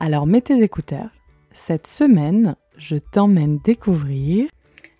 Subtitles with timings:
[0.00, 1.10] Alors mets tes écouteurs.
[1.52, 4.48] Cette semaine, je t'emmène découvrir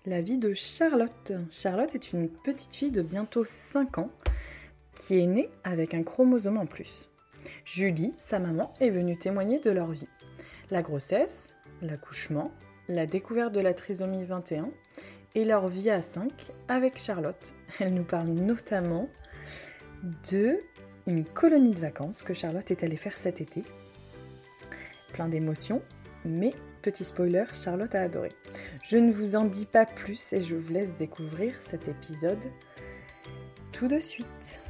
[0.05, 1.33] la vie de Charlotte.
[1.49, 4.11] Charlotte est une petite fille de bientôt 5 ans
[4.93, 7.09] qui est née avec un chromosome en plus.
[7.65, 10.07] Julie, sa maman, est venue témoigner de leur vie.
[10.69, 12.51] La grossesse, l'accouchement,
[12.87, 14.69] la découverte de la trisomie 21
[15.33, 16.31] et leur vie à 5
[16.67, 17.55] avec Charlotte.
[17.79, 19.09] Elle nous parle notamment
[20.31, 20.59] de
[21.07, 23.63] une colonie de vacances que Charlotte est allée faire cet été
[25.15, 25.81] plein d'émotions,
[26.25, 28.33] mais petit spoiler, Charlotte a adoré.
[28.83, 32.51] Je ne vous en dis pas plus et je vous laisse découvrir cet épisode
[33.71, 34.61] tout de suite.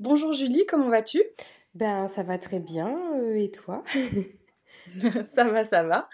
[0.00, 1.22] Bonjour Julie, comment vas-tu?
[1.76, 3.84] Ben ça va très bien, euh, et toi?
[5.32, 6.08] ça va, ça va.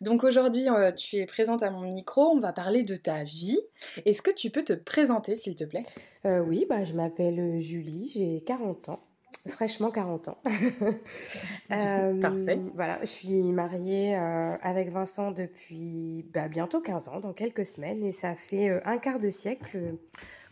[0.00, 3.58] Donc aujourd'hui, euh, tu es présente à mon micro, on va parler de ta vie.
[4.04, 5.82] Est-ce que tu peux te présenter, s'il te plaît?
[6.26, 9.00] Euh, Oui, bah, je m'appelle euh, Julie, j'ai 40 ans.
[9.48, 10.38] Fraîchement 40 ans.
[11.68, 12.60] Parfait.
[12.74, 18.12] Voilà, je suis mariée avec Vincent depuis bah, bientôt 15 ans, dans quelques semaines, et
[18.12, 19.96] ça fait un quart de siècle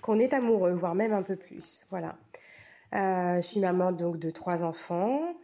[0.02, 1.86] qu'on est amoureux, voire même un peu plus.
[1.90, 2.16] Voilà.
[2.92, 5.36] je suis maman donc de trois enfants.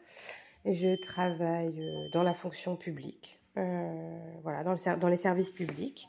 [0.66, 6.08] Je travaille euh, dans la fonction publique, euh, voilà, dans, le, dans, les services publics.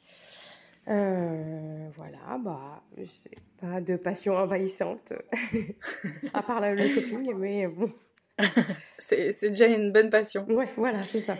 [0.88, 2.82] Euh, voilà, bah,
[3.62, 5.14] pas de passion envahissante,
[6.34, 7.92] à part le shopping, mais bon.
[8.98, 10.48] c'est déjà une bonne passion.
[10.50, 11.38] Ouais, voilà, c'est ça.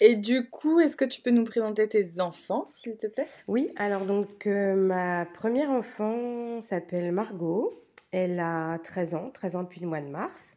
[0.00, 3.26] Et du coup, est-ce que tu peux nous présenter tes enfants, s'il te plaît?
[3.48, 7.72] Oui, alors donc ma première enfant s'appelle Margot.
[8.12, 10.54] Elle a 13 ans, 13 ans depuis le mois de mars.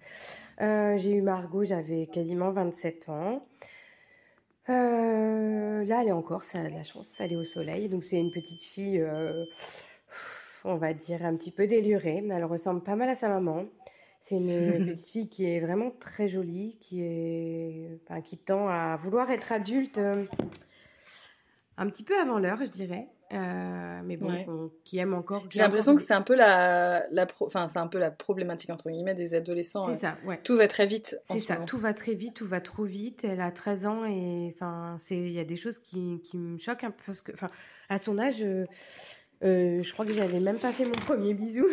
[0.61, 3.45] Euh, j'ai eu Margot, j'avais quasiment 27 ans.
[4.69, 7.89] Euh, là, elle est encore, ça a de la chance, elle est au soleil.
[7.89, 9.45] Donc, c'est une petite fille, euh,
[10.63, 12.21] on va dire, un petit peu délurée.
[12.21, 13.65] Mais elle ressemble pas mal à sa maman.
[14.21, 19.29] C'est une petite fille qui est vraiment très jolie, qui, est, qui tend à vouloir
[19.31, 19.99] être adulte
[21.77, 23.07] un petit peu avant l'heure, je dirais.
[23.33, 25.45] Euh, mais bon, qui aime encore.
[25.49, 28.89] J'ai l'impression que c'est un peu la, la enfin c'est un peu la problématique entre
[28.89, 29.91] guillemets des adolescents.
[29.91, 30.39] C'est ça, ouais.
[30.43, 31.19] Tout va très vite.
[31.25, 33.23] C'est ça, tout va très vite, tout va trop vite.
[33.23, 36.59] Elle a 13 ans et enfin c'est, il y a des choses qui, qui, me
[36.59, 37.49] choquent un peu parce que, enfin,
[37.89, 38.65] à son âge, euh,
[39.43, 41.65] euh, je crois que j'avais même pas fait mon premier bisou.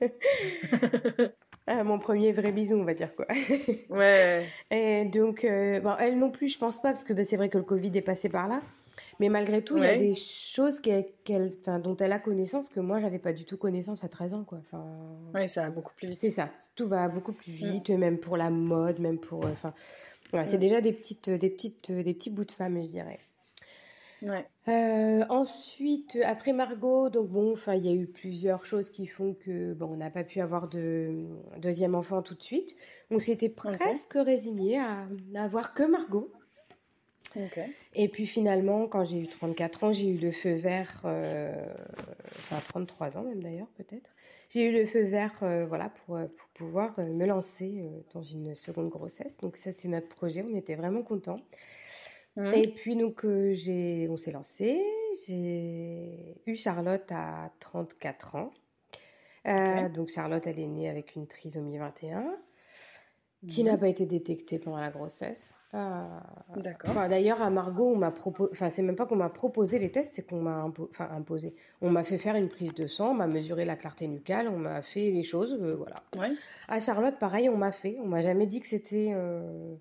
[1.84, 3.26] mon premier vrai bisou, on va dire quoi.
[3.90, 4.46] ouais.
[4.70, 7.58] Et donc, bon, elle non plus, je pense pas, parce que bah, c'est vrai que
[7.58, 8.62] le Covid est passé par là.
[9.20, 13.18] Mais malgré tout, il y a des choses dont elle a connaissance que moi, j'avais
[13.18, 14.44] pas du tout connaissance à 13 ans.
[14.44, 14.58] Quoi.
[14.58, 16.18] Enfin, ça va beaucoup plus vite.
[16.20, 16.50] C'est ça.
[16.76, 19.44] Tout va beaucoup plus vite, même pour la mode, même pour.
[19.44, 19.74] Euh, enfin,
[20.44, 23.18] c'est déjà des, petites, des, petites, des petits bouts de femmes, je dirais.
[24.22, 24.46] Ouais.
[24.68, 29.34] Euh, ensuite, après Margot, donc bon, enfin, il y a eu plusieurs choses qui font
[29.34, 31.24] que bon, on n'a pas pu avoir de
[31.58, 32.76] deuxième enfant tout de suite.
[33.10, 36.32] On s'était presque résigné à n'avoir que Margot.
[37.94, 41.52] Et puis finalement, quand j'ai eu 34 ans, j'ai eu le feu vert, euh,
[42.38, 44.12] enfin 33 ans même d'ailleurs peut-être,
[44.50, 47.84] j'ai eu le feu vert euh, voilà, pour, euh, pour pouvoir me lancer
[48.14, 49.36] dans une seconde grossesse.
[49.38, 51.40] Donc ça c'est notre projet, on était vraiment contents.
[52.36, 52.54] Mmh.
[52.54, 54.80] Et puis donc j'ai, on s'est lancé,
[55.26, 58.50] j'ai eu Charlotte à 34 ans.
[59.94, 62.36] Donc Charlotte, elle est née avec une trisomie 21
[63.48, 63.66] qui mmh.
[63.66, 65.57] n'a pas été détectée pendant la grossesse.
[65.72, 66.22] Ah.
[66.56, 66.94] D'accord.
[67.08, 68.50] D'ailleurs, à Margot, on m'a proposé.
[68.52, 71.54] Enfin, c'est même pas qu'on m'a proposé les tests, c'est qu'on m'a enfin, imposé.
[71.82, 74.56] On m'a fait faire une prise de sang, on m'a mesuré la clarté nucale, on
[74.56, 76.02] m'a fait les choses, euh, voilà.
[76.16, 76.34] Ouais.
[76.68, 77.98] À Charlotte, pareil, on m'a fait.
[78.02, 79.74] On m'a jamais dit que c'était euh,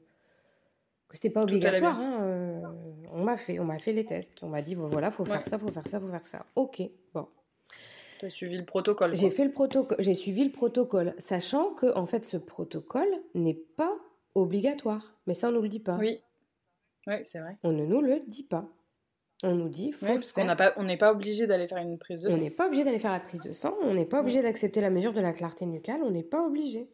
[1.08, 1.98] que c'était pas obligatoire.
[2.00, 2.62] Hein, euh,
[3.14, 4.44] on m'a fait, on m'a fait les tests.
[4.44, 6.46] On m'a dit bon, voilà, faut faire ça, faut faire ça, faut faire ça.
[6.56, 6.82] Ok,
[7.14, 7.28] bon.
[8.20, 9.16] Tu as suivi le protocole.
[9.16, 9.98] J'ai fait le protocole.
[10.00, 13.96] J'ai suivi le protocole, sachant que en fait, ce protocole n'est pas
[14.42, 15.16] obligatoire.
[15.26, 15.96] Mais ça, on nous le dit pas.
[15.96, 16.20] Oui,
[17.08, 17.58] oui c'est vrai.
[17.64, 18.66] On ne nous le dit pas.
[19.44, 22.24] On nous dit, faut parce qu'on pas, on n'est pas obligé d'aller faire une prise
[22.24, 22.38] de sang.
[22.38, 23.76] On n'est pas obligé d'aller faire la prise de sang.
[23.84, 26.02] On n'est pas obligé d'accepter la mesure de la clarté nucale.
[26.04, 26.90] On n'est pas obligé.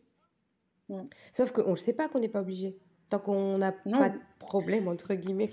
[1.32, 2.78] Sauf qu'on ne sait pas qu'on n'est pas obligé.
[3.10, 5.52] Tant qu'on n'a pas de problème, entre guillemets.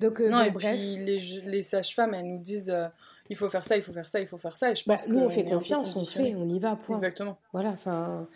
[0.00, 0.72] Donc, euh, non, et bref.
[0.72, 2.70] puis les, les sages-femmes, elles nous disent.
[2.70, 2.88] Euh,
[3.28, 4.70] il faut faire ça, il faut faire ça, il faut faire ça.
[4.70, 6.30] Et je bah, pense nous, on fait confiance, on conditionné.
[6.30, 6.96] fait, on y va, point.
[6.96, 7.38] Exactement.
[7.52, 8.28] Voilà, enfin.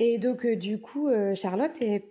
[0.00, 2.10] Et donc, euh, du coup, euh, Charlotte est.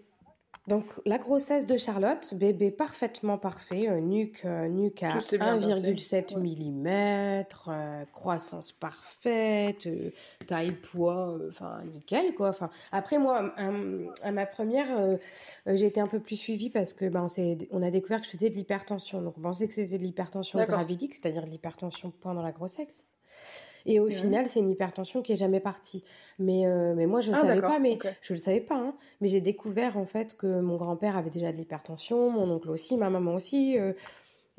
[0.67, 5.39] Donc, la grossesse de Charlotte, bébé parfaitement parfait, euh, nuque, euh, nuque à Tout s'est
[5.39, 6.35] bien 1,7 passé.
[7.65, 9.89] mm, euh, croissance parfaite,
[10.45, 12.49] taille, poids, enfin, nickel, quoi.
[12.49, 13.71] Enfin, après, moi, à,
[14.21, 15.17] à ma première,
[15.65, 17.25] j'ai été un peu plus suivie parce que ben,
[17.71, 19.23] on, a découvert que je faisais de l'hypertension.
[19.23, 23.11] Donc, on pensait que c'était de l'hypertension gravidique, c'est-à-dire de l'hypertension pendant la grossesse.
[23.91, 24.11] Et au Mhm.
[24.11, 26.03] final, c'est une hypertension qui est jamais partie.
[26.37, 28.75] Mais, euh, mais moi, je ne Ah, savais pas, mais je le savais pas.
[28.77, 28.93] hein.
[29.19, 32.97] Mais j'ai découvert en fait que mon grand-père avait déjà de l'hypertension, mon oncle aussi,
[32.97, 33.77] ma maman aussi.
[33.79, 33.93] euh,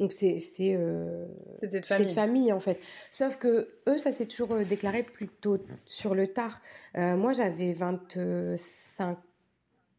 [0.00, 1.26] donc c'est c'est euh,
[1.62, 2.06] de famille.
[2.06, 2.80] de famille en fait.
[3.12, 6.60] Sauf que eux, ça s'est toujours euh, déclaré plutôt sur le tard.
[6.96, 9.16] Euh, moi, j'avais 25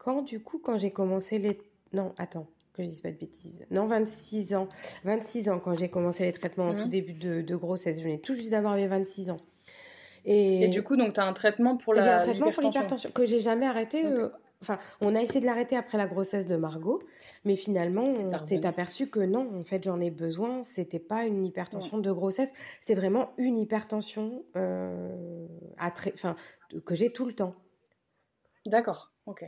[0.06, 1.58] ans du coup quand j'ai commencé les.
[1.92, 2.46] Non, attends.
[2.74, 3.66] Que je dise pas de bêtises.
[3.70, 4.68] Non, 26 ans.
[5.04, 6.82] 26 ans quand j'ai commencé les traitements en Mhm.
[6.82, 7.98] tout début de, de grossesse.
[7.98, 9.36] Je venais tout juste d'avoir mes 26 ans.
[10.24, 12.62] Et, Et du coup, donc, tu as un traitement pour j'ai la un traitement pour
[12.62, 13.10] l'hypertension.
[13.10, 14.04] que j'ai jamais arrêté.
[14.06, 14.28] Euh,
[14.64, 17.02] Enfin, on a essayé de l'arrêter après la grossesse de Margot,
[17.44, 20.62] mais finalement, on s'est aperçu que non, en fait, j'en ai besoin.
[20.62, 25.48] C'était pas une hypertension de grossesse, c'est vraiment une hypertension euh,
[25.78, 26.36] à enfin,
[26.84, 27.56] que j'ai tout le temps.
[28.64, 29.44] D'accord, ok.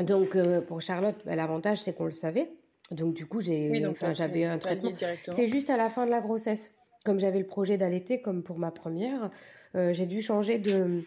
[0.00, 2.50] Donc, euh, pour Charlotte, bah, l'avantage, c'est qu'on le savait.
[2.92, 4.90] Donc, du coup, j'ai, Oui, enfin, j'avais un traitement.
[5.32, 6.72] C'est juste à la fin de la grossesse.
[7.04, 9.30] Comme j'avais le projet d'allaiter, comme pour ma première,
[9.74, 11.02] euh, j'ai dû changer de,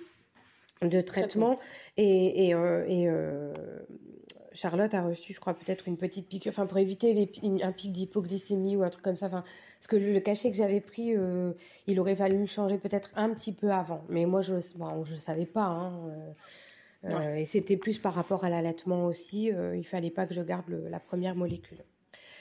[0.82, 1.58] de traitement.
[1.98, 3.54] Et, et, euh, et, euh,
[4.52, 7.72] Charlotte a reçu, je crois, peut-être une petite piqûre, enfin, pour éviter les une- un
[7.72, 9.28] pic d'hypoglycémie ou un truc comme ça.
[9.28, 9.44] Enfin,
[9.78, 11.14] parce que le, le cachet que j'avais pris,
[11.88, 14.04] il aurait fallu le changer peut-être un petit peu avant.
[14.10, 15.64] Mais moi, je ne savais pas.
[15.66, 15.94] hein,
[17.06, 19.52] euh, et c'était plus par rapport à l'allaitement aussi.
[19.54, 21.80] euh, il fallait pas que je garde le- la première molécule.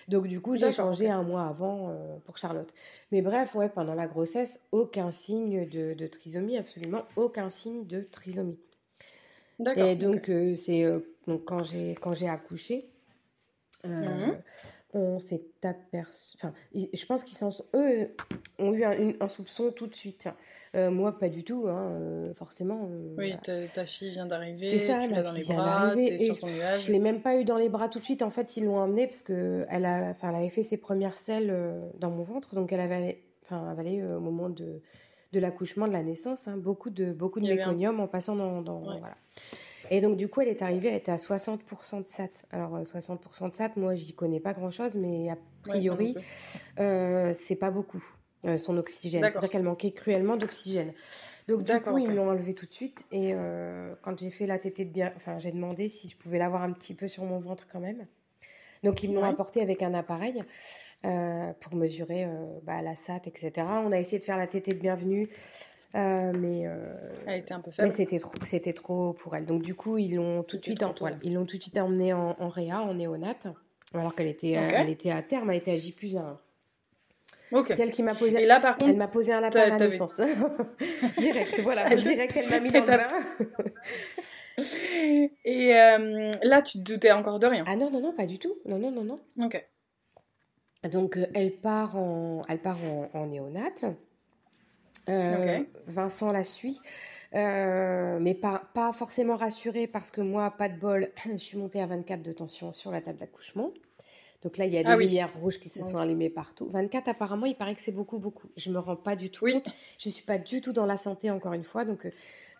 [0.08, 2.72] Donc du coup, j'ai changé un mois avant euh, pour Charlotte.
[3.12, 8.00] Mais bref, ouais, pendant la grossesse, aucun signe de, de trisomie, absolument aucun signe de
[8.00, 8.58] trisomie.
[9.58, 9.84] D'accord.
[9.86, 12.90] Et donc, euh, c'est euh, donc quand j'ai quand j'ai accouché,
[13.84, 14.36] Mhm.
[14.94, 16.36] On s'est aperçu.
[16.36, 17.36] Enfin, je pense qu'ils
[17.74, 18.08] eux
[18.58, 20.28] ont eu un, soupçon tout de suite.
[20.74, 22.88] Euh, moi, pas du tout, hein, euh, forcément.
[22.90, 23.36] euh, Oui, voilà.
[23.38, 26.22] ta, ta fille vient d'arriver, C'est ça, tu ma l'as dans les bras, d'arriver t'es
[26.22, 26.86] et sur ton nuage.
[26.86, 28.22] Je l'ai même pas eu dans les bras tout de suite.
[28.22, 31.16] En fait, ils l'ont emmenée parce que elle a, enfin, elle avait fait ses premières
[31.16, 31.50] selles
[31.98, 34.80] dans mon ventre, donc elle avait, enfin, avalé au moment de,
[35.32, 38.60] de l'accouchement, de la naissance, hein, beaucoup de, beaucoup de un- méconium en passant dans,
[38.62, 38.98] dans- Ouais.
[38.98, 39.16] voilà.
[39.90, 42.44] Et donc du coup, elle est arrivée, elle était à 60% de SAT.
[42.50, 45.34] Alors euh, 60% de SAT, moi, j'y connais pas grand-chose, mais a
[45.66, 46.60] Ouais, priori, plus.
[46.80, 48.02] euh, c'est pas beaucoup.
[48.44, 50.92] euh, son oxygène, c'est-à-dire qu'elle manquait cruellement d'oxygène.
[51.48, 53.04] Donc du coup, ils me l'ont enlevé tout de suite.
[53.10, 56.38] Et euh, quand j'ai fait la tétée de bien, enfin, j'ai demandé si je pouvais
[56.38, 58.06] l'avoir un petit peu sur mon ventre quand même.
[58.84, 59.28] Donc ils me l'ont Ouais.
[59.28, 60.44] apporté avec un appareil
[61.04, 62.28] euh, pour mesurer euh,
[62.62, 63.66] bah, la SAT, etc.
[63.84, 65.28] On a essayé de faire la tétée de bienvenue,
[65.94, 66.94] euh, mais euh,
[67.26, 67.92] Elle était un peu mais faible.
[67.92, 69.46] c'était trop, c'était trop pour elle.
[69.46, 71.78] Donc du coup, ils l'ont tout de suite, en- voilà, ils l'ont tout de suite
[71.78, 73.48] emmenée en, en réa, en néonate,
[73.94, 74.72] alors qu'elle était, euh, Ok.
[74.76, 76.38] elle était à terme, elle était à J plus 1.
[77.52, 77.68] Ok.
[77.74, 78.42] C'est elle qui m'a posé.
[78.42, 80.20] Et là, par Elle contre, m'a posé un lapin à la naissance.
[81.18, 81.90] direct, voilà.
[81.90, 84.64] Elle- direct, elle m'a mis dans le elle bain.
[85.44, 87.64] et euh, là, tu te doutais encore de rien.
[87.66, 88.54] Ah non, non, non, pas du tout.
[88.66, 89.20] Non, non, non, non.
[89.42, 89.64] Ok.
[90.92, 93.84] Donc, euh, elle part en, elle part en, en néonate.
[95.08, 95.60] Euh.
[95.86, 96.80] Vincent la suit.
[97.34, 101.80] Euh, mais pas, pas forcément rassurée parce que moi, pas de bol, je suis montée
[101.80, 103.70] à 24 de tension sur la table d'accouchement.
[104.42, 105.06] Donc là, il y a des Ah oui.
[105.06, 106.68] lumières rouges qui se sont allumées partout.
[106.70, 108.48] 24, apparemment, il paraît que c'est beaucoup, beaucoup.
[108.56, 109.60] Je me rends pas du tout Oui.
[109.98, 111.84] Je suis pas du tout dans la santé, encore une fois.
[111.84, 112.10] Donc, euh,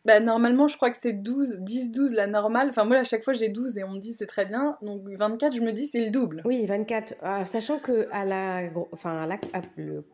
[0.09, 2.71] Bah, normalement, je crois que c'est 12, 10, 12 la normale.
[2.71, 4.79] Enfin, moi, à chaque fois, j'ai 12 et on me dit c'est très bien.
[4.83, 6.41] Donc, 24, je me dis c'est le double.
[6.47, 7.15] Oui, 24.
[7.21, 8.63] Alors, sachant que à la,
[8.93, 9.39] enfin, à la-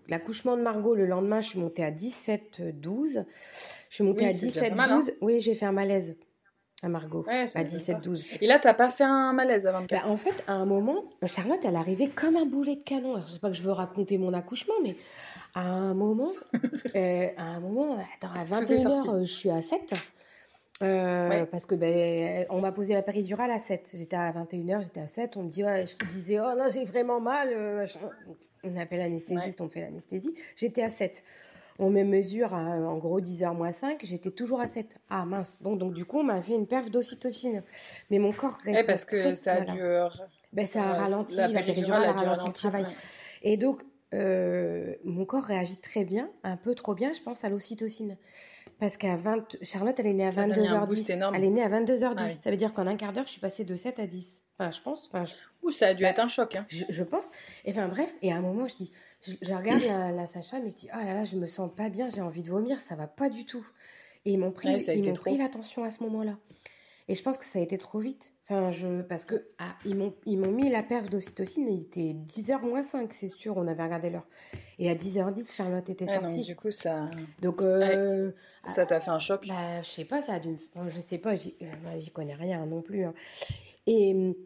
[0.09, 3.25] l'accouchement de Margot, le lendemain, je suis montée à 17-12.
[3.89, 4.99] Je suis montée Oui, à c'est déjà pas mal, hein.
[4.99, 5.15] 17-12.
[5.21, 6.17] Oui, j'ai fait un malaise
[6.83, 8.01] à Margot, Ouais, à m'étonne pas.
[8.01, 8.27] 17-12.
[8.41, 10.03] Et là, t'as pas fait un malaise à 24.
[10.05, 13.15] Bah, en fait, à un moment, Charlotte, elle arrivait comme un boulet de canon.
[13.15, 14.97] Alors, je sais pas que je veux raconter mon accouchement, mais
[15.55, 16.31] à un moment,
[16.97, 19.09] euh, à un moment, attends, à Tout est sorti.
[19.09, 19.93] 21h, je suis à 7.
[20.83, 21.47] Euh, Ouais.
[21.47, 23.91] Parce que ben, on m'a posé la péridurale à 7.
[23.95, 25.37] J'étais à 21h, j'étais à 7.
[25.37, 27.49] On me dit, ouais, je disais, oh non, j'ai vraiment mal.
[27.53, 27.87] euh,
[28.65, 30.35] on appelle l'anesthésiste, on fait l'anesthésie.
[30.57, 31.23] J'étais à 7.
[31.79, 34.97] On me mesure à, en gros 10h moins 5, j'étais toujours à 7.
[35.11, 35.59] Ah mince.
[35.61, 37.63] Bon, donc du coup, on m'a fait une perf d'ocytocine.
[38.11, 39.73] Mais mon corps Ouais, répond parce que très- ça a voilà.
[39.73, 39.81] dû.
[39.83, 40.09] euh,
[40.53, 42.83] Ben, ça a euh, ralenti, la la, péridurale a ralenti le travail.
[42.85, 42.89] ouais.
[43.43, 43.83] Et donc,
[44.15, 48.17] euh, mon corps réagit très bien, un peu trop bien, je pense, à l'ocytocine.
[48.81, 49.57] Parce qu'à 20...
[49.63, 50.87] Charlotte, elle est née à Ça t'a mis un 22h10.
[50.87, 51.35] boost énorme.
[51.35, 52.15] Elle est née à 22h10.
[52.17, 52.37] Ah oui.
[52.43, 54.27] Ça veut dire qu'en un quart d'heure, je suis passée de 7 à 10.
[54.59, 55.07] Enfin, je pense.
[55.09, 56.55] Enfin, je- Ouh, ça a dû Bah, être un choc.
[56.57, 56.65] Hein.
[56.69, 57.31] Je, je pense.
[57.65, 58.93] Et enfin bref, et à un moment, je dis,
[59.23, 61.71] je, je regarde la, la Sacha, mais je dis, oh là là, je me sens
[61.75, 63.67] pas bien, j'ai envie de vomir, ça va pas du tout.
[64.25, 66.37] Et ils m'ont pris, Ouais, ils m'ont pris l'attention à ce moment-là.
[67.09, 68.33] Et je pense que ça a été trop vite.
[68.47, 72.13] Enfin, je, parce que ah, ils m'ont ils m'ont mis la perf d'ocytocine, il était
[72.13, 74.27] 10h moins 5, c'est sûr, on avait regardé l'heure.
[74.79, 76.43] Et à 10h10, Charlotte était donc, sortie.
[76.43, 77.09] du coup, ça
[77.41, 78.33] Donc, euh,
[78.67, 79.47] ça t'a fait un choc.
[79.49, 80.57] bah, je sais pas, ça a dû me...
[80.75, 83.05] enfin, je sais pas, j'y euh, bah, j'y connais rien non plus.
[83.05, 83.15] hein.
[83.87, 84.37] Et,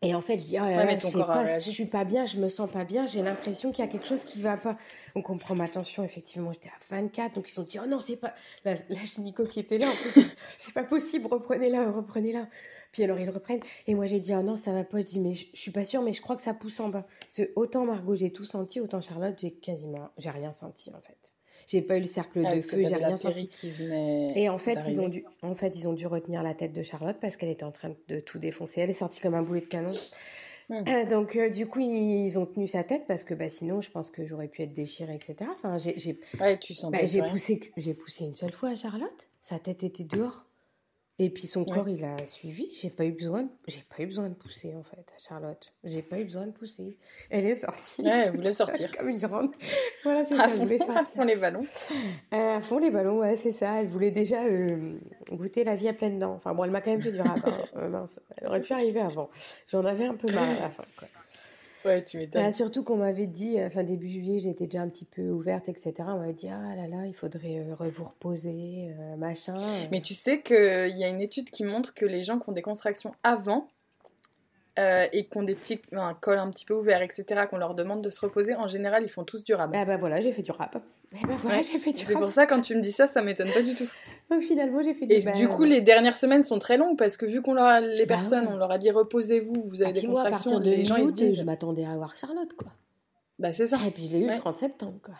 [0.00, 2.04] et en fait, je dis, oh là Ouais, là, je sais pas, je suis pas
[2.04, 4.56] bien, je me sens pas bien, j'ai l'impression qu'il y a quelque chose qui va
[4.56, 4.76] pas.
[5.16, 7.98] Donc on prend ma tension, effectivement, j'étais à 24, donc ils ont dit, oh non,
[7.98, 8.32] c'est pas.
[8.64, 10.24] La, la gynéco qui était là, en fait,
[10.56, 12.46] c'est pas possible, reprenez-la, reprenez-la.
[12.92, 15.20] Puis alors ils reprennent, et moi j'ai dit, oh non, ça va pas, je dis,
[15.20, 17.04] mais je, je suis pas sûre, mais je crois que ça pousse en bas.
[17.20, 21.00] Parce que autant Margot, j'ai tout senti, autant Charlotte, j'ai quasiment, j'ai rien senti en
[21.00, 21.34] fait.
[21.68, 23.46] J'ai pas eu le cercle Ah, de feu, j'ai rien senti.
[23.48, 26.54] qui venait Et en fait, ils ont dû, en fait, ils ont dû retenir la
[26.54, 28.80] tête de Charlotte parce qu'elle était en train de tout défoncer.
[28.80, 29.92] Elle est sortie comme un boulet de canon.
[30.70, 30.82] Hmm.
[30.86, 33.90] Euh, donc, euh, du coup, ils ont tenu sa tête parce que bah, sinon, je
[33.90, 35.50] pense que j'aurais pu être déchirée, etc.
[35.54, 36.58] Enfin, j'ai, Ouais,
[36.90, 36.98] bah,
[37.28, 39.28] poussé, j'ai poussé une seule fois à Charlotte.
[39.42, 40.47] Sa tête était dehors.
[41.20, 41.74] Et puis son Ouais.
[41.74, 42.68] corps, il a suivi.
[42.80, 45.72] J'ai pas eu besoin, de, j'ai pas eu besoin de pousser en fait à Charlotte.
[45.82, 46.96] J'ai pas eu besoin de pousser.
[47.28, 48.02] Elle est sortie.
[48.02, 48.90] Ouais, elle voulait sortir.
[48.96, 49.50] comme une grande.
[50.04, 50.44] Voilà, c'est À ça.
[50.44, 51.06] Elle fond, voulait à sortir.
[51.06, 51.64] fond les ballons.
[52.32, 53.80] Euh, à fond les ballons, ouais, c'est ça.
[53.80, 54.96] Elle voulait déjà euh,
[55.32, 56.34] goûter la vie à pleines dents.
[56.34, 57.36] Enfin bon, elle m'a quand même fait du rap.
[57.44, 57.50] hein.
[57.76, 58.20] Euh, mince.
[58.36, 59.28] Elle aurait pu arriver avant.
[59.66, 60.84] J'en avais un peu marre à la fin.
[60.98, 61.08] Quoi.
[61.84, 62.42] Ouais, tu m'étonnes.
[62.44, 65.68] Ah, surtout qu'on m'avait dit, euh, enfin début juillet, j'étais déjà un petit peu ouverte,
[65.68, 65.94] etc.
[65.98, 69.56] On m'avait dit, ah là là, il faudrait euh, vous reposer, euh, machin.
[69.90, 72.52] Mais tu sais qu'il y a une étude qui montre que les gens qui ont
[72.52, 73.68] des contractions avant
[74.78, 77.74] euh, et qui ont des petits un col un petit peu ouvert, etc., qu'on leur
[77.74, 79.78] demande de se reposer, en général, ils font tous du rabat.
[79.80, 80.76] Ah bah voilà, j'ai fait du rap.
[81.12, 81.62] Et bah voilà, Ouais.
[81.62, 82.22] j'ai fait du C'est rap.
[82.22, 83.86] pour ça, quand tu me dis ça, ça m'étonne pas du tout.
[84.30, 86.96] Donc finalement, j'ai fait du Et bah, du coup, les dernières semaines sont très longues
[86.96, 88.52] parce que vu qu'on leur a, les Bah personnes, ouais.
[88.52, 90.76] on leur a dit reposez-vous, vous avez Et des puis moi, à contractions, partir de
[90.76, 92.68] les gens ils se disent je m'attendais à avoir Charlotte, quoi.
[93.38, 93.78] bah c'est ça.
[93.86, 94.34] Et puis je l'ai eu Ouais.
[94.34, 95.14] le 30 septembre, quoi.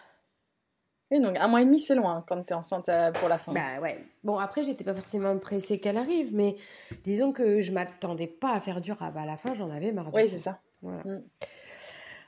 [1.11, 3.53] Et donc un mois et demi, c'est loin quand t'es enceinte euh, pour la fin.
[3.53, 3.99] Bah ouais.
[4.25, 6.57] Bon, après, j'étais pas forcément pressée qu'elle arrive, mais
[7.03, 9.17] disons que je m'attendais pas à faire du rap.
[9.17, 10.11] À la fin, j'en avais marre.
[10.13, 10.61] oui, c'est ça.
[10.83, 11.03] Voilà.
[11.05, 11.23] Mm.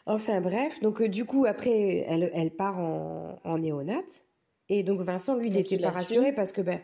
[0.06, 0.80] Enfin, bref.
[0.80, 4.24] Donc, euh, du coup, après, elle, elle part en, en néonate.
[4.68, 6.80] Et donc, Vincent, lui, il Donc, il pas rassuré parce que, ben,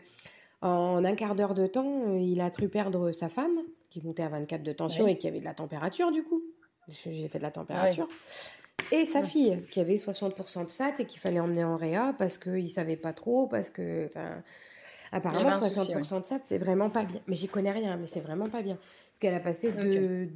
[0.61, 3.57] en un quart d'heure de temps, euh, il a cru perdre sa femme,
[3.89, 5.13] qui montait à 24 de tension Ouais.
[5.13, 6.41] et qui avait de la température, du coup.
[6.87, 8.07] J'ai fait de la température.
[8.91, 12.37] Et sa fille, qui avait 60% de SAT et qu'il fallait emmener en réa parce
[12.37, 14.09] qu'il ne savait pas trop, parce que.
[15.11, 17.21] Apparemment, Il y avait un souci, 60% de SAT, c'est vraiment pas bien.
[17.27, 18.77] Mais j'y connais rien, mais c'est vraiment pas bien.
[19.09, 20.29] Parce qu'elle a passé de.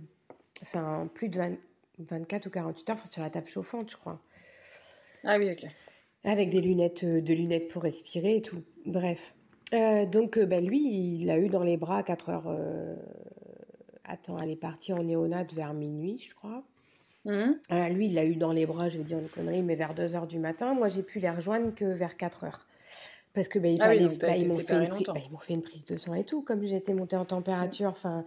[0.61, 1.57] Enfin, plus de 20
[1.99, 4.19] 24 ou 48 heures sur la table chauffante, je crois.
[5.23, 5.69] Ah oui, ok.
[6.23, 8.63] Avec des lunettes, euh, des lunettes pour respirer et tout.
[8.85, 9.33] Bref.
[9.73, 12.57] Euh, donc, euh, bah, lui, il l'a eu dans les bras à 4 heures.
[14.03, 16.63] Attends, elle est partie en néonate vers minuit, je crois.
[17.25, 17.59] Mhm.
[17.71, 19.93] Euh, lui, il l'a eu dans les bras, je vais dire une connerie, mais vers
[19.93, 20.73] 2 heures du matin.
[20.73, 22.65] Moi, j'ai pu les rejoindre que vers 4 heures.
[23.33, 25.85] Parce que bah, il Ah fallait, bah, ils m'ont fait, pri- bah, fait une prise
[25.85, 27.89] de sang et tout, comme j'étais montée en température.
[27.89, 28.25] Enfin,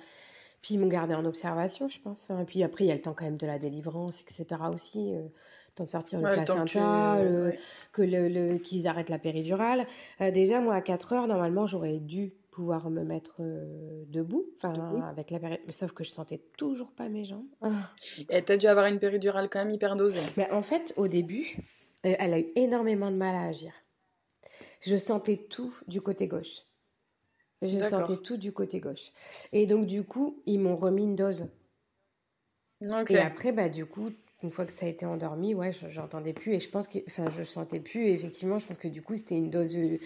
[0.62, 2.30] puis ils m'ont gardé en observation, je pense.
[2.30, 2.40] hein.
[2.40, 4.70] Et puis après, il y a le temps quand même de la délivrance, etc.
[4.72, 5.12] aussi.
[5.12, 7.58] euh, le temps de sortir le Ouais, que tu- placenta, le- ouais.
[7.92, 9.86] que le, le- qu'ils arrêtent la péridurale.
[10.20, 14.72] Euh, déjà, moi, à 4 heures, normalement, j'aurais dû pouvoir me mettre euh, debout, enfin,
[14.74, 15.02] Debout.
[15.04, 17.46] avec la péri- mais Sauf que je sentais toujours pas mes jambes.
[17.62, 17.90] Ah.
[18.30, 20.20] Et t'as dû avoir une péridurale quand même hyper dosée.
[20.36, 21.56] Mais en fait, au début,
[22.06, 23.72] euh, elle a eu énormément de mal à agir.
[24.80, 26.62] Je sentais tout du côté gauche.
[27.62, 29.10] Je sentais tout du côté gauche.
[29.52, 31.48] Et donc, du coup, ils m'ont remis une dose.
[33.08, 34.10] Et après, bah, du coup,
[34.42, 36.54] une fois que ça a été endormi, ouais, je- j'entendais plus.
[36.54, 38.06] Et je pense que, enfin, je sentais plus.
[38.08, 39.98] Et effectivement, je pense que du coup, c'était une dose euh,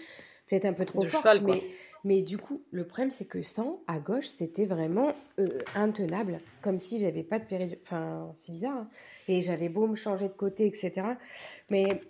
[0.47, 1.23] peut-être un peu trop De forte.
[1.25, 1.55] cheval, quoi.
[1.55, 1.63] mais,
[2.03, 6.39] mais du coup, le problème, c'est que sans, à gauche, c'était vraiment euh, intenable.
[6.61, 7.79] Comme si j'avais pas de péridurale.
[7.83, 8.77] Enfin, c'est bizarre.
[8.77, 8.89] hein.
[9.27, 10.91] Et j'avais beau me changer de côté, etc.
[11.69, 12.01] Mais,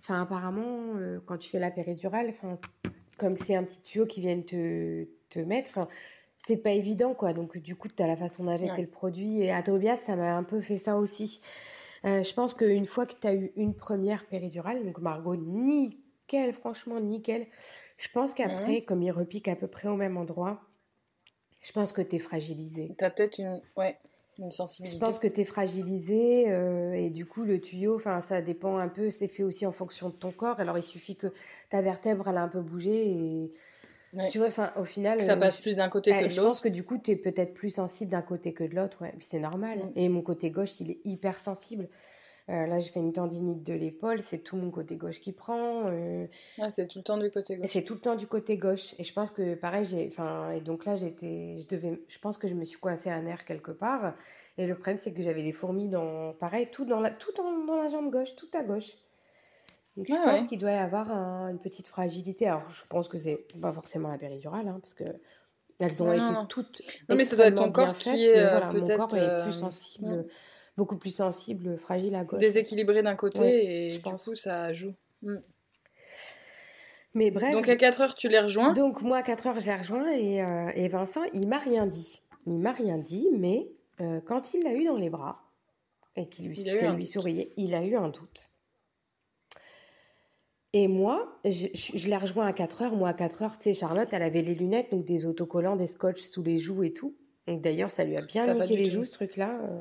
[0.00, 2.58] enfin, apparemment, euh, quand tu fais la péridurale, enfin,
[3.18, 5.88] comme c'est un petit tuyau qui vient te, te mettre,
[6.44, 7.32] c'est pas évident, quoi.
[7.32, 8.82] Donc, du coup, tu as la façon d'injecter Ouais.
[8.82, 9.42] le produit.
[9.42, 11.40] Et à Tobias, ça m'a un peu fait ça aussi.
[12.04, 16.52] Euh, je pense qu'une fois que tu as eu une première péridurale, donc Margot, nickel,
[16.52, 17.46] franchement, nickel.
[17.98, 20.60] Je pense qu'après, comme il repique à peu près au même endroit,
[21.60, 22.94] je pense que tu es fragilisé.
[22.98, 23.96] T'as peut-être une, ouais,
[24.38, 24.98] une Je sensibilité.
[24.98, 28.88] pense que tu es fragilisé euh, et du coup, le tuyau, enfin, ça dépend un
[28.88, 30.58] peu, c'est fait aussi en fonction de ton corps.
[30.60, 31.28] Alors, il suffit que
[31.70, 33.52] ta vertèbre, elle a un peu bougé et
[34.14, 34.28] Ouais.
[34.28, 35.16] tu vois, enfin, au final.
[35.16, 36.48] Que ça euh, passe plus d'un côté euh, que de je l'autre.
[36.50, 39.14] pense que du coup, tu es peut-être plus sensible d'un côté que de l'autre, ouais.
[39.16, 39.78] Puis c'est normal.
[39.78, 39.92] Mm.
[39.96, 41.88] Et mon côté gauche, il est hyper sensible.
[42.48, 45.86] Euh, là, je fais une tendinite de l'épaule, c'est tout mon côté gauche qui prend.
[45.86, 46.26] euh,
[46.58, 47.70] Ouais, c'est tout le temps du côté gauche.
[47.70, 48.94] c'est tout le temps du côté gauche.
[48.98, 52.38] Et je pense que pareil, j'ai, enfin, et donc là, j'étais, je devais, je pense
[52.38, 54.14] que je me suis coincé un nerf quelque part.
[54.58, 57.76] Et le problème, c'est que j'avais des fourmis dans, pareil, tout dans la, tout dans,
[57.76, 58.96] la jambe gauche, tout à gauche.
[59.96, 61.10] Donc je pense qu'il doit y avoir
[61.48, 62.48] une petite fragilité.
[62.48, 65.04] Alors je pense que c'est pas forcément la péridurale, hein, parce que
[65.78, 66.82] elles ont été toutes.
[67.08, 70.26] Non, mais ça doit être ton corps qui est euh, mon corps est plus sensible.
[70.82, 72.40] Beaucoup plus sensible, fragile à gauche.
[72.40, 74.94] Déséquilibré d'un côté et je pense que ça joue.
[75.22, 75.36] Mm.
[77.14, 77.52] Mais bref.
[77.52, 80.10] Donc à 4 heures, tu les rejoins Donc moi à 4 heures, je les rejoins
[80.10, 82.20] et, euh, et Vincent, il m'a rien dit.
[82.46, 83.68] Il m'a rien dit, mais
[84.00, 85.44] euh, quand il l'a eu dans les bras
[86.16, 86.58] et qu'il lui,
[86.96, 88.48] lui souriait, il a eu un doute.
[90.72, 92.96] Et moi, je, je l'ai rejoint à 4 heures.
[92.96, 95.86] Moi, à 4 heures, tu sais, Charlotte, elle avait les lunettes, donc des autocollants, des
[95.86, 97.14] scotch sous les joues et tout.
[97.46, 99.60] Donc d'ailleurs, ça lui a bien niqué les joues, ce truc-là.
[99.62, 99.80] Euh.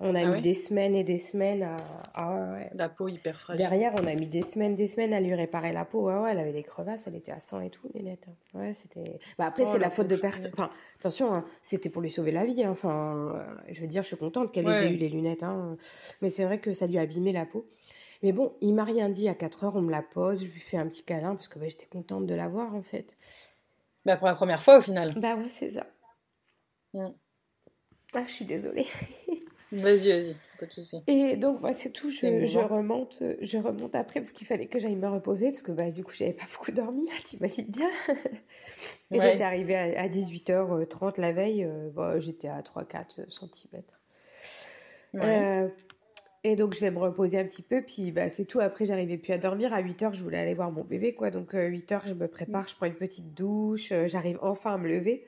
[0.00, 1.76] On a ah mis des semaines et des semaines à.
[2.14, 3.58] Ah la peau hyper fragile.
[3.64, 6.06] Derrière, on a mis des semaines, des semaines à lui réparer la peau.
[6.06, 8.26] Ouais, ouais, elle avait des crevasses, elle était à 100 et tout, Nénette.
[8.54, 9.18] Ouais, c'était.
[9.38, 10.52] Bah, après, oh, c'est la, faute de personne.
[10.54, 12.62] Enfin, attention, hein, c'était pour lui sauver la vie.
[12.62, 12.70] Hein.
[12.70, 15.42] Enfin, euh, je veux dire, je suis contente qu'elle ait eu les lunettes.
[15.42, 15.76] Hein.
[16.22, 17.68] Mais c'est vrai que ça lui a abîmé la peau.
[18.22, 20.60] Mais bon, il m'a rien dit à 4 heures, on me la pose, je lui
[20.60, 23.16] fais un petit câlin parce que bah, j'étais contente de la voir en fait.
[24.04, 25.12] Bah, pour la première fois au final.
[25.16, 25.86] Bah ouais, c'est ça.
[26.94, 27.08] Mm.
[28.14, 28.86] Ah, je suis désolée.
[29.70, 31.02] Vas-y, vas-y, pas de soucis.
[31.06, 32.10] Et donc, bah, c'est tout.
[32.10, 35.72] Je, je, remonte, je remonte après parce qu'il fallait que j'aille me reposer parce que
[35.72, 37.90] bah, du coup, j'avais pas beaucoup dormi, t'imagines bien.
[39.10, 43.82] Et j'étais arrivée à, 18h30 la veille, euh, bah, j'étais à 3-4 cm.
[45.16, 45.68] Euh,
[46.44, 48.60] et donc, je vais me reposer un petit peu, puis bah, c'est tout.
[48.60, 49.74] Après, j'arrivais plus à dormir.
[49.74, 51.30] À 8h, je voulais aller voir mon bébé, quoi.
[51.30, 54.88] Donc, 8h, euh, je me prépare, je prends une petite douche, j'arrive enfin à me
[54.88, 55.26] lever.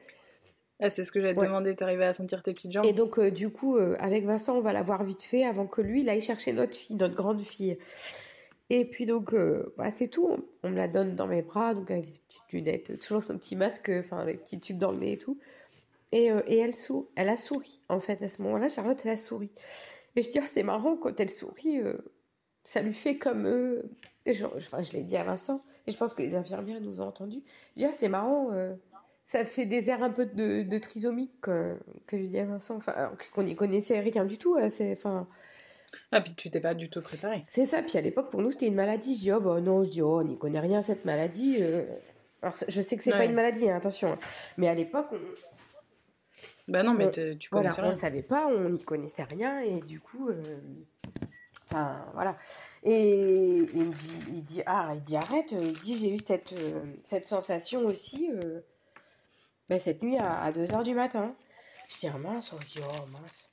[0.81, 2.87] Ah, c'est ce que j'allais te demander, t'arrivais à sentir tes petites jambes.
[2.87, 5.67] Et donc, euh, du coup, euh, avec Vincent, on va la voir vite fait avant
[5.67, 7.77] que lui, il aille chercher notre fille, notre grande fille.
[8.71, 10.39] Et puis, donc, euh, bah, c'est tout.
[10.63, 13.57] On me la donne dans mes bras, donc avec ses petites lunettes, toujours son petit
[13.57, 15.39] masque, enfin, les petits tubes dans le nez et tout.
[16.13, 18.69] Et, et elle, sou elle a souri, en fait, à ce moment-là.
[18.69, 19.51] Charlotte, elle a souri.
[20.17, 21.79] Et je dis, oh, c'est marrant, quand elle sourit,
[22.65, 23.45] ça lui fait comme.
[24.27, 27.07] je, enfin, je l'ai dit à Vincent, et je pense que les infirmières nous ont
[27.07, 27.43] entendu.
[27.77, 28.49] Je dis, oh, c'est marrant
[29.25, 32.77] ça fait des airs un peu de, de trisomique que, que je dis à Vincent,
[32.77, 34.57] enfin, qu'on n'y connaissait rien du tout.
[34.57, 35.29] Hein, c'est, enfin...
[36.13, 37.45] Ah, puis tu t'es pas du tout préparé.
[37.49, 39.15] C'est ça, puis à l'époque, pour nous, c'était une maladie.
[39.15, 41.57] Je dis, oh, bah non, je dis, oh, on n'y connaît rien, cette maladie.
[41.61, 41.85] Euh.
[42.43, 44.13] Alors, je sais que c'est pas une maladie, hein, attention.
[44.13, 44.19] Hein.
[44.57, 45.19] Mais à l'époque, on...
[46.69, 49.81] Bah non, mais tu connais voilà, On ne savait pas, on n'y connaissait rien, et
[49.81, 50.29] du coup...
[50.29, 50.43] Euh,
[51.71, 52.37] enfin, voilà.
[52.83, 56.53] Et il, me dit, il dit, ah, il dit, arrête, il dit, j'ai eu cette,
[56.53, 58.31] euh, cette sensation aussi...
[59.71, 61.33] Ben, cette nuit à, 2h du matin.
[61.89, 63.49] Je dis, ah mince, je dis, oh mince.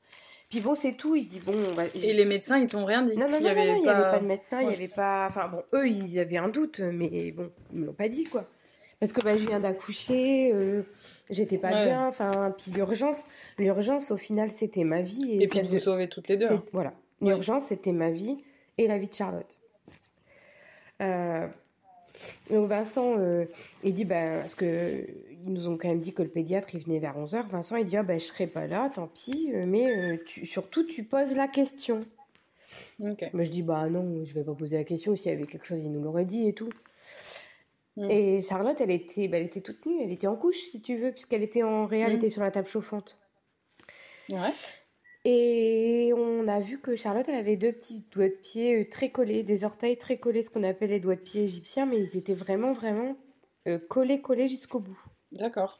[0.49, 1.15] Puis bon, c'est tout.
[1.15, 1.53] Il dit, bon.
[1.93, 3.15] Et les médecins, ils t'ont rien dit?
[3.15, 4.19] Non, non, non, il n'y avait, pas...
[4.19, 5.27] de médecin, il n'y avait pas.
[5.30, 8.45] Enfin, bon, eux, ils avaient un doute, mais bon, ils ne l'ont pas dit, quoi.
[8.99, 10.82] Parce que bah, je viens d'accoucher, euh,
[11.30, 13.27] j'étais pas bien, enfin, puis l'urgence,
[13.60, 15.39] l'urgence, au final, c'était ma vie.
[15.39, 16.51] Et, puis de vous sauver toutes les deux.
[16.51, 16.63] Hein.
[16.73, 16.93] Voilà.
[17.21, 18.38] L'urgence, c'était ma vie
[18.80, 19.60] et la vie de Charlotte.
[20.99, 21.45] Euh,
[22.49, 23.45] donc Vincent, euh,
[23.84, 25.06] il dit, bah, parce que
[25.47, 27.47] ils nous ont quand même dit que le pédiatre, il venait vers 11h.
[27.47, 30.45] Vincent, il dit, ah, bah, je serai pas là, tant pis, euh, mais euh, tu,
[30.45, 32.01] surtout, tu poses la question.
[32.99, 33.29] Okay.
[33.33, 35.15] Moi, je dis, bah non, je vais pas poser la question.
[35.15, 36.69] S'il y avait quelque chose, il nous l'aurait dit et tout.
[37.95, 38.10] Mm.
[38.10, 40.97] Et Charlotte, elle était, bah, elle était toute nue, elle était en couche, si tu
[40.97, 42.31] veux, puisqu'elle était en réalité mm.
[42.31, 43.17] sur la table chauffante.
[44.29, 44.49] Ouais.
[45.23, 49.12] Et on a vu que Charlotte, elle avait deux petits doigts de pied euh, très
[49.12, 52.17] collés, des orteils très collés, ce qu'on appelle les doigts de pied égyptiens, mais ils
[52.17, 53.15] étaient vraiment, vraiment
[53.89, 54.97] collés, collés jusqu'au bout.
[55.32, 55.80] D'accord.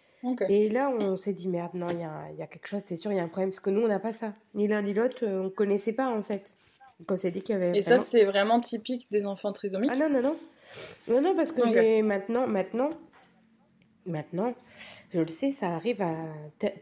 [0.50, 2.96] Et là, on s'est dit, merde, non, il y a, y a, quelque chose, c'est
[2.96, 4.34] sûr, il y a un problème, parce que nous, on n'a pas ça.
[4.56, 6.56] Ni l'un ni l'autre, euh, on ne connaissait pas, en fait.
[7.00, 7.78] Donc on s'est dit qu'il y avait...
[7.78, 10.36] Et ça, c'est vraiment typique des enfants trisomiques Ah non, non, non.
[11.08, 12.90] Non, non, parce que j'ai maintenant, maintenant,
[14.08, 14.54] Maintenant,
[15.12, 16.16] je le sais, ça arrive à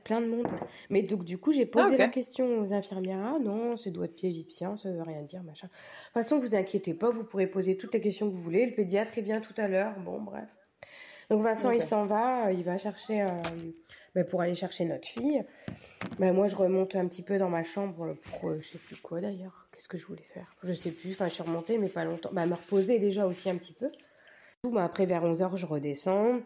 [0.03, 0.47] plein de monde.
[0.91, 3.19] Mais donc, du coup, j'ai posé ah, la question aux infirmières.
[3.23, 5.67] Ah non, c'est doigt de pied égyptien, ça veut rien dire, machin.
[5.67, 8.67] De toute façon, vous inquiétez pas, vous pourrez poser toutes les questions que vous voulez.
[8.67, 9.99] Le pédiatre, il vient tout à l'heure.
[10.01, 10.47] Bon, bref.
[11.29, 12.51] Donc, Vincent, il s'en va.
[12.51, 13.27] Il va chercher, euh,
[14.13, 15.43] ben, pour aller chercher notre fille.
[16.19, 18.95] Ben, moi, je remonte un petit peu dans ma chambre pour, euh, je sais plus
[18.97, 19.67] quoi d'ailleurs.
[19.71, 20.53] Qu'est-ce que je voulais faire?
[20.63, 21.11] Je sais plus.
[21.11, 22.29] Enfin, je suis remontée, mais pas longtemps.
[22.31, 23.91] Ben, me reposer déjà aussi un petit peu.
[24.63, 26.39] Ben, après, vers 11h, je redescends.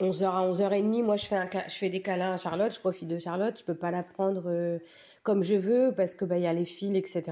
[0.00, 3.08] 11h à 11h30, moi je fais, un, je fais des câlins à Charlotte, je profite
[3.08, 4.78] de Charlotte, je peux pas la prendre euh,
[5.24, 7.24] comme je veux parce que bah il y a les fils, etc.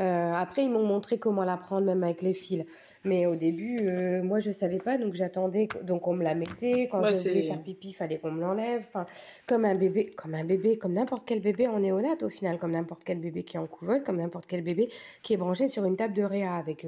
[0.00, 2.64] Euh, après ils m'ont montré comment la prendre même avec les fils,
[3.04, 6.88] mais au début euh, moi je savais pas donc j'attendais donc on me la mettait
[6.88, 9.06] quand je voulais faire pipi fallait qu'on me l'enlève, enfin
[9.48, 12.72] comme un bébé, comme un bébé, comme n'importe quel bébé en néonate au final, comme
[12.72, 14.88] n'importe quel bébé qui est en couveuse, comme n'importe quel bébé
[15.22, 16.86] qui est branché sur une table de réa avec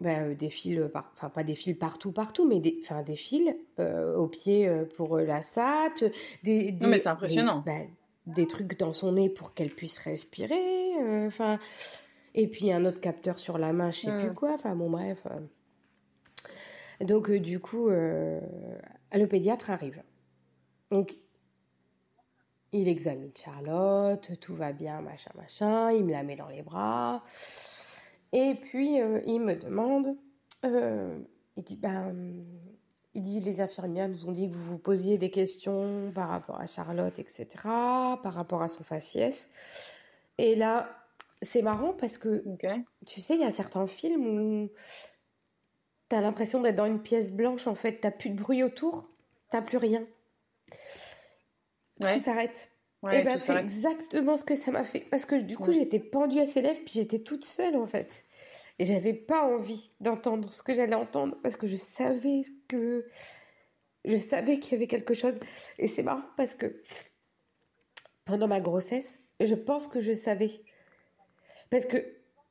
[0.00, 4.14] ben, des fils, enfin pas des fils partout, partout, mais des, enfin, des fils euh,
[4.16, 6.04] au pied pour la SAT.
[6.44, 7.62] Des, non, mais c'est impressionnant.
[7.66, 7.88] Ben,
[8.26, 10.87] des trucs dans son nez pour qu'elle puisse respirer.
[11.26, 11.58] Enfin,
[12.34, 14.34] et puis un autre capteur sur la main, je sais plus mm.
[14.34, 14.54] quoi.
[14.54, 15.26] Enfin bon, bref.
[17.00, 20.02] Donc du coup, le pédiatre arrive.
[20.90, 21.18] Donc
[22.72, 25.90] il examine Charlotte, tout va bien, machin, machin.
[25.92, 27.22] Il me la met dans les bras.
[28.32, 30.16] Et puis, euh, il me demande,
[30.64, 31.18] euh,
[31.56, 32.44] il dit, ben,
[33.14, 36.60] il dit, les infirmières nous ont dit que vous vous posiez des questions par rapport
[36.60, 39.48] à Charlotte, etc., par rapport à son faciès.
[40.38, 40.88] Et là,
[41.42, 42.44] c'est marrant parce que,
[43.06, 44.70] tu sais, il y a certains films où
[46.08, 49.10] tu as l'impression d'être dans une pièce blanche, en fait, t'as plus de bruit autour,
[49.50, 50.06] t'as plus rien
[52.00, 52.14] ouais.
[52.14, 52.70] tout s'arrête.
[53.10, 55.00] et ben, c'est exactement ce que ça m'a fait.
[55.10, 58.24] Parce que du coup, j'étais pendue à ses lèvres, puis j'étais toute seule, en fait.
[58.78, 63.06] Et j'avais pas envie d'entendre ce que j'allais entendre, parce que je savais que.
[64.04, 65.38] Je savais qu'il y avait quelque chose.
[65.78, 66.82] Et c'est marrant parce que
[68.24, 70.50] pendant ma grossesse, je pense que je savais.
[71.70, 71.96] Parce que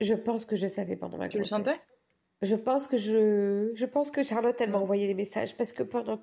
[0.01, 1.47] je pense que je savais pendant ma grossesse.
[1.47, 1.77] Tu le sentais?
[2.41, 3.71] Je pense que je.
[3.73, 5.55] Je pense que Charlotte, elle m'a envoyé des messages.
[5.57, 6.21] Parce que pendant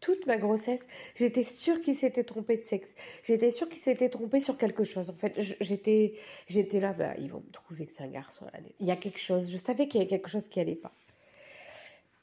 [0.00, 2.94] toute ma grossesse, j'étais sûre qu'il s'était trompé de sexe.
[3.22, 5.08] J'étais sûre qu'il s'était trompé sur quelque chose.
[5.10, 6.14] En fait, j'étais,
[6.48, 8.46] j'étais là, bah, ils vont me trouver que c'est un garçon.
[8.80, 9.50] Il y a quelque chose.
[9.50, 10.92] Je savais qu'il y avait quelque chose qui allait pas.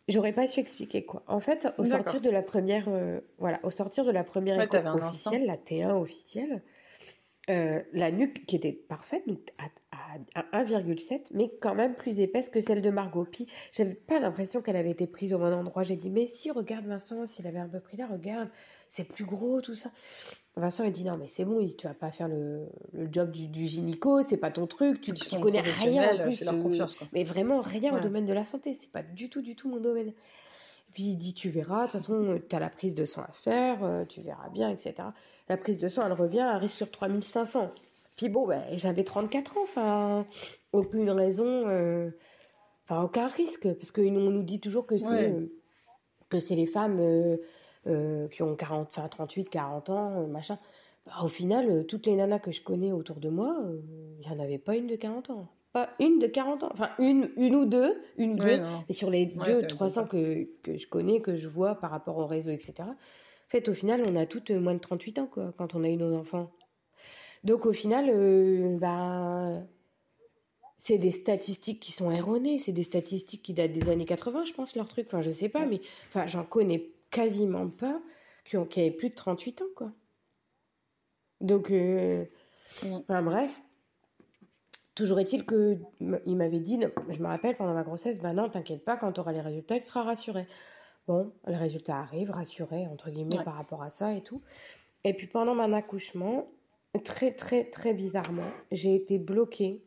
[0.10, 1.24] J'aurais pas su expliquer quoi.
[1.28, 4.86] En fait, au sortir de la première, euh, voilà, au sortir de la première école
[4.88, 6.62] officielle, la T1 officielle,
[7.50, 9.68] euh, la nuque qui était parfaite, donc à,
[10.64, 13.26] 1,7, mais quand même plus épaisse que celle de Margot.
[13.30, 15.84] Puis j'avais pas l'impression qu'elle avait été prise au bon endroit.
[15.84, 18.50] J'ai dit, mais si, regarde Vincent, s'il avait un peu pris là, regarde,
[18.88, 19.92] c'est plus gros, tout ça.
[20.56, 22.68] Vincent a dit, non, mais c'est bon, tu vas pas faire le,
[23.12, 26.44] job du, du gynéco, c'est pas ton truc, tu, tu connais rien en plus.
[26.44, 29.56] Leur confiance, Mais vraiment rien au domaine de la santé, c'est pas du tout, du
[29.56, 30.14] tout mon domaine.
[30.94, 33.32] Puis il dit, tu verras, de toute façon, tu as la prise de sang à
[33.32, 34.94] faire, euh, tu verras bien, etc.
[35.50, 37.72] La prise de sang, elle revient, elle reste sur 3500.
[38.16, 40.26] Puis bon, ben, j'avais 34 ans, enfin,
[40.72, 42.10] aucune raison, euh,
[42.86, 45.48] enfin, aucun risque, parce qu'on nous dit toujours que c'est euh,
[46.30, 47.00] que c'est les femmes
[48.32, 50.58] qui ont 40, enfin, 38, 40 ans, machin.
[51.06, 53.58] Bah, au final, toutes les nanas que je connais autour de moi,
[54.20, 56.92] il n'y en avait pas une de 40 ans pas une de 40 ans, enfin
[57.00, 60.88] une, une ou deux, une deux, et sur les deux, trois ans que, que, je
[60.88, 62.90] connais, que je vois par rapport au réseau, etc.
[63.48, 65.90] En fait, au final, on a toutes moins de 38 ans, quoi, quand on a
[65.90, 66.52] eu nos enfants.
[67.44, 69.62] Donc, au final, euh, bah,
[70.78, 74.54] c'est des statistiques qui sont erronées, c'est des statistiques qui datent des années 80, je
[74.54, 78.02] pense, leur truc, enfin, je sais pas, mais enfin, j'en connais quasiment pas
[78.46, 79.92] qui, ont, qui avaient plus de 38 ans, quoi.
[81.42, 82.26] Donc, euh,
[82.84, 83.52] enfin, bref.
[84.96, 85.80] Toujours est-il que
[86.28, 86.80] il m'avait dit,
[87.10, 89.80] je me rappelle pendant ma grossesse, ben non, t'inquiète pas, quand tu auras les résultats,
[89.80, 90.48] tu seras rassurée.
[91.08, 94.42] Bon, les résultats arrivent, rassurée, entre guillemets, par rapport à ça et tout.
[95.04, 96.46] Et puis pendant mon accouchement,
[97.04, 99.84] très très très bizarrement, j'ai été bloquée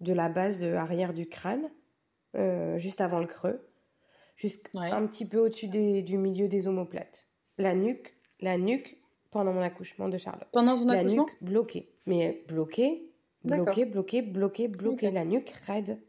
[0.00, 1.70] de la base arrière du crâne,
[2.36, 3.68] euh, juste avant le creux,
[4.36, 7.26] jusqu'à un petit peu au-dessus du milieu des omoplates.
[7.58, 8.98] La nuque, la nuque
[9.30, 10.48] pendant mon accouchement de Charlotte.
[10.52, 11.92] Pendant son accouchement La nuque bloquée.
[12.06, 13.10] Mais bloquée,
[13.44, 16.00] bloqué, bloqué, bloqué, bloqué, la nuque raide,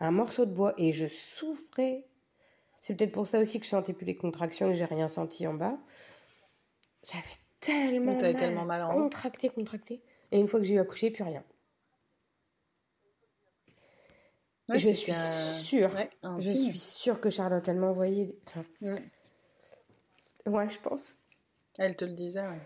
[0.00, 2.07] un morceau de bois, et je souffrais.
[2.80, 5.46] C'est peut-être pour ça aussi que je sentais plus les contractions et j'ai rien senti
[5.46, 5.76] en bas.
[7.04, 7.24] J'avais
[7.60, 10.02] tellement, mal, tellement mal en contracté, contracté.
[10.30, 11.44] Et une fois que j'ai eu accouché, plus rien.
[14.68, 15.90] je suis sûre,
[16.38, 18.38] je suis sûre que Charlotte, elle m'a envoyé.
[18.46, 18.64] Enfin,
[20.46, 20.68] ouais.
[20.68, 21.16] je pense.
[21.78, 22.60] Elle te le disait, ouais.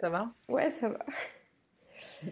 [0.00, 0.32] Ça va?
[0.48, 1.04] Ouais, ça va.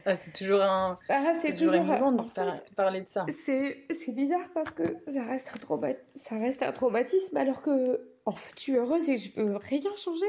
[0.04, 0.98] Ah, c'est toujours un.
[1.08, 3.26] Ah, c'est toujours, émouvant de parler de ça.
[3.28, 8.52] C'est bizarre parce que ça reste, un ça reste un traumatisme alors que en fait
[8.56, 10.26] je suis heureuse et je veux rien changer.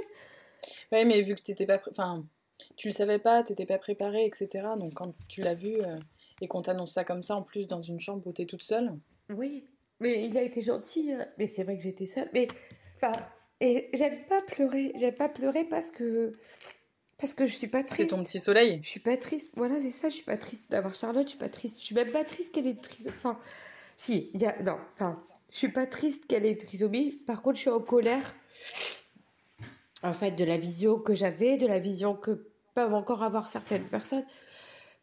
[0.92, 1.82] Ouais, mais vu que t'étais pas.
[1.92, 2.26] Enfin,
[2.76, 4.68] tu le savais pas, t'étais pas préparée, etc.
[4.78, 5.98] Donc quand tu l'as vu euh,
[6.42, 8.94] et qu'on t'annonce ça comme ça en plus dans une chambre où t'es toute seule.
[9.30, 9.66] Oui,
[10.00, 11.28] mais il a été gentil, hein.
[11.38, 12.30] mais c'est vrai que j'étais seule.
[12.34, 12.48] Mais.
[12.98, 13.14] Enfin.
[13.62, 14.94] Et j'aime pas pleurer.
[14.96, 16.34] J'aime pas pleurer parce que
[17.20, 18.10] parce que je suis pas triste.
[18.10, 18.80] C'est ton petit soleil?
[18.82, 19.54] Je suis pas triste.
[19.58, 20.08] Voilà, c'est ça.
[20.08, 21.26] Je suis pas triste d'avoir Charlotte.
[21.26, 21.80] Je suis pas triste.
[21.80, 23.10] Je suis même pas triste qu'elle ait triste.
[23.14, 23.38] Enfin,
[23.98, 24.62] si, il y a.
[24.62, 27.12] Non, enfin, je suis pas triste qu'elle ait trisomie.
[27.12, 28.34] Par contre, je suis en colère.
[30.02, 33.88] En fait, de la vision que j'avais, de la vision que peuvent encore avoir certaines
[33.90, 34.26] personnes.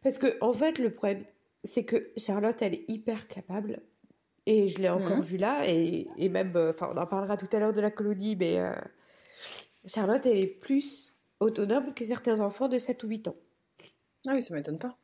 [0.02, 1.22] Parce que, en fait, le problème,
[1.64, 3.83] c'est que Charlotte, elle est hyper capable.
[4.46, 5.24] Et je l'ai encore mhm.
[5.24, 5.68] vu là.
[5.68, 8.59] Et, et même, euh, enfin, on en parlera tout à l'heure de la colonie, mais
[8.59, 8.72] euh,
[9.85, 13.37] Charlotte, elle est plus autonome que certains enfants de 7 ou 8 ans.
[14.27, 14.96] Ah oui, ça m'étonne pas.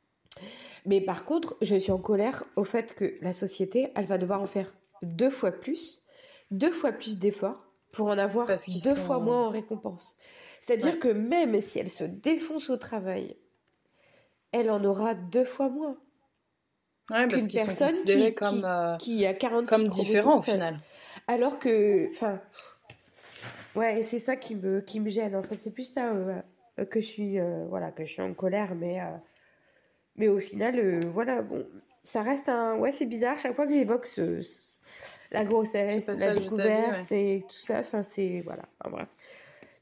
[0.87, 4.43] Mais par contre, je suis en colère au fait que la société, elle va devoir
[4.43, 6.03] en faire deux fois plus,
[6.51, 8.49] deux fois plus d'efforts pour en avoir
[8.83, 10.17] deux fois moins en récompense.
[10.61, 13.37] C'est-à-dire que même si elle se défonce au travail,
[14.53, 15.97] elle en aura deux fois moins.
[17.11, 20.81] Ouais, parce qu'ils sont considérés comme, euh, qui, a 46 comme différents au final.
[21.27, 22.41] Alors que, enfin,
[23.75, 25.35] ouais, c'est ça qui me, qui me gêne.
[25.37, 28.35] En fait, c'est plus ça euh, que je suis, euh, voilà, que je suis en
[28.35, 29.01] colère, mais,
[30.17, 31.67] mais au final, voilà, bon,
[32.03, 33.39] ça reste un, ouais, c'est bizarre.
[33.39, 34.41] Chaque fois que j'évoque ce,
[35.31, 39.09] la grossesse, la découverte et tout ça, enfin, c'est, voilà, enfin, bref.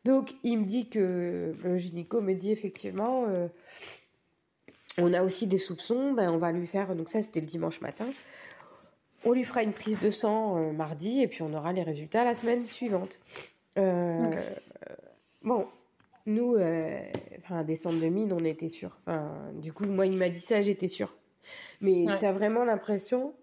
[0.05, 3.27] Donc, il me dit que le gynéco me dit effectivement
[4.99, 7.81] on a aussi des soupçons, ben on va lui faire, donc ça c'était le dimanche
[7.81, 8.07] matin,
[9.25, 12.25] on lui fera une prise de sang euh, mardi et puis on aura les résultats
[12.25, 13.21] la semaine suivante.
[13.79, 14.31] Euh,
[15.43, 15.67] bon,
[16.27, 17.01] nous, euh,
[17.39, 18.99] enfin, décembre 2000, on était sûr.
[19.07, 21.17] Enfin, du coup, moi, il m'a dit ça, j'étais sûre.
[21.81, 23.35] Mais tu as vraiment l'impression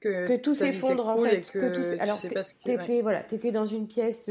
[0.00, 1.50] que, tout s'effondre en fait.
[1.50, 2.20] Que, tout alors,
[2.64, 4.30] t'étais voilà, étais dans une pièce,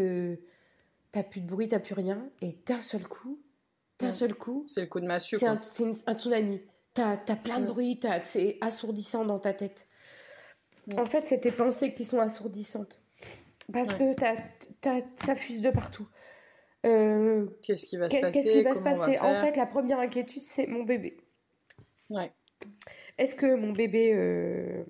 [1.12, 3.40] t'as plus de bruit, t'as plus rien, et d'un seul coup,
[4.00, 4.66] d'un seul coup.
[4.68, 5.38] C'est le coup de massue.
[5.38, 5.60] C'est un,
[6.08, 6.62] un, tsunami.
[6.94, 7.70] T'as as plein de mm.
[7.70, 9.88] bruit, c'est assourdissant dans ta tête.
[10.88, 11.00] Mm.
[11.00, 13.00] En fait, c'est tes pensées qui sont assourdissantes.
[13.72, 14.16] Parce que
[15.16, 16.08] ça fuse de partout.
[16.86, 19.20] Euh, qu'est-ce qui va se passer Qu'est-ce qui va se passer?
[19.20, 21.18] En fait, la première inquiétude, c'est mon bébé.
[22.10, 22.32] Ouais.
[23.18, 24.84] Est-ce que mon bébé, euh,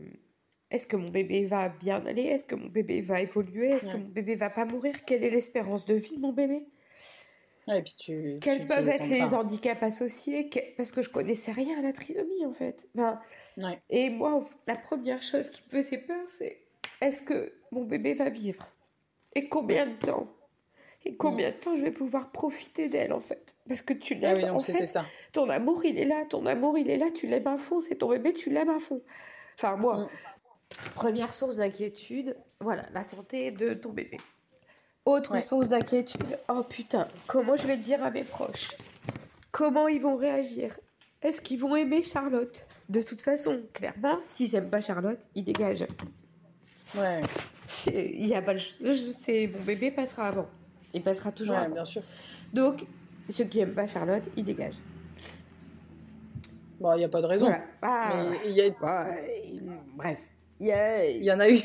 [0.72, 2.24] est-ce que mon bébé va bien aller?
[2.24, 3.72] Est-ce que mon bébé va évoluer?
[3.72, 5.04] Est-ce que mon bébé va pas mourir?
[5.06, 6.68] Quelle est l'espérance de vie de mon bébé?
[8.42, 10.50] Quels peuvent être les handicaps associés?
[10.78, 12.88] Parce que je connaissais rien à la trisomie en fait.
[13.90, 16.62] Et moi, la première chose qui me faisait peur, c'est
[17.02, 18.68] est-ce que mon bébé va vivre
[19.34, 20.28] Et combien de temps
[21.06, 23.56] Et combien de temps je vais pouvoir profiter d'elle en fait?
[23.68, 24.86] Parce que tu ah l'aimes en fait.
[24.86, 25.06] Ça.
[25.32, 26.26] Ton amour, il est là.
[26.30, 27.08] Ton amour, il est là.
[27.14, 27.80] Tu l'aimes à fond.
[27.80, 29.02] C'est ton bébé, tu l'aimes à fond.
[29.56, 30.10] Enfin, moi, mm.
[30.96, 34.18] première source d'inquiétude, voilà, la santé de ton bébé.
[35.06, 36.38] Autre source d'inquiétude.
[36.50, 38.76] Oh putain, comment je vais le dire à mes proches?
[39.52, 40.80] Comment ils vont réagir?
[41.22, 42.66] Est-ce qu'ils vont aimer Charlotte?
[42.90, 45.86] De toute façon, clairement, s'ils n'aiment pas Charlotte, ils dégagent.
[46.96, 47.22] Ouais.
[47.88, 50.48] Il y a pas sais, mon bébé passera avant.
[50.94, 52.02] Il passera toujours ouais, bien sûr.
[52.52, 52.86] Donc,
[53.30, 54.82] ceux qui n'aiment pas Charlotte, ils dégagent.
[56.80, 57.54] Bon, il n'y a pas de raison.
[57.82, 58.32] Ah,
[59.96, 60.20] bref.
[60.60, 61.60] Il y, y en a eu.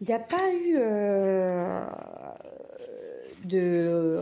[0.00, 1.86] Il n'y a pas eu euh,
[3.44, 4.20] de,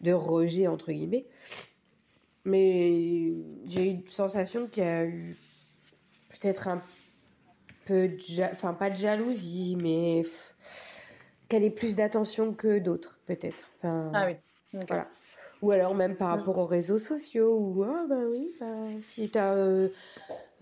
[0.00, 1.26] de rejet, entre guillemets.
[2.44, 3.32] Mais
[3.68, 5.36] j'ai eu une sensation qu'il y a eu
[6.28, 6.82] peut-être un
[7.84, 8.52] peu de...
[8.52, 10.24] Enfin, pas de jalousie, mais
[11.48, 13.70] qu'elle ait plus d'attention que d'autres, peut-être.
[13.82, 14.36] ah oui.
[14.88, 15.08] Voilà.
[15.62, 18.66] Ou alors même par rapport aux réseaux sociaux, ou ah bah oui, bah,
[19.00, 19.90] si tu as euh,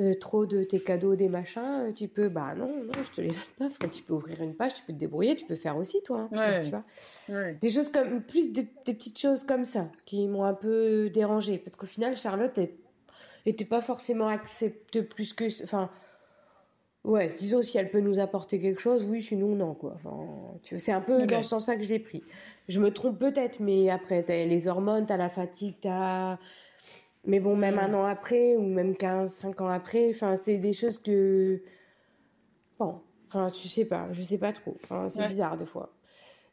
[0.01, 3.23] euh, trop de tes cadeaux, des machins, euh, tu peux, bah non, non, je te
[3.23, 3.89] les donne pas.
[3.89, 6.29] tu peux ouvrir une page, tu peux te débrouiller, tu peux faire aussi toi.
[6.33, 10.53] Hein, tu vois Des choses comme, plus des, petites choses comme ça qui m'ont un
[10.53, 12.61] peu dérangé Parce qu'au final, Charlotte
[13.47, 15.45] était pas forcément acceptée plus que.
[15.63, 15.91] Enfin,
[17.05, 19.97] ouais, disons si elle peut nous apporter quelque chose, oui, sinon non, quoi.
[19.97, 20.27] Enfin,
[20.79, 22.23] c'est un peu dans ce sens-là que je l'ai pris.
[22.69, 26.39] Je me trompe peut-être, mais après, t'as les hormones, t'as la fatigue, t'as.
[27.27, 27.79] Mais bon, même mm.
[27.79, 31.63] un an après, ou même 15, 5 ans après, enfin, c'est des choses que.
[32.79, 34.77] Bon, enfin, tu sais pas, je sais pas trop.
[34.85, 35.93] Enfin, c'est bizarre des fois.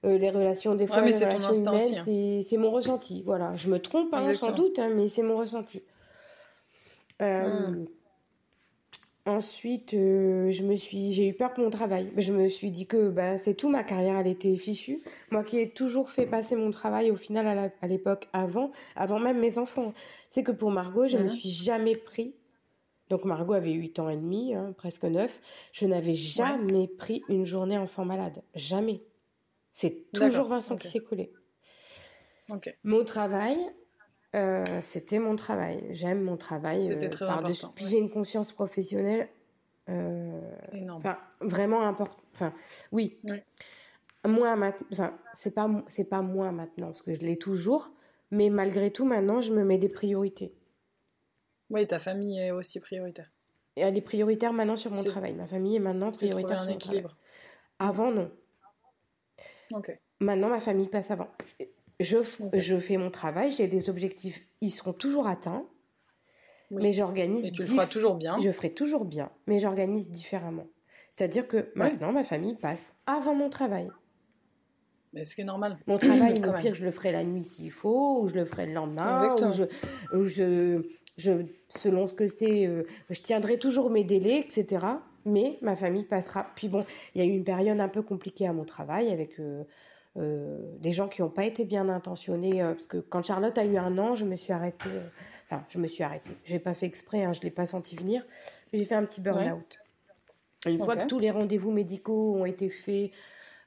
[0.05, 2.41] Euh, les relations, des fois, les relations humaines, hein.
[2.43, 3.23] c'est mon ressenti.
[3.23, 5.81] Voilà, je me trompe, hein, sans doute, hein, mais c'est mon ressenti.
[7.21, 7.87] Euh, mm.
[9.27, 12.09] Ensuite, euh, je me suis, j'ai eu peur pour mon travail.
[12.15, 15.01] Je me suis dit que bah, c'est tout, ma carrière, elle était fichue.
[15.31, 19.37] Moi qui ai toujours fait passer mon travail au final à l'époque avant, avant même
[19.37, 19.93] mes enfants.
[20.29, 22.35] C'est que pour Margot, je ne me suis jamais pris.
[23.09, 25.41] Donc Margot avait 8 ans et demi, hein, presque 9.
[25.73, 28.41] Je n'avais jamais pris une journée enfant malade.
[28.55, 29.01] Jamais.
[29.73, 31.33] C'est toujours Vincent qui s'est collé.
[32.85, 33.57] Mon travail,
[34.37, 35.83] euh, c'était mon travail.
[35.89, 36.85] J'aime mon travail.
[36.85, 37.71] C'était euh, très important.
[37.75, 39.27] Puis j'ai une conscience professionnelle.
[39.89, 40.39] Euh,
[40.91, 42.17] enfin, vraiment important.
[42.33, 42.53] Enfin,
[42.91, 43.17] oui.
[44.25, 44.55] Moi.
[44.91, 47.91] Enfin, c'est pas, c'est pas moi maintenant, parce que je l'ai toujours.
[48.29, 50.53] Mais malgré tout, maintenant, je me mets des priorités.
[51.69, 53.31] Oui, ta famille est aussi prioritaire.
[53.77, 55.33] Et elle est prioritaire maintenant sur mon travail.
[55.33, 57.15] Ma famille est maintenant prioritaire sur mon équilibre.
[57.79, 58.31] Avant, non.
[59.71, 59.97] Ok.
[60.19, 61.29] Maintenant, ma famille passe avant.
[61.99, 62.17] Je,
[62.53, 65.65] je fais mon travail, j'ai des objectifs, ils seront toujours atteints,
[66.69, 67.45] mais j'organise.
[67.45, 68.37] Et tu le feras toujours bien.
[68.39, 70.67] Je ferai toujours bien, mais j'organise différemment.
[71.09, 73.89] C'est-à-dire que maintenant, ma famille passe avant mon travail.
[75.13, 75.77] Mais ce qui est normal.
[75.87, 78.67] Mon travail, au pire, je le ferai la nuit s'il faut, ou je le ferai
[78.67, 79.63] le lendemain, ou je,
[80.15, 80.83] ou je,
[81.17, 81.31] je,
[81.69, 84.85] selon ce que c'est, euh, je tiendrai toujours mes délais, etc.
[85.25, 86.51] mais ma famille passera.
[86.55, 89.39] Puis bon, il y a eu une période un peu compliquée à mon travail avec
[89.39, 89.63] euh,
[90.17, 92.59] euh, des gens qui n'ont pas été bien intentionnés.
[92.59, 94.89] parce que quand Charlotte a eu un an, je me suis arrêtée.
[95.49, 96.35] enfin, je me suis arrêtée.
[96.43, 98.25] J'ai pas fait exprès, hein, je l'ai pas senti venir.
[98.73, 99.79] J'ai fait un petit burn-out.
[100.65, 103.11] Une fois que tous les rendez-vous médicaux ont été faits,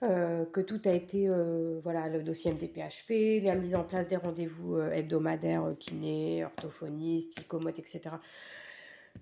[0.02, 4.08] euh, que tout a été, euh, voilà, le dossier MDPH fait, la mise en place
[4.08, 8.00] des rendez-vous euh, hebdomadaires, kiné, orthophoniste, psychomote, etc.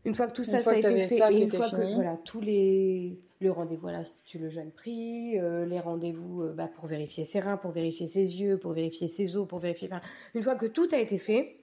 [0.05, 2.41] Une fois que tout ça, ça a été fait, et une fois que voilà, tous
[2.41, 7.57] les le rendez-vous à l'Institut Le Jeune Prix, les rendez-vous bah, pour vérifier ses reins,
[7.57, 9.89] pour vérifier ses yeux, pour vérifier ses os, pour vérifier.
[10.35, 11.57] une fois que tout a été fait,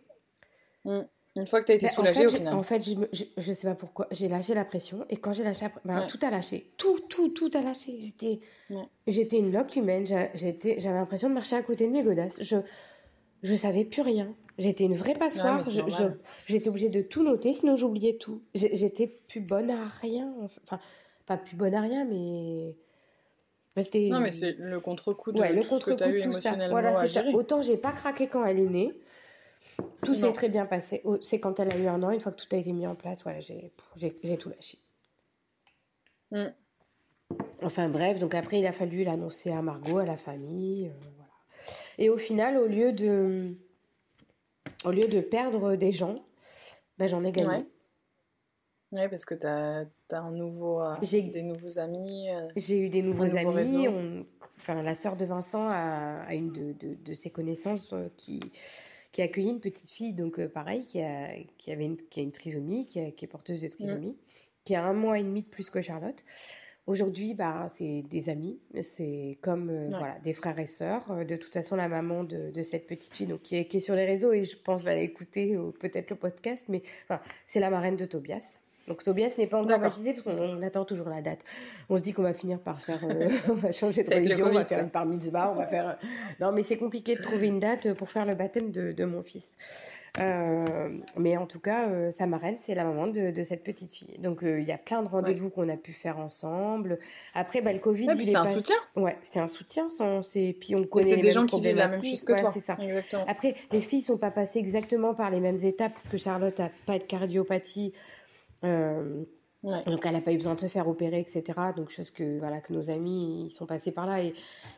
[0.86, 1.02] mmh.
[1.38, 2.54] Une fois que tu as été soulagée au final.
[2.54, 5.68] En fait, je, je, sais pas pourquoi, j'ai lâché la pression et quand j'ai lâché,
[5.84, 6.72] ben, tout a lâché.
[6.78, 8.00] Tout, tout, tout a lâché.
[8.00, 8.40] J'étais
[9.06, 10.06] j'étais une loque humaine.
[10.06, 12.42] J'avais l'impression de marcher à côté de mes godasses.
[12.42, 12.56] Je
[13.46, 14.34] je savais plus rien.
[14.58, 15.64] J'étais une vraie passoire.
[16.48, 18.42] J'étais obligée de tout noter, sinon j'oubliais tout.
[18.54, 20.34] J'étais plus bonne à rien.
[20.42, 20.80] Enfin,
[21.26, 22.76] pas plus bonne à rien, mais.
[23.94, 26.70] Non, mais c'est le contre-coup de le tout contre ce que tu as eu émotionnellement
[26.70, 27.34] Voilà, à gérer.
[27.34, 28.94] Autant j'ai pas craqué quand elle est née.
[30.02, 31.04] Tout s'est très bien passé.
[31.22, 32.96] C'est quand elle a eu un an, une fois que tout a été mis en
[32.96, 34.80] place, voilà, j'ai tout lâché.
[36.32, 36.46] Mm.
[37.64, 40.88] Enfin bref, donc après il a fallu l'annoncer à Margot, à la famille.
[40.88, 41.15] Euh.
[41.98, 43.56] Et au final, au lieu de,
[44.84, 46.24] au lieu de perdre des gens,
[46.98, 47.66] ben, j'en ai gagné.
[48.92, 49.10] Ouais.
[49.10, 52.30] parce que tu as, un nouveau, euh, des nouveaux amis.
[52.30, 53.88] Euh, j'ai eu des nouveaux amis.
[54.58, 58.40] enfin, la sœur de Vincent a, une de, de, de, ses connaissances qui,
[59.16, 62.20] qui a accueilli une petite fille, donc euh, pareil, qui a, qui, avait une, qui
[62.20, 64.18] a une trisomie, qui, qui est porteuse de trisomie, mm.
[64.66, 66.22] qui a un mois et demi de plus que Charlotte.
[66.88, 71.10] Aujourd'hui, bah, c'est des amis, c'est comme euh, voilà, des frères et sœurs.
[71.12, 73.78] Euh, de toute façon, la maman de, de cette petite fille, donc, qui, est, qui
[73.78, 77.60] est sur les réseaux, et je pense va l'écouter, peut-être le podcast, mais enfin, c'est
[77.60, 78.60] la marraine de Tobias.
[78.88, 81.44] Donc Tobias n'est pas encore baptisé parce qu'on attend toujours la date.
[81.90, 84.52] On se dit qu'on va finir par faire, euh, on va changer de religion, on
[84.52, 85.98] va faire une bar mitzvah, on va faire.
[86.40, 89.24] Non, mais c'est compliqué de trouver une date pour faire le baptême de, de mon
[89.24, 89.52] fils.
[90.22, 93.94] Euh, mais en tout cas, euh, sa marraine, c'est la maman de, de, cette petite
[93.94, 94.18] fille.
[94.20, 97.00] Donc il y a plein de rendez-vous qu'on a pu faire ensemble.
[97.34, 98.76] Après, bah, le Covid, ouais, c'est un soutien.
[98.96, 99.90] Ouais, c'est un soutien.
[100.22, 101.10] C'est puis on connaît.
[101.10, 102.52] C'est des gens qui vivent la même chose que toi.
[102.52, 102.78] C'est ça.
[103.28, 106.70] Après, les filles sont pas passées exactement par les mêmes étapes parce que Charlotte a
[106.86, 107.94] pas de cardiopathie.
[108.64, 109.24] Euh,
[109.64, 111.60] donc elle n'a pas eu besoin de se faire opérer, etc.
[111.76, 114.22] Donc chose que voilà que nos amis ils sont passés par là.
[114.22, 114.34] Et,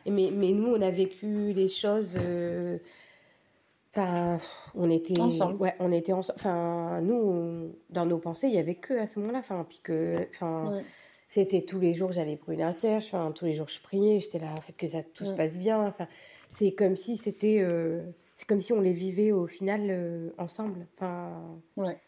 [0.06, 2.16] mais, mais nous on a vécu les choses.
[2.16, 2.78] Euh,
[3.98, 4.38] enfin,
[4.74, 5.56] on était ensemble.
[5.60, 6.38] Ouais, on était ensemble.
[6.38, 9.38] Enfin, nous dans nos pensées il y avait que à ce moment-là.
[9.38, 10.80] Enfin, puis que enfin.
[11.30, 14.38] C'était tous les jours, j'allais brûler un cierge, enfin, tous les jours je priais, j'étais
[14.38, 15.86] là, en fait, que ça tout se passe bien.
[15.86, 16.08] Enfin,
[16.48, 18.00] c'est comme si c'était, euh,
[18.34, 20.86] c'est comme si on les vivait au final ensemble.
[20.94, 21.98] Enfin, ouais.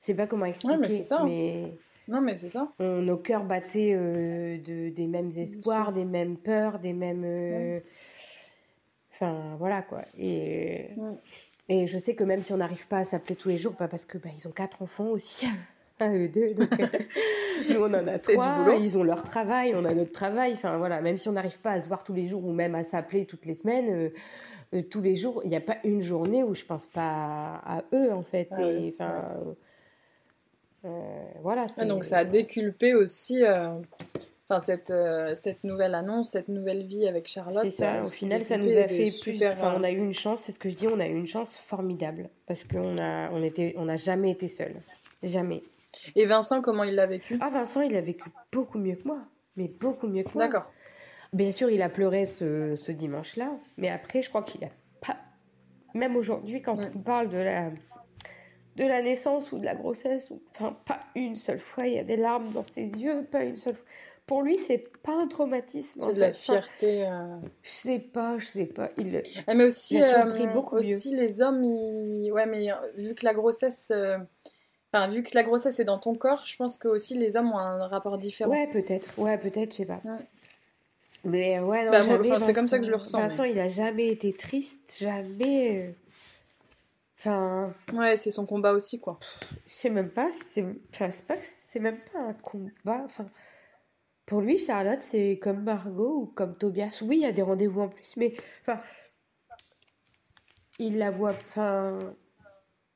[0.00, 0.76] Je sais pas comment expliquer.
[0.76, 1.22] mais c'est ça.
[1.24, 1.76] Mais...
[2.08, 2.72] Non, mais c'est ça.
[2.80, 7.82] nos cœurs battaient euh, de, des mêmes espoirs, des mêmes peurs, des mêmes.
[9.22, 10.02] Euh, enfin, voilà quoi.
[10.18, 10.90] Et,
[11.68, 13.88] et je sais que même si on n'arrive pas à s'appeler tous les jours, pas
[13.88, 15.46] parce que bah, ils ont quatre enfants aussi.
[16.00, 16.54] eux deux.
[16.54, 16.86] Donc, euh,
[17.70, 18.76] nous, on en a trois.
[18.78, 20.52] Ils ont leur travail, on a notre travail.
[20.54, 21.00] Enfin, voilà.
[21.00, 23.26] Même si on n'arrive pas à se voir tous les jours ou même à s'appeler
[23.26, 24.12] toutes les semaines,
[24.90, 28.12] tous les jours, il n'y a pas une journée où je pense pas à, eux,
[28.12, 28.48] en fait.
[28.52, 29.34] Ah et, enfin.
[30.84, 31.66] Euh, voilà.
[31.86, 33.74] donc ça a déculpé aussi euh,
[34.48, 37.62] enfin cette, euh, cette nouvelle annonce, cette nouvelle vie avec Charlotte.
[37.62, 39.44] C'est ça, au final, ça nous a fait plus.
[39.44, 41.26] Enfin, on a eu une chance, c'est ce que je dis, on a eu une
[41.26, 44.74] chance formidable parce qu'on a, on était, on n'a jamais été seul,
[45.22, 45.62] jamais.
[46.16, 47.38] Et Vincent, comment il l'a vécu?
[47.40, 49.20] Ah, Vincent, il a vécu beaucoup mieux que moi,
[49.56, 50.46] mais beaucoup mieux que moi.
[50.46, 50.70] D'accord.
[51.32, 55.18] Bien sûr, il a pleuré ce, ce dimanche-là, mais après, je crois qu'il a pas.
[55.94, 57.70] Même aujourd'hui, quand on parle de la
[58.76, 61.98] de la naissance ou de la grossesse, ou, enfin pas une seule fois, il y
[61.98, 63.84] a des larmes dans ses yeux, pas une seule fois.
[64.28, 66.00] Pour lui, c'est pas un traumatisme.
[66.00, 67.06] C'est de la fierté.
[67.06, 67.38] Euh.
[67.62, 68.90] Je sais pas, je sais pas.
[68.98, 73.14] Il, ah, mais aussi, il a euh, beaucoup aussi les hommes, ouais, mais euh, vu
[73.14, 73.90] que la grossesse,
[74.92, 77.50] enfin vu que la grossesse est dans ton corps, je pense que aussi les hommes
[77.52, 78.50] ont un rapport différent.
[78.50, 80.02] Ouais, peut-être, ouais, peut-être, je sais pas.
[81.24, 82.02] Mais ouais, non, bah,
[82.38, 83.16] c'est comme ça que je le ressens.
[83.16, 85.94] De toute façon, il a jamais été triste, jamais.
[87.18, 87.72] Enfin.
[87.94, 89.18] Ouais, c'est son combat aussi, quoi.
[89.66, 93.00] Je sais même pas, c'est enfin, pas c'est même pas un combat.
[93.06, 93.24] Enfin,
[94.28, 97.02] pour lui, Charlotte, c'est comme Margot ou comme Tobias.
[97.02, 98.80] Oui, il y a des rendez-vous en plus, mais enfin,
[100.78, 101.30] il la voit.
[101.30, 101.98] Enfin,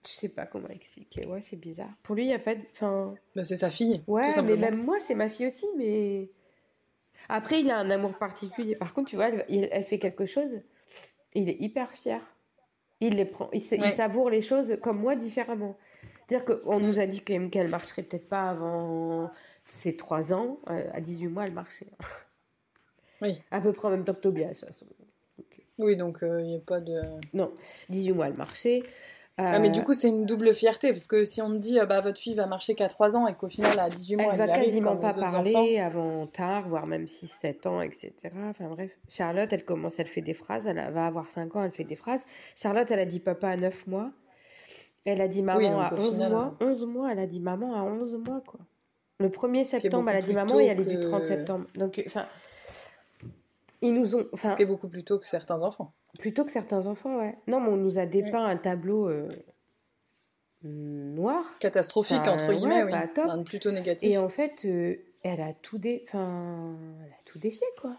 [0.07, 1.27] je sais pas comment expliquer.
[1.27, 1.91] Ouais, c'est bizarre.
[2.03, 2.63] Pour lui, il y a pas de.
[2.73, 3.15] Enfin.
[3.35, 4.03] Bah, c'est sa fille.
[4.07, 6.31] Ouais, mais même moi, c'est ma fille aussi, mais.
[7.29, 8.77] Après, il a un amour particulier.
[8.77, 10.61] Par contre, tu vois, elle, elle fait quelque chose.
[11.35, 12.21] Il est hyper fier
[13.03, 15.77] il les prend, il, savoure les choses comme moi différemment.
[16.27, 19.29] C'est-à-dire qu'on nous a dit quand même qu'elle marcherait peut-être pas avant
[19.75, 20.59] ses 3 ans.
[20.71, 21.87] Euh, à 18 mois, elle marchait.
[23.21, 23.41] Oui.
[23.51, 24.87] À peu près en même temps que Tobias, toute façon.
[25.79, 27.01] Oui, donc il n'y a pas de.
[27.33, 27.53] Non,
[27.89, 28.83] 18 mois, elle marchait.
[29.39, 31.79] Ah, mais du Euh, coup, c'est une double fierté, parce que si on te dit,
[31.79, 34.25] ah, bah, votre fille va marcher qu'à 3 ans et qu'au final, à 18 mois,
[34.35, 35.87] Elle elle, va quasiment pas parler enfants.
[35.87, 38.13] avant tard, voire même 6-7 ans, etc.
[38.51, 38.91] Enfin bref.
[39.09, 40.67] Charlotte, elle commence, elle fait des phrases.
[40.67, 42.25] Elle va avoir 5 ans, elle fait des phrases.
[42.55, 44.11] Charlotte, elle a dit papa à 9 mois.
[45.07, 46.55] Elle a dit maman Oui, donc à au 11 final, mois.
[46.61, 48.61] 11 mois, elle a dit maman à 11 mois, quoi.
[49.23, 51.25] Le 1er septembre, elle a dit plus maman tôt et elle est du que- 30
[51.25, 51.67] septembre.
[51.75, 52.27] Donc, euh, enfin,
[53.81, 54.27] ils nous ont.
[54.35, 55.93] Ce qui est beaucoup plus tôt que certains enfants.
[56.19, 57.37] plutôt que certains enfants, ouais.
[57.47, 59.29] Non, mais on nous a dépeint un tableau euh,
[60.63, 61.45] noir.
[61.59, 62.93] Catastrophique, Enfin, entre guillemets, ouais, oui.
[62.93, 63.45] pas top.
[63.45, 64.11] Plutôt négatif.
[64.13, 66.05] Et en fait, euh, elle a tout dé...
[66.09, 67.97] enfin, elle a tout défié, quoi.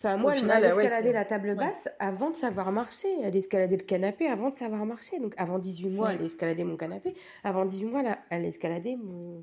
[0.00, 1.54] Enfin, moi, Au elle final, ouais, escaladé la table ouais.
[1.56, 3.08] basse avant de savoir marcher.
[3.22, 5.18] Elle escaladait le canapé avant de savoir marcher.
[5.18, 6.14] Donc, avant 18 mois, Ouais.
[6.18, 7.14] elle escaladait mon canapé.
[7.42, 9.42] Avant 18 mois, elle, a- elle escaladait mon...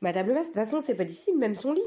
[0.00, 0.48] ma table basse.
[0.48, 1.82] De toute façon, c'est pas difficile, même son lit.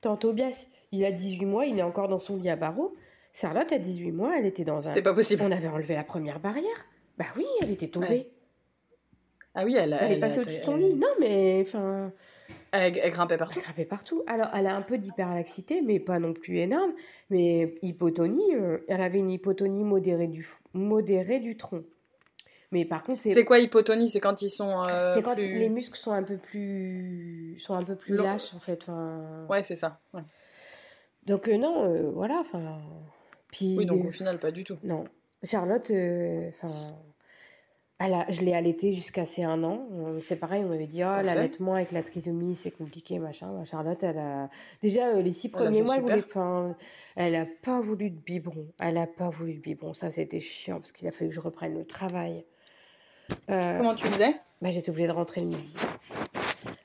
[0.00, 2.94] Tant Tobias, il a 18 mois, il est encore dans son lit à barreaux.
[3.32, 4.80] Charlotte, à 18 mois, elle était dans un...
[4.80, 5.42] C'était pas possible.
[5.44, 6.86] On avait enlevé la première barrière.
[7.18, 8.08] Bah oui, elle était tombée.
[8.08, 8.30] Ouais.
[9.54, 10.94] Ah oui, elle, Elle, est passée au-dessus de son elle- lit.
[10.94, 12.12] Non, mais enfin...
[12.72, 13.58] Elle, elle grimpait partout.
[13.58, 14.22] Elle grimpait partout.
[14.26, 16.92] Alors, elle a un peu d'hyperlaxité, mais pas non plus énorme.
[17.30, 21.84] Mais hypotonie, euh, elle avait une hypotonie modérée du, modérée du tronc.
[22.72, 24.08] Mais par contre, c'est C'est quoi hypotonie?
[24.08, 24.82] C'est quand ils sont.
[24.88, 28.24] euh, c'est quand plus- les muscles sont un peu plus, sont un peu plus Long.
[28.24, 28.82] lâches, en fait.
[28.82, 30.00] Enfin, Ouais, c'est ça.
[30.14, 30.22] ouais.
[31.26, 32.38] Donc, euh, non, euh, voilà.
[32.40, 32.80] Enfin,
[33.52, 34.78] puis, Oui, donc au final, pas du tout.
[34.82, 35.04] non.
[35.44, 36.72] Charlotte, enfin,
[37.98, 39.86] a- je l'ai allaitée jusqu'à ses un an.
[40.20, 41.24] C'est pareil, on m'avait dit, Parfait.
[41.24, 43.52] l'allaitement avec la trisomie, c'est compliqué, machin.
[43.52, 44.48] Bah, Charlotte, elle a.
[44.80, 46.24] Déjà, les six premiers mois, elle voulait.
[46.24, 46.74] Enfin,
[47.16, 48.66] elle a pas voulu de biberon.
[48.80, 49.92] Elle a pas voulu de biberon.
[49.92, 52.44] Ça, c'était chiant parce qu'il a fallu que je reprenne le travail.
[53.50, 54.34] Euh, Comment tu faisais?
[54.60, 55.74] Bah, j'étais obligée de rentrer le midi.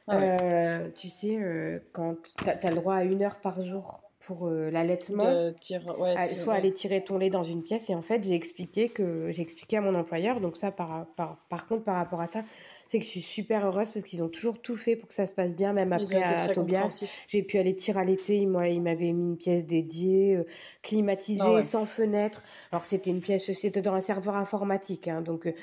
[0.08, 0.38] Ah ouais.
[0.42, 4.50] Euh, tu sais, euh, quand tu as, le droit à une heure par jour pour
[4.50, 7.90] l'allaitement, ouais, à- soit aller tirer ton lait dans une pièce.
[7.90, 10.42] Et en fait j'ai expliqué que j'ai expliqué à mon employeur.
[10.42, 12.42] Donc ça par, par, par contre par rapport à ça
[12.88, 15.28] c'est que je suis super heureuse parce qu'ils ont toujours tout fait pour que ça
[15.28, 17.04] se passe bien même Ils après à Tobias.
[17.30, 18.38] j'ai pu aller tirer à l'été.
[18.38, 20.44] Il m'a- il m'avait mis une pièce dédiée euh,
[20.82, 21.62] climatisée Ah ouais.
[21.62, 22.44] sans fenêtre.
[22.74, 25.54] Alors c'était une pièce c'était dans un serveur informatique hein, donc euh,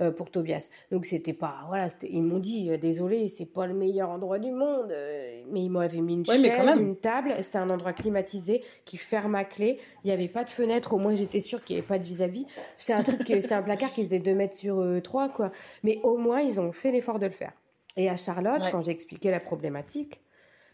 [0.00, 0.70] euh, pour Tobias.
[0.90, 4.50] Donc c'était pas voilà ils m'ont dit euh, désolé c'est pas le meilleur endroit du
[4.50, 8.62] monde euh, mais ils m'avaient mis une Ouais, chaise une table c'était un endroit climatisé
[8.84, 11.76] qui ferme à clé il n'y avait pas de fenêtre au moins j'étais sûre qu'il
[11.76, 12.46] n'y avait pas de vis-à-vis.
[12.76, 15.52] C'était un truc c'était un placard qui faisait 2 mètres sur 3 quoi.
[15.84, 17.52] Mais au moins ils ont fait l'effort de le faire.
[17.96, 18.70] Et à Charlotte Ouais.
[18.72, 20.20] quand j'ai expliqué la problématique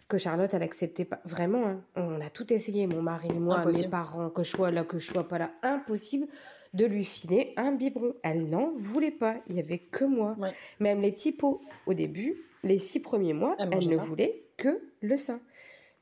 [0.09, 3.85] que Charlotte elle acceptait pas vraiment hein, on a tout essayé mon mari moi Impossible.
[3.85, 6.27] mes parents que je sois là que je sois pas là impossible
[6.75, 8.15] de lui filer un biberon.
[8.23, 9.37] Elle n'en voulait pas.
[9.49, 10.37] Il y avait que moi.
[10.39, 10.51] Ouais.
[10.79, 11.61] même les petits pots.
[11.87, 14.03] Au début les six premiers mois Elle ne pas.
[14.05, 15.41] voulait que le sein.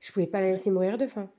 [0.01, 1.31] Je pouvais pas la laisser mourir de faim.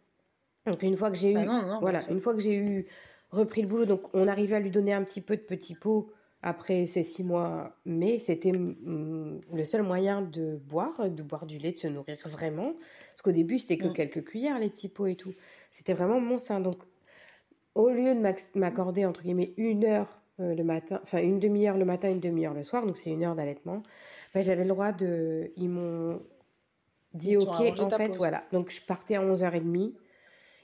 [0.65, 2.87] Donc une fois que j'ai eu Bah non, non, voilà une fois que j'ai eu
[3.31, 6.11] repris le boulot donc on arrivait à lui donner un petit peu de petits pots
[6.41, 7.75] après ces six mois.
[7.85, 12.17] Mais c'était mm, le seul moyen de boire de boire du lait de se nourrir
[12.25, 12.73] vraiment.
[13.11, 13.93] Parce qu'au début c'était que Mm.
[13.93, 15.33] quelques cuillères les petits pots et tout.
[15.69, 16.59] C'était vraiment mon sein.
[16.61, 16.77] Donc
[17.79, 21.77] au lieu de m'ac- m'accorder entre guillemets une heure euh, le matin, enfin une demi-heure
[21.77, 23.81] le matin, une demi-heure le soir, donc c'est une heure d'allaitement,
[24.33, 25.51] ben, j'avais le droit de.
[25.55, 26.21] Ils m'ont
[27.13, 28.17] dit Ils ok, en fait, pause.
[28.17, 28.43] voilà.
[28.51, 29.93] Donc je partais à 11h30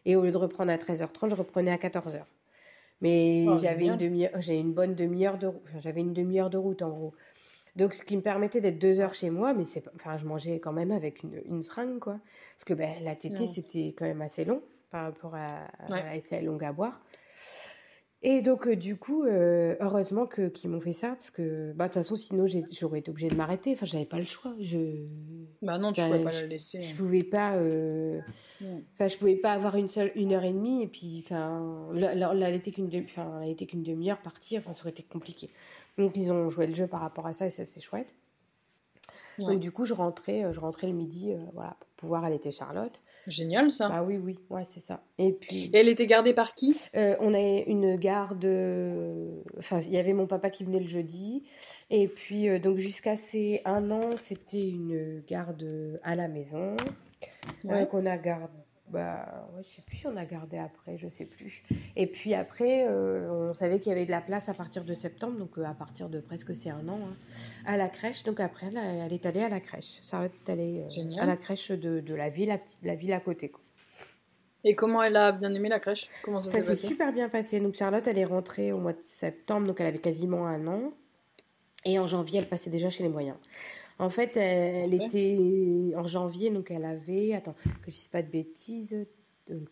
[0.06, 2.24] et au lieu de reprendre à 13h30, je reprenais à 14h.
[3.02, 6.50] Mais Oh, j'avais une demi j'ai une bonne demi-heure de route, enfin, j'avais une demi-heure
[6.50, 7.14] de route en gros.
[7.76, 10.60] Donc ce qui me permettait d'être deux heures chez moi, mais c'est enfin je mangeais
[10.60, 12.20] quand même avec une, une seringue quoi,
[12.56, 14.62] parce que ben, la tétée c'était quand même assez long
[14.96, 16.04] par rapport à, Ouais.
[16.10, 17.02] elle était longue à boire.
[18.22, 21.84] Et donc, euh, du coup, euh, heureusement que qu'ils m'ont fait ça, parce que, bah,
[21.86, 23.74] de toute façon, sinon, j'aurais été obligée de m'arrêter.
[23.74, 24.56] Enfin, j'avais pas le choix.
[24.60, 24.78] Je,
[25.62, 26.82] Bah non, tu Bah, pouvais pas je- la laisser.
[26.82, 28.20] je pouvais pas, euh,
[28.94, 32.56] enfin, je pouvais pas avoir une seule une heure et demie et puis, enfin, elle
[32.56, 34.60] était qu'une demi-heure partir.
[34.60, 35.50] Enfin, ça aurait été compliqué.
[35.98, 38.16] Donc, ils ont joué le jeu par rapport à ça et ça, c'est chouette.
[39.40, 39.54] Ouais.
[39.54, 42.52] Donc, du coup, je rentrais, euh, je rentrais le midi, euh, voilà, pour pouvoir allaiter
[42.52, 43.02] Charlotte.
[43.28, 43.90] Génial ça.
[43.90, 45.04] Bah oui, oui, ouais, c'est ça.
[45.18, 45.70] Et puis.
[45.74, 46.80] Et elle était gardée par qui?
[46.96, 48.46] Euh, on a une garde.
[49.58, 51.44] Enfin, il y avait mon papa qui venait le jeudi.
[51.90, 56.76] Et puis, euh, donc, jusqu'à ses un an, c'était une garde à la maison.
[57.64, 57.88] Ouais.
[57.88, 58.54] qu'on a gardé.
[58.90, 61.64] Bah, ouais, je sais plus si on a gardé après, je sais plus.
[61.96, 64.94] Et puis après, euh, on savait qu'il y avait de la place à partir de
[64.94, 67.16] septembre, donc euh, à partir de presque c'est un an, hein,
[67.66, 68.24] à la crèche.
[68.24, 70.02] Donc après, elle, elle est allée à la crèche.
[70.04, 73.14] Charlotte est allée euh, à la crèche de, de la ville, la, petite, la ville
[73.14, 73.50] à côté.
[73.50, 73.62] quoi.
[74.64, 76.08] Et comment elle a bien aimé la crèche?
[76.24, 77.60] Comment ça, Ça s'est super bien passé.
[77.60, 80.92] Donc Charlotte, elle est rentrée au mois de septembre, donc elle avait quasiment un an.
[81.86, 83.38] Et en janvier, elle passait déjà chez les moyens.
[83.98, 85.38] En fait, elle était
[85.96, 89.06] en janvier, donc elle avait, attends, que je ne dise pas de bêtises,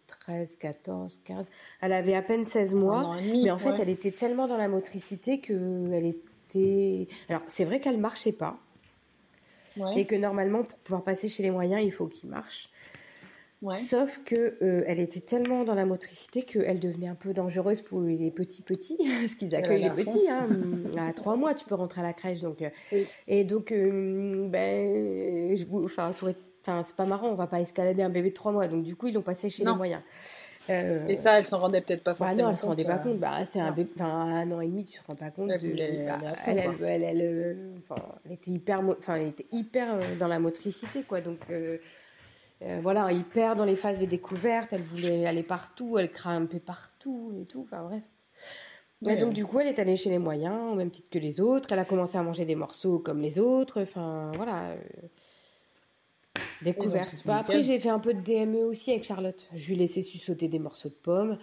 [0.08, 1.48] 13, 14, 15.
[1.82, 5.40] Elle avait à peine 16 mois, mais en fait, elle était tellement dans la motricité
[5.40, 7.08] qu'elle était.
[7.28, 8.58] Alors, c'est vrai qu'elle marchait pas.
[9.96, 12.30] Et que normalement, pour pouvoir passer chez les moyens, il faut qu'il
[13.76, 18.02] Sauf que euh, elle était tellement dans la motricité qu'elle devenait un peu dangereuse pour
[18.02, 20.30] les petits petits, parce qu'ils accueillent les petits.
[20.30, 20.50] Hein.
[20.98, 22.62] à trois mois, tu peux rentrer à la crèche, donc.
[22.62, 28.10] Euh, et donc, euh, ben, je enfin, c'est pas marrant, on va pas escalader un
[28.10, 30.02] bébé de trois mois, donc du coup, ils l'ont passé chez les moyens.
[30.68, 32.38] et ça, elle s'en rendait peut-être pas forcément.
[32.38, 33.20] Bah non, elle se rendait pas compte.
[33.20, 35.50] Bah, c'est un bébé, enfin, un an et demi, tu te rends pas compte.
[35.50, 37.22] de, bah, elle, elle, elle,
[38.26, 41.22] elle, était hyper, enfin, elle était hyper dans la motricité, quoi.
[41.22, 41.40] Donc,
[42.66, 47.34] euh, voilà, hyper dans les phases de découverte, elle voulait aller partout, elle grimpait partout
[47.40, 48.04] et tout, enfin bref.
[49.06, 51.42] Et donc du coup, elle est allée chez les moyens, au même titre que les
[51.42, 51.74] autres.
[51.74, 53.82] Elle a commencé à manger des morceaux comme les autres.
[53.82, 54.70] Enfin, voilà.
[54.70, 54.78] Euh,
[56.62, 57.16] découverte.
[57.26, 59.50] Bah, après, j'ai fait un peu de DME aussi avec Charlotte.
[59.54, 61.38] Je lui ai laissé sucer des morceaux de pommes.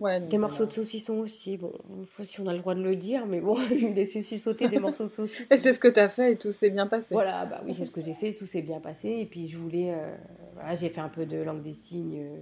[0.00, 1.56] Ouais, des morceaux de saucisson aussi.
[1.56, 3.86] Bon, une fois si on a le droit de le dire, mais bon, je lui
[3.86, 5.44] ai laissé sauter des morceaux de saucisson.
[5.50, 7.14] Et c'est ce que tu as fait et tout s'est bien passé.
[7.14, 9.08] Voilà, bah oui, c'est ce que j'ai fait, tout s'est bien passé.
[9.08, 9.92] Et puis je voulais.
[9.92, 10.14] Euh,
[10.54, 12.38] voilà, j'ai fait un peu de langue des signes euh,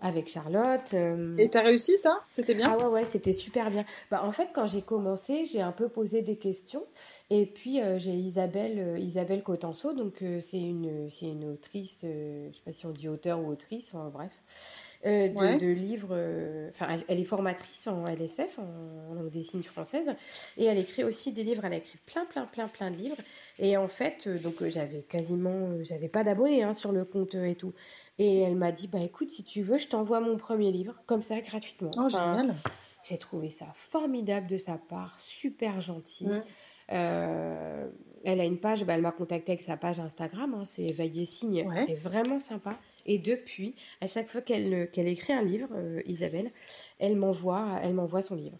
[0.00, 0.90] avec Charlotte.
[0.94, 1.36] Euh.
[1.38, 2.20] Et t'as réussi ça?
[2.26, 2.76] C'était bien?
[2.76, 3.84] Ah ouais, ouais, c'était super bien.
[4.10, 6.82] Bah, en fait, quand j'ai commencé, j'ai un peu posé des questions.
[7.30, 12.86] Et puis j'ai Isabelle, Isabelle Cotenso, donc c'est une, une autrice, je sais pas si
[12.86, 14.30] on dit auteur ou autrice, enfin, bref.
[15.04, 16.08] Euh, de, livres.
[16.12, 20.14] Euh, enfin, elle, est formatrice en LSF, en, langue des signes française,
[20.56, 21.64] et elle écrit aussi des livres.
[21.64, 23.16] Elle a écrit plein, plein, plein, plein de livres.
[23.58, 27.54] Et en fait, euh, donc j'avais quasiment, j'avais pas d'abonnés hein, sur le compte et
[27.54, 27.74] tout.
[28.18, 31.22] Et elle m'a dit, bah écoute, si tu veux, je t'envoie mon premier livre, comme
[31.22, 31.90] ça, gratuitement.
[31.98, 32.54] Oh, génial.
[33.04, 36.26] J'ai trouvé ça formidable de sa part, super gentil.
[36.88, 37.90] elle
[38.24, 41.68] a une page, bah, elle m'a contacté avec sa page Instagram, hein, c'est Éveillé Signe,
[41.72, 42.76] elle est vraiment sympa.
[43.06, 46.50] Et depuis, à chaque fois qu'elle euh, écrit un livre, euh, Isabelle,
[46.98, 48.58] elle m'envoie elle m'envoie son livre.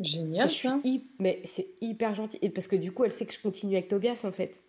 [0.00, 0.80] Génial ça.
[1.20, 3.88] mais c'est hyper gentil et parce que du coup, elle sait que je continue avec
[3.88, 4.62] Tobias en fait.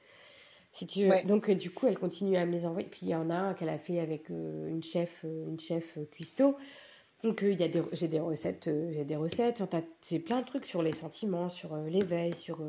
[0.72, 1.24] Si tu veux.
[1.26, 2.88] Donc euh, du coup, elle continue à me les envoyer.
[2.88, 6.58] Puis il y en a un qu'elle a fait avec une chef, une chef cuistot.
[7.24, 7.58] Donc il
[7.94, 9.62] j'ai des recettes, j'ai des recettes.
[9.62, 12.60] Enfin, c'est plein de trucs sur les sentiments, sur l'éveil, sur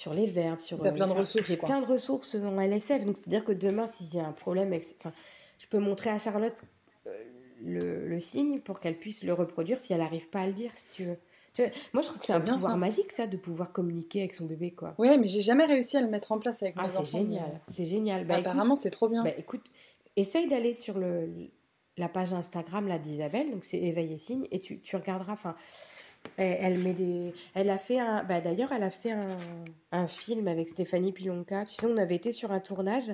[0.00, 0.80] sur les verbes, sur.
[0.80, 1.46] T'as plein de ressources.
[1.46, 5.12] J'ai plein de ressources en LSF, donc c'est-à-dire que demain, si j'ai un problème, enfin,
[5.58, 6.64] je peux montrer à Charlotte
[7.06, 7.10] euh,
[7.62, 10.70] le, le, signe pour qu'elle puisse le reproduire si elle n'arrive pas à le dire,
[10.74, 11.18] si tu veux.
[11.92, 14.70] moi, je trouve que c'est un pouvoir magique, ça, de pouvoir communiquer avec son bébé,
[14.70, 14.94] quoi.
[14.96, 17.04] Ouais, mais j'ai jamais réussi à le mettre en place avec ah, mes enfants.
[17.04, 18.24] c'est génial, c'est génial.
[18.24, 19.22] Bah, Apparemment, c'est trop bien.
[19.22, 19.66] Bah, écoute,
[20.16, 21.50] essaye d'aller sur le,
[21.98, 25.56] la page Instagram là d'Isabelle, donc c'est Éveil et Signe, et tu, tu regarderas, enfin,
[26.36, 27.34] elle, met des...
[27.54, 28.24] elle a fait un.
[28.24, 29.38] Bah, D'ailleurs, elle a fait un,
[29.92, 31.64] un, film avec Stéphanie Pilonka.
[31.66, 33.12] Tu sais, on avait été sur un tournage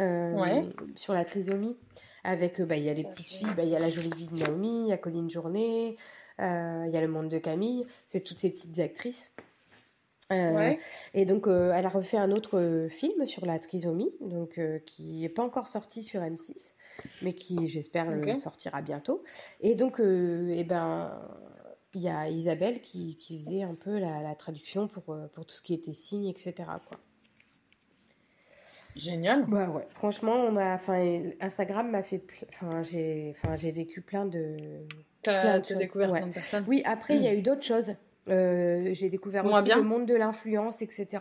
[0.00, 0.62] euh,
[0.94, 1.76] sur la trisomie.
[2.24, 2.60] Avec.
[2.60, 4.28] Euh, bah, il y a les petites filles, bah, il y a la jolie vie
[4.28, 5.96] de Naomi, il y a Colline Journée,
[6.40, 7.84] euh, il y a Le Monde de Camille.
[8.06, 9.32] C'est toutes ces petites actrices.
[11.14, 15.42] Et donc, elle a refait un autre film sur la trisomie, donc qui n'est pas
[15.42, 16.74] encore sorti sur M6,
[17.22, 19.24] mais qui, j'espère, le sortira bientôt.
[19.62, 21.18] Et donc, et ben,
[21.94, 25.46] il y a Isabelle qui, qui faisait un peu la, la, traduction pour, euh, pour
[25.46, 26.54] tout ce qui était signe, etc.
[26.86, 26.98] Quoi.
[28.96, 29.46] Génial.
[29.46, 34.26] Bah ouais, franchement, on a, enfin, Instagram m'a fait, enfin, j'ai, enfin, j'ai vécu plein
[34.26, 34.56] de.
[35.22, 36.64] T'as découvert plein de personnes.
[36.66, 37.94] Oui, après, il y a eu d'autres choses.
[38.28, 41.20] Euh, j'ai découvert aussi le monde de l'influence, etc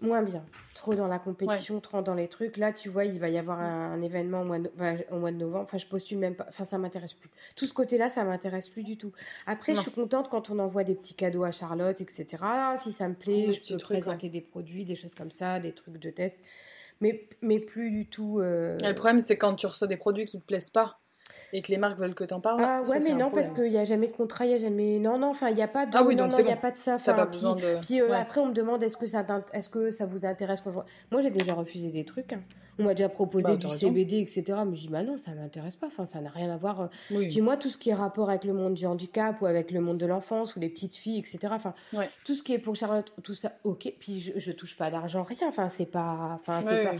[0.00, 0.44] moins bien.
[0.74, 2.56] Trop dans la compétition, trop dans les trucs.
[2.56, 4.70] Là, tu vois, il va y avoir un, événement au mois, de,
[5.10, 5.64] au mois de novembre.
[5.64, 6.46] Enfin, je postule même pas.
[6.48, 7.30] Enfin, ça m'intéresse plus.
[7.56, 9.12] Tout ce côté-là, ça m'intéresse plus du tout.
[9.46, 12.26] Après, je suis contente quand on envoie des petits cadeaux à Charlotte, etc.
[12.76, 15.98] Si ça me plaît, je peux présenter des produits, des choses comme ça, des trucs
[15.98, 16.36] de test.
[17.00, 18.38] Mais, mais plus du tout.
[18.38, 21.01] Euh, le problème, c'est quand tu reçois des produits qui te plaisent pas
[21.52, 22.62] et que les marques veulent que t'en parles.
[22.64, 24.98] Ah ouais, mais non, parce qu'il n'y a jamais de contrat, il n'y a jamais.
[24.98, 25.96] Non, non, enfin, il n'y a pas de.
[25.96, 26.98] Ah oui, donc il n'y a pas de ça.
[26.98, 27.80] Pas puis, de...
[27.80, 30.70] puis euh, après, on me demande est-ce que, ça est-ce que ça vous intéresse je...
[31.10, 32.32] Moi, j'ai déjà refusé des trucs.
[32.32, 32.42] Hein.
[32.78, 34.44] On m'a déjà proposé bah, du CBD, etc.
[34.66, 35.88] Mais je dis, bah non, ça m'intéresse pas.
[35.88, 36.80] Enfin, ça n'a rien à voir.
[36.80, 36.86] Euh.
[37.10, 37.40] Oui.
[37.42, 39.98] moi, tout ce qui est rapport avec le monde du handicap ou avec le monde
[39.98, 41.38] de l'enfance ou les petites filles, etc.
[41.50, 41.74] Enfin,
[42.24, 43.92] tout ce qui est pour Charlotte, tout ça, ok.
[44.00, 45.48] Puis je, je touche pas d'argent, rien.
[45.48, 46.38] Enfin, c'est pas.
[46.40, 46.94] Enfin, c'est pas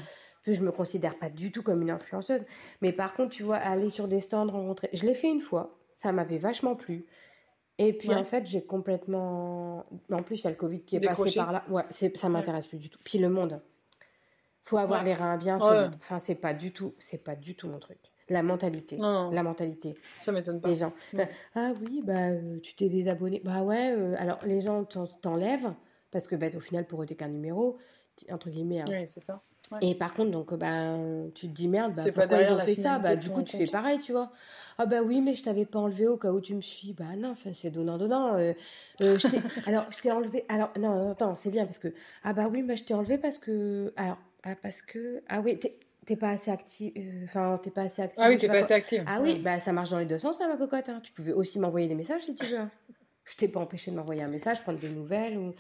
[0.47, 2.45] je me considère pas du tout comme une influenceuse.
[2.81, 4.89] Mais par contre, tu vois, aller sur des stands, rencontrer.
[4.93, 7.07] Je l'ai fait une fois, ça m'avait vachement plu.
[7.79, 9.87] Et puis en fait, j'ai complètement.
[10.11, 11.65] En plus, il y a le Covid qui est passé par là.
[11.71, 12.99] Ouais, ça m'intéresse plus du tout.
[13.05, 13.61] Puis le monde.
[14.65, 15.95] Faut avoir les reins bien solides.
[15.97, 17.99] Enfin, c'est pas du tout, c'est pas du tout mon truc.
[18.29, 18.97] La mentalité.
[18.97, 19.31] Non, non.
[19.33, 19.97] La mentalité.
[20.21, 20.69] Ça m'étonne pas.
[20.69, 20.93] Les gens.
[21.13, 21.27] Non.
[21.57, 23.41] Ah oui, bah, euh, tu t'es désabonné.
[23.45, 25.75] Bah ouais, euh, alors les gens t'en- t'enlèvent,
[26.13, 27.77] parce que bah, au final, pour eux, t'es qu'un numéro,
[28.31, 28.81] entre guillemets.
[28.83, 28.85] hein.
[28.89, 29.43] Oui, c'est ça.
[29.81, 30.97] Et par contre, donc, bah,
[31.35, 32.99] tu te dis merde, bah, C'est pas pourquoi ils ont fait ça?
[32.99, 34.31] Bah, du coup, tu fais pareil, tu vois.
[34.79, 36.93] Ah bah oui, mais je t'avais pas enlevé au cas où tu me suis.
[36.93, 38.37] Bah non, c'est donnant-donnant.
[38.37, 38.53] euh,
[39.01, 39.19] euh,
[39.67, 40.45] alors, je t'ai enlevé.
[40.49, 41.89] Alors, non, attends, c'est bien parce que.
[42.25, 43.93] Ah bah oui, bah, je t'ai enlevé parce que.
[43.97, 45.23] Alors, ah, parce que.
[45.29, 46.93] Ah oui, t'es pas assez actif.
[46.97, 48.23] euh, Enfin, t'es pas assez actif.
[48.25, 49.05] Ah oui, t'es pas assez active.
[49.07, 49.39] Ah oui, Ouais.
[49.41, 50.89] bah ça marche dans les deux sens, hein, ma cocotte.
[50.89, 51.01] hein.
[51.03, 52.59] Tu pouvais aussi m'envoyer des messages si tu veux.
[52.59, 52.71] hein.
[53.25, 55.37] Je t'ai pas empêché de m'envoyer un message, prendre des nouvelles.
[55.39, 55.55] Ou...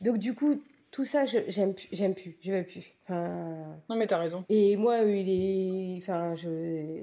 [0.00, 2.92] Donc du coup, tout ça, j'aime plus, j'aime plus, je plus.
[3.04, 4.44] Enfin, Non, mais t'as raison.
[4.48, 7.02] et moi, il est, enfin, je,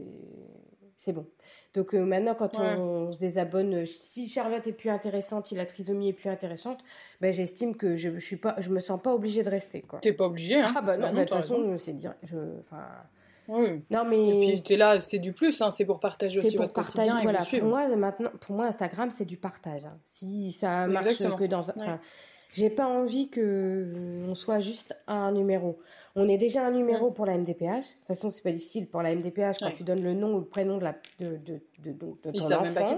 [0.98, 1.26] c'est bon.
[1.74, 2.76] Donc euh, maintenant, quand Ouais.
[2.78, 6.80] on se désabonne, euh, si Charlotte est plus intéressante, si la trisomie est plus intéressante,
[7.22, 10.00] ben j'estime que je, je suis pas, je me sens pas obligée de rester, quoi.
[10.00, 10.74] T'es pas obligé, hein.
[10.76, 12.84] Ah bah non, bah, de toute façon, c'est dire, je, enfin,
[13.48, 13.84] Oui.
[13.92, 14.48] non Et mais.
[14.54, 15.70] puis t'es là, c'est du plus, hein.
[15.72, 18.66] c'est pour partager C'est aussi pour votre quotidien et Voilà, pour moi, maintenant, pour moi,
[18.66, 19.86] Instagram, c'est du partage.
[19.86, 19.98] hein.
[20.04, 21.36] Si ça marche Exactement.
[21.38, 21.62] que dans.
[21.62, 22.00] Ouais.
[22.58, 25.78] J'ai pas envie que euh, on soit juste un numéro.
[26.16, 27.62] On est déjà un numéro pour la MDPH.
[27.66, 29.74] De toute façon, c'est pas difficile pour la MDPH quand Ouais.
[29.74, 32.42] tu donnes le nom ou le prénom de, la, de, de, de, de- de ton
[32.42, 32.98] savent même pas enfant.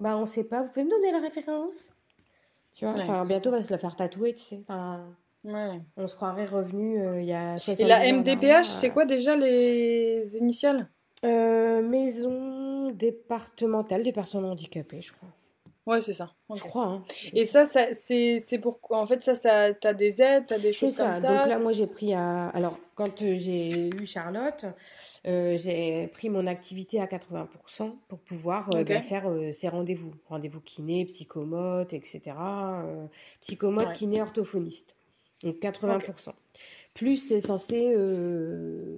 [0.00, 0.60] Bah, on sait pas.
[0.62, 1.88] Vous pouvez me donner la référence?
[2.74, 4.60] Tu vois, Ouais, enfin, bientôt, on va se la faire tatouer, tu sais.
[4.68, 5.06] Enfin,
[5.44, 5.80] Ouais.
[5.96, 9.34] on se croirait revenu euh, il y a 70 Et la MDPH, c'est quoi déjà
[9.36, 10.90] les initiales?
[11.24, 15.28] Euh, Maison départementale des personnes handicapées, je crois.
[15.86, 16.32] Ouais, c'est ça.
[16.54, 17.04] Je crois, hein.
[17.34, 20.72] Et ça, ça c'est c'est pourquoi En fait, ça, ça t'as des aides, t'as des
[20.72, 21.12] C'est choses ça.
[21.12, 21.28] comme ça.
[21.36, 22.48] Donc là, moi, j'ai pris à.
[22.48, 24.64] Alors, quand euh, j'ai eu Charlotte,
[25.26, 30.12] euh, j'ai pris mon activité à 80% pour pouvoir euh, ben, faire euh, ces rendez-vous.
[30.30, 32.22] Rendez-vous kiné, psychomote, etc.
[32.38, 33.06] Euh,
[33.42, 33.92] psychomote, Ouais.
[33.92, 34.96] kiné, orthophoniste.
[35.42, 36.32] Donc 80%.
[36.94, 38.96] Plus, c'est censé euh,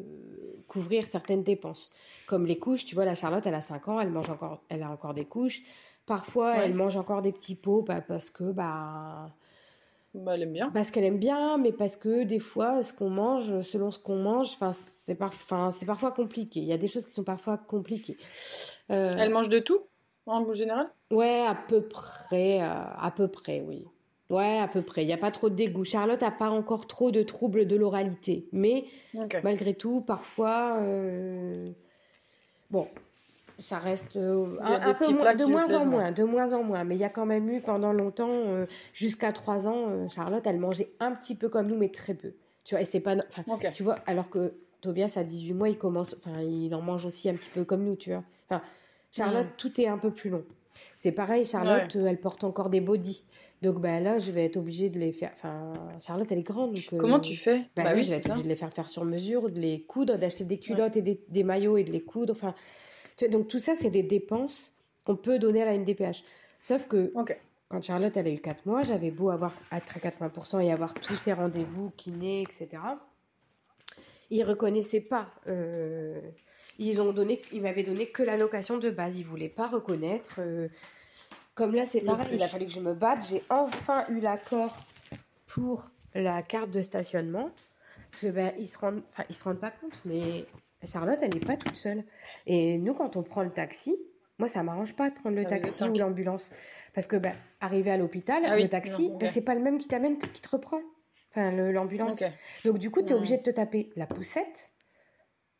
[0.69, 1.91] couvrir certaines dépenses.
[2.27, 4.83] Comme les couches, tu vois, la Charlotte, elle a 5 ans, elle, mange encore, elle
[4.83, 5.63] a encore des couches.
[6.07, 6.63] Parfois, Ouais.
[6.65, 8.45] elle mange encore des petits pots bah, parce que.
[8.45, 9.31] Bah,
[10.15, 10.71] Bah, elle aime bien.
[10.71, 14.17] parce qu'elle aime bien, mais parce que des fois, ce qu'on mange, selon ce qu'on
[14.17, 15.33] mange, enfin, c'est par...
[15.73, 16.61] c'est parfois compliqué.
[16.61, 18.17] Il y a des choses qui sont parfois compliquées.
[18.91, 19.81] Euh, Elle mange de tout,
[20.27, 20.89] en général?
[21.11, 23.85] Ouais, à peu près, euh, à peu près, oui.
[24.31, 25.03] Ouais, à peu près.
[25.05, 25.85] Il n'y a pas trop de dégoût.
[25.85, 28.85] Charlotte n'a pas encore trop de troubles de l'oralité, mais
[29.45, 31.71] malgré tout, parfois, euh,
[32.71, 32.89] bon,
[33.59, 36.11] ça reste euh, un, un peu moins, de moins en moins.
[36.13, 36.85] de moins en moins.
[36.85, 40.47] Mais il y a quand même eu pendant longtemps, euh, jusqu'à 3 ans, euh, Charlotte,
[40.47, 42.33] elle mangeait un petit peu comme nous, mais très peu.
[42.65, 43.71] Tu vois, et c'est pas, no- enfin, Ok.
[43.73, 47.29] tu vois, alors que Tobias à 18 mois, il commence, enfin, il en mange aussi
[47.31, 48.25] un petit peu comme nous, tu vois.
[48.51, 48.63] Enfin,
[49.11, 49.57] Charlotte, Mm.
[49.57, 50.45] tout est un peu plus long.
[50.95, 53.25] C'est pareil, Charlotte, elle porte encore des bodys.
[53.63, 55.31] Donc bah, là, je vais être obligée de les faire.
[55.33, 55.73] Enfin,
[56.07, 56.75] Charlotte, elle est grande.
[56.75, 57.61] Donc, euh, Comment tu fais?
[57.75, 59.59] bah, Bah oui, oui, je vais être obligée de les faire faire sur mesure, de
[59.59, 62.35] les coudre, d'acheter des culottes et des, des maillots et de les coudre.
[62.35, 62.55] Enfin,
[63.31, 64.71] donc tout ça, c'est des dépenses
[65.05, 66.23] qu'on peut donner à la MDPH.
[66.61, 67.13] Sauf que
[67.69, 70.95] quand Charlotte, elle a eu 4 mois, j'avais beau avoir être à 80% et avoir
[70.95, 72.83] tous ces rendez-vous, kiné, etc.
[74.31, 75.31] Ils reconnaissaient pas.
[75.47, 76.21] euh,
[76.79, 79.19] ils ont donné, ils m'avaient donné que l'allocation de base.
[79.19, 80.37] Ils voulaient pas reconnaître.
[80.41, 80.69] euh,
[81.55, 82.29] comme là, c'est pareil.
[82.35, 83.27] Il a fallu que je me batte.
[83.31, 84.77] J'ai enfin eu l'accord
[85.47, 87.51] pour la carte de stationnement.
[88.11, 90.45] Parce que ben, ils se rendent, enfin, ils se rendent pas compte, mais
[90.85, 92.05] Charlotte, elle n'est pas toute seule.
[92.47, 93.97] Et nous, quand on prend le taxi,
[94.39, 96.51] moi, ça m'arrange pas de prendre le Ah, taxi ou l'ambulance.
[96.95, 99.79] Parce que, ben, arrivé à l'hôpital, Ah oui, le taxi, ben, c'est pas le même
[99.79, 100.81] qui t'amène que qui te reprend.
[101.31, 102.23] Enfin, l'ambulance.
[102.65, 103.19] Donc, du coup, tu es Hmm.
[103.19, 104.71] obligé de te taper la poussette,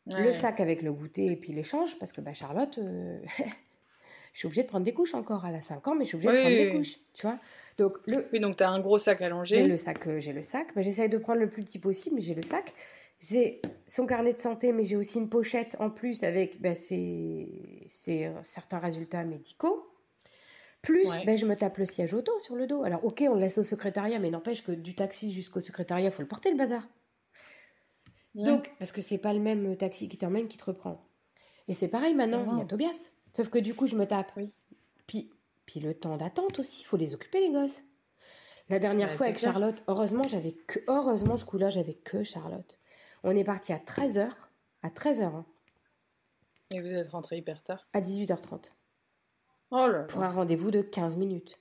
[0.05, 1.97] le sac avec le goûter et puis l'échange.
[1.99, 3.19] Parce que, ben, Charlotte, euh,
[4.33, 5.45] je suis obligée de prendre des couches encore.
[5.47, 6.77] Elle a 5 ans, mais je suis obligée de prendre oui, des oui.
[6.77, 6.97] couches.
[7.13, 7.39] Tu vois
[7.77, 9.63] Donc, le, Oui, donc t'as un gros sac j'ai allongé.
[9.65, 10.67] le sac, euh, j'ai le sac.
[10.75, 12.73] Bah, J'essaye de prendre le plus petit possible, mais j'ai le sac.
[13.19, 18.25] J'ai son carnet de santé, mais j'ai aussi une pochette en plus avec ses, ses,
[18.25, 19.87] euh, certains résultats médicaux.
[20.83, 21.25] Plus, Ouais.
[21.25, 22.83] bah, je me tape le siège auto sur le dos.
[22.83, 26.21] Alors, ok, on le laisse au secrétariat, mais n'empêche que du taxi jusqu'au secrétariat, faut
[26.21, 26.87] le porter le bazar.
[28.35, 28.45] Ouais.
[28.45, 31.03] Donc, parce que c'est pas le même taxi qui t'emmène qui te reprend.
[31.67, 32.65] Et c'est pareil maintenant, il y a.
[32.65, 33.09] Tobias.
[33.35, 34.31] Sauf que du coup, je me tape.
[34.37, 34.51] Oui.
[35.07, 35.31] Puis,
[35.65, 37.81] puis le temps d'attente aussi, il faut les occuper les gosses.
[38.69, 39.53] La dernière Bah, fois avec clair.
[39.53, 42.79] Charlotte, heureusement, j'avais que heureusement ce coup-là, j'avais que Charlotte.
[43.29, 44.29] On est parti à 13h,
[44.83, 45.43] à 13h,
[46.73, 47.85] Et vous êtes rentré hyper tard.
[47.91, 48.71] à 18h30
[49.71, 50.27] Oh là pour là.
[50.27, 51.59] un rendez-vous de 15 minutes.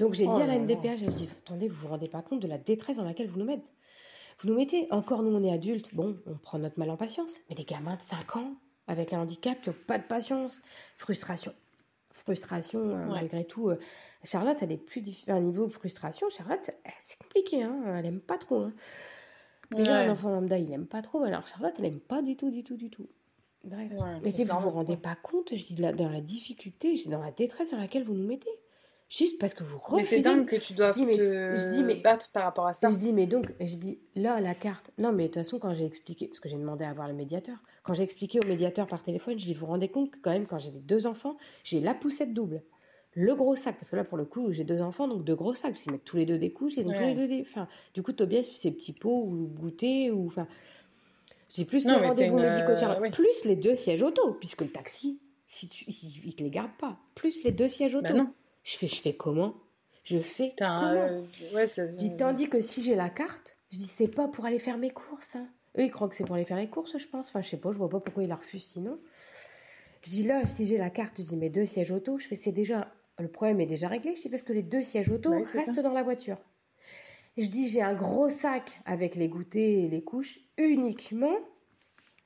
[0.00, 0.64] Donc j'ai Oh dit à là la là.
[0.64, 3.38] MDPH, j'ai dit, attendez, vous vous rendez pas compte de la détresse dans laquelle vous
[3.38, 3.70] nous mettez?
[4.40, 7.38] Vous nous mettez, encore nous on est adultes, bon, on prend notre mal en patience,
[7.48, 8.54] mais les gamins de 5 ans,
[8.88, 10.62] avec un handicap, qui n'ont pas de patience,
[10.96, 11.54] frustration.
[12.10, 13.12] Frustration, euh, Ouais.
[13.20, 13.70] malgré tout.
[13.70, 13.78] euh,
[14.24, 15.32] Charlotte, elle est plus difficile.
[15.36, 16.70] niveau frustration, Charlotte,
[17.00, 18.62] c'est compliqué, hein, elle aime pas trop.
[18.64, 18.72] hein.
[19.72, 20.06] Déjà, Ouais.
[20.06, 22.62] un enfant lambda, il aime pas trop, alors Charlotte, elle aime pas du tout, du
[22.62, 23.06] tout, du tout.
[23.64, 23.90] Bref.
[24.22, 27.20] mais si vous vous rendez pas compte, je dis dans la difficulté, je dis dans
[27.22, 28.50] la détresse dans laquelle vous nous mettez.
[29.08, 30.16] Juste parce que vous refusez.
[30.16, 32.90] Mais c'est dingue que tu dois te je dis, mais, battre par rapport à ça.
[32.90, 34.90] Je dis, mais donc, je dis, là, la carte.
[34.98, 37.14] Non, mais de toute façon, quand j'ai expliqué, parce que j'ai demandé à voir le
[37.14, 40.18] médiateur, quand j'ai expliqué au médiateur par téléphone, je dis, vous vous rendez compte que
[40.20, 42.62] quand même, quand j'ai deux enfants, j'ai la poussette double.
[43.18, 45.54] Le gros sac, parce que là, pour le coup, j'ai deux enfants, donc deux gros
[45.54, 45.72] sacs.
[45.72, 47.46] Parce qu'ils mettent tous les deux des couches, ils ont tous les deux des.
[47.48, 50.26] Enfin, du coup, Tobias, ses petits pots ou goûter, ou.
[50.26, 50.46] Enfin,
[51.48, 56.26] j'ai plus les rendez-vous plus les deux sièges auto, puisque le taxi, si tu, il,
[56.26, 56.98] ne te les garde pas.
[57.14, 58.06] Plus les deux sièges auto.
[58.06, 58.32] Bah non.
[58.64, 59.54] Je fais, je fais comment?
[60.04, 60.82] Je fais comment?
[60.82, 61.22] euh,
[61.54, 64.76] ouais, dis, Tandis que si j'ai la carte, je dis c'est pas pour aller faire
[64.76, 65.36] mes courses.
[65.36, 65.48] Hein.
[65.78, 67.28] Eux, ils croient que c'est pour aller faire les courses, je pense.
[67.28, 68.98] Enfin, je sais pas, je vois pas pourquoi ils la refusent sinon.
[70.02, 72.36] Je dis là, si j'ai la carte, je dis mes deux sièges auto, je fais
[72.36, 74.14] c'est déjà le problème est déjà réglé.
[74.14, 76.38] Je dis parce que les deux sièges auto restent dans la voiture.
[77.36, 81.36] Je dis j'ai un gros sac avec les goûters et les couches uniquement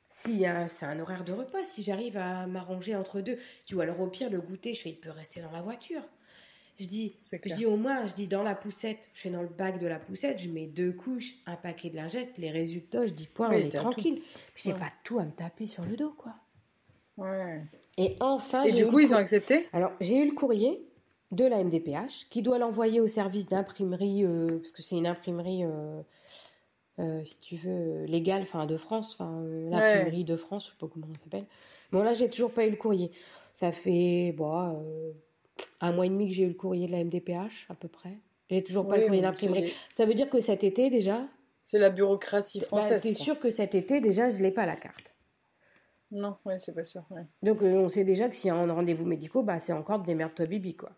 [0.09, 3.39] si c'est un horaire de repas, si j'arrive à m'arranger entre deux.
[3.65, 6.03] Tu vois, alors au pire, le goûter, je fais, il peut rester dans la voiture.
[6.81, 9.49] Je dis, je dis au moins, je dis dans la poussette, je fais dans le
[9.49, 13.13] bac de la poussette, je mets deux couches, un paquet de lingettes, les résultats, je
[13.13, 14.23] dis point, on est tranquille.
[14.57, 16.35] J'ai pas tout à me taper sur le dos, quoi.
[17.17, 17.63] Ouais.
[18.01, 20.83] Et enfin, et du coup, ils ont accepté Alors, j'ai eu le courrier
[21.33, 25.65] de la MDPH qui doit l'envoyer au service d'imprimerie, euh, parce que c'est une imprimerie,
[25.65, 26.01] euh,
[26.99, 30.87] euh, si tu veux, légale, enfin de France, enfin l'imprimerie de France, je sais pas
[30.91, 31.45] comment ça s'appelle.
[31.93, 33.11] Bon, là, j'ai toujours pas eu le courrier.
[33.53, 34.83] Ça fait, bon,
[35.83, 38.17] un mois et demi que j'ai eu le courrier de la MDPH, à peu près.
[38.49, 39.75] J'ai toujours pas le courrier d'imprimerie.
[39.95, 41.27] Ça veut dire que cet été, déjà.
[41.65, 43.05] C'est la bureaucratie bah, française.
[43.05, 45.15] Bah, sûr que cet été, déjà, je l'ai pas la carte.
[46.13, 47.03] Non, ouais, c'est pas sûr.
[47.43, 50.01] Donc, euh, on sait déjà que s'il y a un rendez-vous médicaux, bah, c'est encore
[50.01, 50.91] des merdes toi bibi, quoi.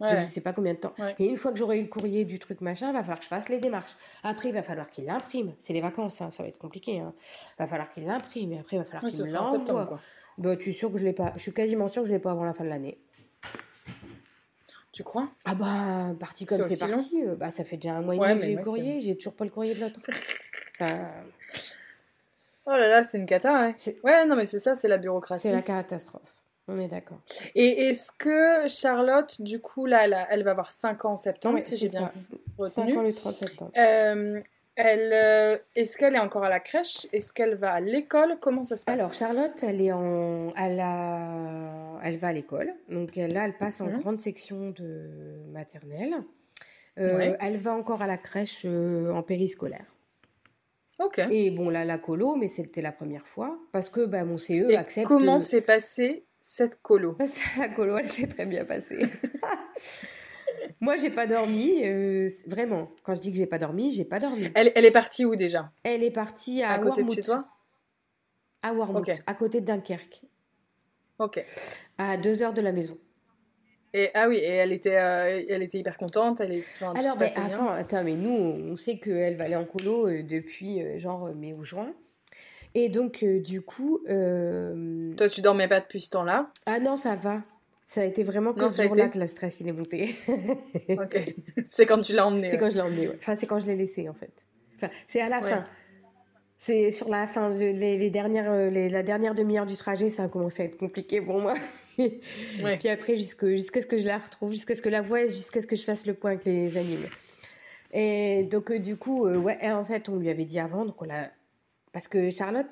[0.00, 0.20] Ouais.
[0.20, 0.92] je sais pas combien de temps.
[1.18, 3.24] Et une fois que j'aurai eu le courrier du truc machin, il va falloir que
[3.24, 3.96] je fasse les démarches.
[4.22, 5.54] Après, il va falloir qu'il l'imprime.
[5.58, 6.98] C'est les vacances, hein, ça va être compliqué.
[6.98, 7.14] Hein.
[7.58, 8.52] Il va falloir qu'il l'imprime.
[8.52, 10.00] Et après, il va falloir qu'il me l'envoie.
[10.36, 11.32] Bah, tu es sûr que je l'ai pas?
[11.36, 12.98] Je suis quasiment sûr que je l'ai pas avant la fin de l'année.
[14.92, 15.28] Tu crois?
[15.44, 18.40] Ah bah, parti comme c'est parti, euh, bah, ça fait déjà un mois et demi
[18.40, 20.00] que j'ai le courrier, j'ai toujours pas le courrier de l'autre.
[22.66, 23.74] Oh là là, c'est une cata, ouais.
[24.04, 25.48] Ouais, non mais c'est ça, c'est la bureaucratie.
[25.48, 26.34] C'est la catastrophe,
[26.66, 27.18] on est d'accord.
[27.54, 31.60] Et est-ce que Charlotte, du coup, là, elle, elle va avoir 5 ans en septembre,
[31.60, 32.10] si j'ai bien
[32.56, 33.72] retenu 5 ans le 30 septembre.
[33.76, 34.40] Euh,
[34.76, 37.06] elle, euh, est-ce qu'elle est encore à la crèche?
[37.12, 38.38] Est-ce qu'elle va à l'école?
[38.40, 38.98] Comment ça se passe?
[38.98, 42.74] Alors Charlotte, elle est en, elle a, elle va à l'école.
[42.88, 44.00] Donc là, elle passe en mhm.
[44.00, 46.14] grande section de maternelle.
[46.98, 49.84] Euh, elle va encore à la crèche en périscolaire.
[51.30, 54.70] Et bon là, la colo, mais c'était la première fois parce que bah, mon CE
[54.70, 55.08] Et accepte.
[55.08, 57.16] Comment s'est passée cette colo?
[57.58, 59.06] La colo, elle s'est très bien passée.
[60.80, 61.84] Moi, j'ai pas dormi.
[61.84, 64.50] Euh, vraiment, quand je dis que j'ai pas dormi, j'ai pas dormi.
[64.54, 65.72] Elle, elle, est partie où déjà?
[65.82, 67.48] Elle est partie à, à côté de chez toi?
[68.62, 70.22] À Warmouth, à côté de Dunkerque.
[71.18, 71.44] Ok.
[71.98, 72.98] À deux heures de la maison.
[73.96, 76.40] Et ah oui, et elle était, euh, elle était hyper contente.
[76.40, 77.30] Elle est, Alors, ben,
[77.72, 81.64] attends, mais nous, on sait qu'elle va aller en colo euh, depuis genre mai ou
[81.64, 81.94] juin.
[82.74, 84.00] Et donc, du coup.
[84.04, 86.50] Toi, tu dormais pas depuis ce temps-là?
[86.66, 87.42] Ah non, ça va.
[87.86, 90.16] Ça a été vraiment que ce jour-là que le stress il est monté.
[90.88, 91.34] ok.
[91.66, 92.50] C'est quand tu l'as emmené.
[92.50, 94.32] C'est quand je l'ai emmené, Enfin, c'est quand je l'ai laissé, en fait.
[94.76, 95.64] Enfin, c'est à la fin.
[96.56, 100.62] C'est sur la fin, les, dernières, euh, la dernière demi-heure du trajet, ça a commencé
[100.62, 101.54] à être compliqué pour moi.
[101.96, 105.66] Puis après, jusqu'à ce que je la retrouve, jusqu'à ce que la voie, jusqu'à ce
[105.66, 107.08] que je fasse le point avec les animaux.
[107.94, 111.00] Et donc, euh, du coup, euh, ouais, en fait, on lui avait dit avant, donc
[111.00, 111.30] on l'a.
[111.92, 112.66] Parce que Charlotte,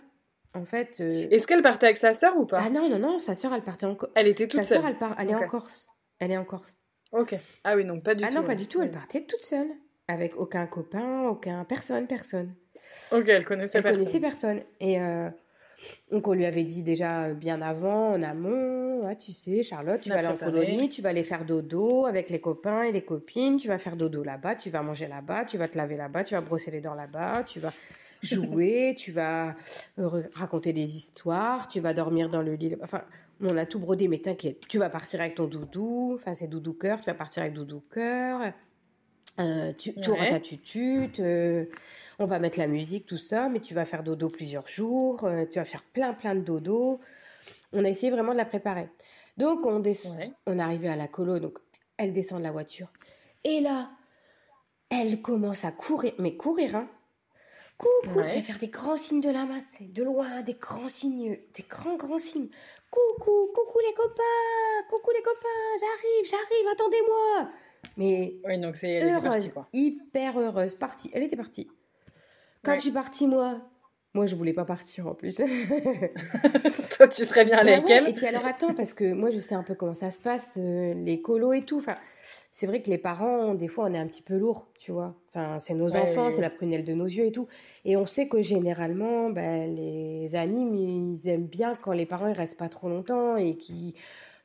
[0.52, 0.98] en fait.
[1.00, 3.54] Euh, Est-ce qu'elle partait avec sa sœur ou pas Ah non, non, non, sa sœur,
[3.54, 4.64] elle partait en Elle était toute seule.
[4.64, 5.14] Sa sœur, elle, part...
[5.18, 5.88] elle est en Corse.
[6.18, 6.80] Elle est en Corse.
[7.12, 7.36] Ok.
[7.62, 8.28] Ah oui, donc pas du tout.
[8.30, 8.82] Ah non, pas du tout.
[8.82, 9.68] Elle partait toute seule.
[10.08, 11.64] Avec aucun copain, aucun.
[11.64, 12.54] Personne, personne.
[13.12, 14.62] Ok, elle connaissait elle connaissait personne.
[14.80, 14.98] Et
[16.10, 20.00] donc, on lui avait dit déjà euh, bien avant, en amont, ah, tu sais, Charlotte,
[20.00, 23.02] tu vas aller en colonie, tu vas aller faire dodo avec les copains et les
[23.02, 26.24] copines, tu vas faire dodo là-bas, tu vas manger là-bas, tu vas te laver là-bas,
[26.24, 27.72] tu vas brosser les dents là-bas, tu vas
[28.22, 29.56] jouer, tu vas
[29.98, 32.76] euh, raconter des histoires, tu vas dormir dans le lit.
[32.82, 33.02] Enfin,
[33.40, 36.74] on a tout brodé, mais t'inquiète, tu vas partir avec ton doudou, enfin c'est doudou
[36.74, 38.52] cœur, tu vas partir avec doudou cœur.
[39.40, 41.64] Euh, tu, tu auras ta tutute, euh,
[42.18, 45.58] on va mettre la musique, tout ça, mais tu vas faire dodo plusieurs jours, tu
[45.58, 47.00] vas faire plein plein de dodo.
[47.72, 48.88] On a essayé vraiment de la préparer.
[49.38, 51.58] Donc on descend, on est arrivé à la colo, donc
[51.96, 52.88] elle descend de la voiture.
[53.44, 53.90] Et là,
[54.90, 56.88] elle commence à courir, mais courir, hein,
[57.78, 58.42] coucou, ouais.
[58.42, 61.96] faire des grands signes de la main, c'est de loin, des grands signes, des grands
[61.96, 62.50] grands signes.
[62.90, 64.22] Coucou, coucou les copains,
[64.90, 65.48] coucou les copains,
[65.80, 67.50] j'arrive, j'arrive, attendez-moi.
[67.96, 71.10] Mais oui, donc c'est heureuse, hyper heureuse, partie.
[71.12, 71.68] Elle était partie.
[72.62, 73.60] Quand je suis partie moi,
[74.14, 75.36] Moi, je voulais pas partir en plus.
[76.96, 78.08] Toi, tu serais bien allée Bah avec ouais, elle.
[78.08, 80.52] Et puis alors attends, parce que moi je sais un peu comment ça se passe,
[80.58, 81.78] euh, les colos et tout.
[81.78, 81.94] Enfin,
[82.50, 85.14] c'est vrai que les parents, des fois, on est un petit peu lourd, tu vois.
[85.30, 86.42] Enfin, c'est nos Ouais, enfants, ouais, c'est ouais.
[86.42, 87.48] la prunelle de nos yeux et tout.
[87.86, 92.36] Et on sait que généralement, ben, les animes, ils aiment bien quand les parents ils
[92.36, 93.94] restent pas trop longtemps et qui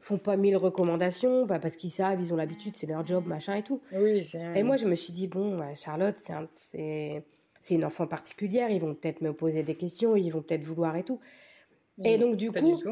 [0.07, 3.55] font pas mille recommandations, bah, parce qu'ils savent, ils ont l'habitude, c'est leur job, machin
[3.55, 3.81] et tout.
[3.91, 4.39] Oui, c'est.
[4.55, 7.23] Et moi, je me suis dit, bon, bah, Charlotte, c'est un- c'est
[7.59, 10.95] c'est une enfant particulière, ils vont peut-être me poser des questions, ils vont peut-être vouloir
[10.95, 11.19] et tout.
[12.05, 12.83] Et donc, du coup, du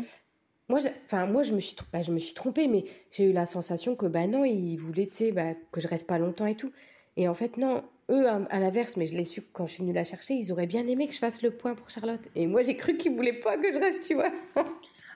[0.68, 3.46] moi, enfin, moi, je me suis, bah, je me suis trompée, mais j'ai eu la
[3.46, 6.56] sensation que, bah non, ils voulaient, tu sais, bah, que je reste pas longtemps et
[6.56, 6.72] tout.
[7.16, 9.84] Et en fait, non, eux, à, à l'inverse, mais je l'ai su quand je suis
[9.84, 12.28] venue la chercher, ils auraient bien aimé que je fasse le point pour Charlotte.
[12.36, 14.32] Et moi, j'ai cru qu'ils voulaient pas que je reste, tu vois.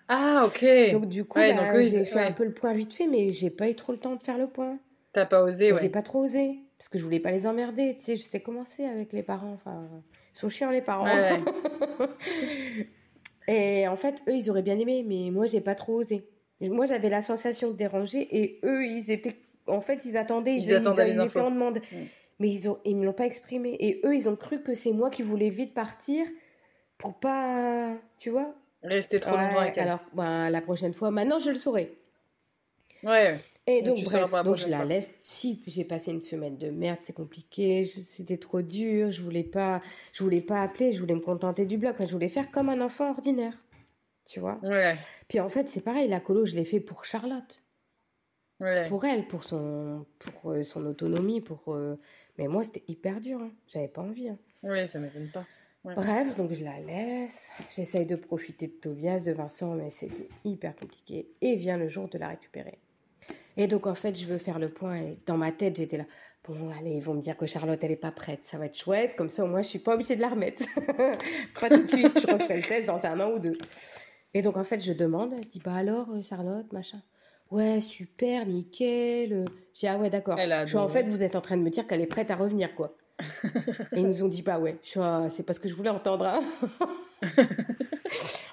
[0.09, 0.65] Ah, ok.
[0.91, 2.21] Donc, du coup, Ouais, bah, ils- j'ai fait ouais.
[2.23, 4.37] un peu le point vite fait, mais j'ai pas eu trop le temps de faire
[4.37, 4.77] le point.
[5.13, 5.79] T'as pas osé, ouais.
[5.81, 8.39] J'ai pas trop osé, parce que je voulais pas les emmerder, tu sais, je sais
[8.41, 9.87] comment c'est avec les parents, enfin,
[10.35, 11.05] ils sont chiants les parents.
[11.05, 11.39] Ouais,
[13.47, 16.27] Et en fait, eux, ils auraient bien aimé, mais moi, j'ai pas trop osé.
[16.61, 19.35] Moi, j'avais la sensation de déranger, et eux, ils étaient,
[19.67, 21.39] en fait, ils attendaient, Ils attendaient les étaient infos.
[21.39, 21.79] en demande.
[21.91, 21.95] Mm.
[22.39, 24.91] Mais ils ont, ils me l'ont pas exprimé, et eux, ils ont cru que c'est
[24.91, 26.25] moi qui voulais vite partir
[26.97, 28.53] pour pas, tu vois.
[28.83, 29.83] Rester trop longtemps avec elle.
[29.89, 31.97] alors, ben, la prochaine fois, maintenant, je le saurai.
[33.03, 33.39] Ouais.
[33.67, 34.85] Et Donc, bref, donc je la fois.
[34.85, 35.13] laisse.
[35.21, 39.81] Si j'ai passé une semaine de merde, c'est compliqué, c'était trop dur, je voulais pas,
[40.11, 42.81] je voulais pas appeler, je voulais me contenter du Enfin, je voulais faire comme un
[42.81, 43.53] enfant ordinaire,
[44.25, 44.59] tu vois?
[44.63, 44.93] Ouais.
[45.27, 47.61] Puis en fait, c'est pareil, la colo, je l'ai fait pour Charlotte,
[48.59, 48.87] Ouais.
[48.89, 51.75] pour elle, pour son, pour euh, son autonomie, pour.
[51.75, 51.95] euh,
[52.39, 53.51] Mais moi, c'était hyper dur, hein.
[53.67, 54.29] j'avais pas envie.
[54.29, 54.37] hein.
[54.63, 55.45] Ouais, ça m'étonne pas.
[55.85, 55.95] Ouais.
[55.95, 57.49] Bref, donc je la laisse.
[57.73, 61.29] J'essaye de profiter de Tobias, de Vincent, mais c'était hyper compliqué.
[61.41, 62.79] Et vient le jour de la récupérer.
[63.55, 64.97] Et donc, en fait, je veux faire le point.
[64.97, 66.05] Et dans ma tête, j'étais là.
[66.47, 68.43] Bon, allez, ils vont me dire que Charlotte, elle est pas prête.
[68.43, 69.15] Ça va être chouette.
[69.15, 70.63] Comme ça, au moins, je suis pas obligée de la remettre.
[71.59, 72.19] pas tout de suite.
[72.19, 73.57] Je referai le test dans un an ou deux.
[74.33, 75.35] Et donc, en fait, je demande.
[75.41, 77.01] Je dis, bah alors, euh, Charlotte, machin.
[77.51, 79.45] Ouais, super, nickel.
[79.73, 80.37] Je dis, ah ouais, d'accord.
[80.37, 82.95] En fait, vous êtes en train de me dire qu'elle est prête à revenir, quoi.
[83.93, 84.77] Et ils nous ont dit, bah ouais.
[84.83, 86.25] C'est pas ce que je voulais entendre.
[86.25, 86.41] hein.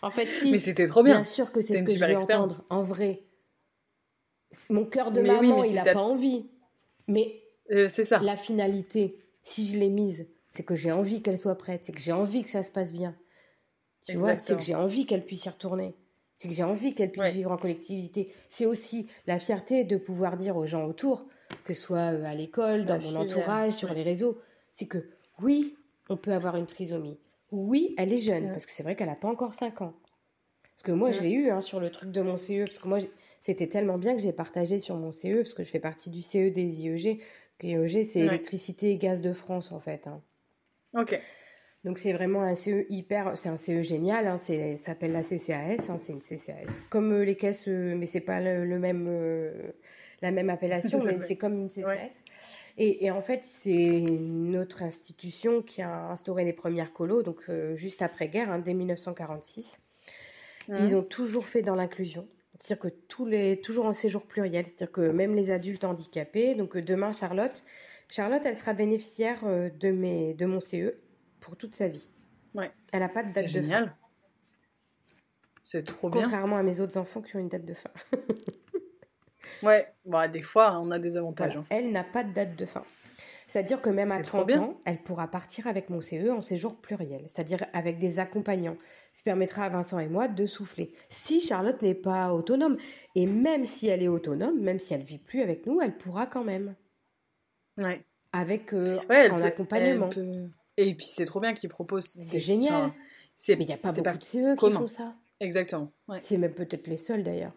[0.03, 0.51] en fait, si.
[0.51, 1.15] Mais c'était trop bien.
[1.17, 2.51] Bien sûr que c'est ce une que je super veux expérience.
[2.55, 3.23] entendre, en vrai.
[4.71, 6.47] Mon cœur de Mais oui, maman, mais il n'a pas envie.
[7.09, 8.19] Mais Euh, c'est ça.
[8.21, 12.01] la finalité, si je l'ai mise, c'est que j'ai envie qu'elle soit prête, c'est que
[12.01, 13.15] j'ai envie que ça se passe bien.
[14.07, 15.95] Tu vois, c'est que j'ai envie qu'elle puisse y retourner.
[16.39, 17.31] C'est que j'ai envie qu'elle puisse Ouais.
[17.33, 18.33] vivre en collectivité.
[18.49, 21.27] C'est aussi la fierté de pouvoir dire aux gens autour,
[21.65, 24.39] que ce soit euh, à l'école, dans La mon fille, entourage, euh, sur les réseaux,
[24.77, 24.99] c'est que
[25.41, 25.75] oui,
[26.11, 27.19] on peut avoir une trisomie.
[27.51, 28.51] Oui, elle est jeune, Ouais.
[28.53, 29.95] parce que c'est vrai qu'elle n'a pas encore 5 ans.
[30.75, 32.87] Parce que moi, je l'ai eu hein, sur le truc de mon CE, parce que
[32.87, 32.99] moi,
[33.41, 36.21] c'était tellement bien que j'ai partagé sur mon CE, parce que je fais partie du
[36.21, 37.21] CE des IEG.
[37.59, 38.27] que IEG, c'est Ouais.
[38.27, 40.07] électricité et gaz de France, en fait.
[40.07, 40.21] hein.
[40.95, 41.19] Ok.
[41.85, 45.23] Donc c'est vraiment un CE hyper, c'est un CE génial, hein, c'est, ça s'appelle la
[45.23, 46.83] CCAS, hein, c'est une CCAS.
[46.91, 49.71] Comme euh, les caisses, euh, mais c'est pas le, le même, euh,
[50.21, 51.87] la même appellation, mais c'est comme une CCAS.
[51.87, 52.09] Ouais.
[52.79, 57.45] Et, et en fait, c'est une autre institution qui a instauré les premières colos, donc
[57.49, 59.81] euh, juste après-guerre, hein, dès 1946.
[60.69, 60.77] Mhm.
[60.83, 62.29] Ils ont toujours fait dans l'inclusion.
[62.61, 66.77] C'est-à-dire que tous les, toujours en séjour pluriel, c'est-à-dire que même les adultes handicapés, donc
[66.77, 67.65] euh, demain Charlotte,
[68.09, 70.95] Charlotte, elle sera bénéficiaire euh, de, mes, de mon CE
[71.41, 72.09] pour toute sa vie.
[72.55, 72.71] Ouais.
[72.93, 73.63] Elle n'a pas de date de fin.
[73.63, 73.97] génial.
[75.63, 76.23] C'est trop bien.
[76.23, 77.91] Contrairement à mes autres enfants qui ont une date de fin.
[79.63, 79.87] Ouais.
[80.05, 81.53] Bon, des fois, on a des avantages.
[81.53, 81.61] Voilà.
[81.61, 81.67] hein.
[81.71, 82.83] Elle n'a pas de date de fin.
[83.49, 84.61] C'est-à-dire que même à C'est trop 30 bien.
[84.63, 88.77] ans, elle pourra partir avec mon CE en séjour pluriel, c'est-à-dire avec des accompagnants.
[89.13, 90.93] Ça permettra à Vincent et moi de souffler.
[91.09, 92.77] Si Charlotte n'est pas autonome,
[93.15, 96.27] et même si elle est autonome, même si elle vit plus avec nous, elle pourra
[96.27, 96.75] quand même,
[97.79, 98.03] Ouais.
[98.33, 100.09] avec euh, Ouais, en peut- accompagnement.
[100.09, 102.07] peut- Et puis c'est trop bien qu'ils proposent.
[102.07, 102.75] C'est génial.
[102.75, 102.95] enfin,
[103.49, 104.81] Mais il n'y a pas beaucoup de CE qui commun.
[104.81, 105.15] font ça.
[105.39, 105.93] Exactement.
[106.09, 106.19] Ouais.
[106.21, 107.53] C'est même peut-être les seuls d'ailleurs.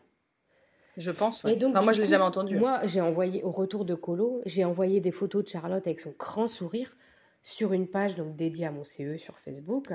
[1.00, 1.44] Je pense.
[1.44, 1.54] ouais.
[1.54, 2.58] Et donc, enfin, moi, je l'ai jamais entendu.
[2.58, 6.14] Moi, j'ai envoyé, au retour de Colo, j'ai envoyé des photos de Charlotte avec son
[6.20, 6.96] grand sourire
[7.42, 9.88] sur une page donc dédiée à mon CE sur Facebook,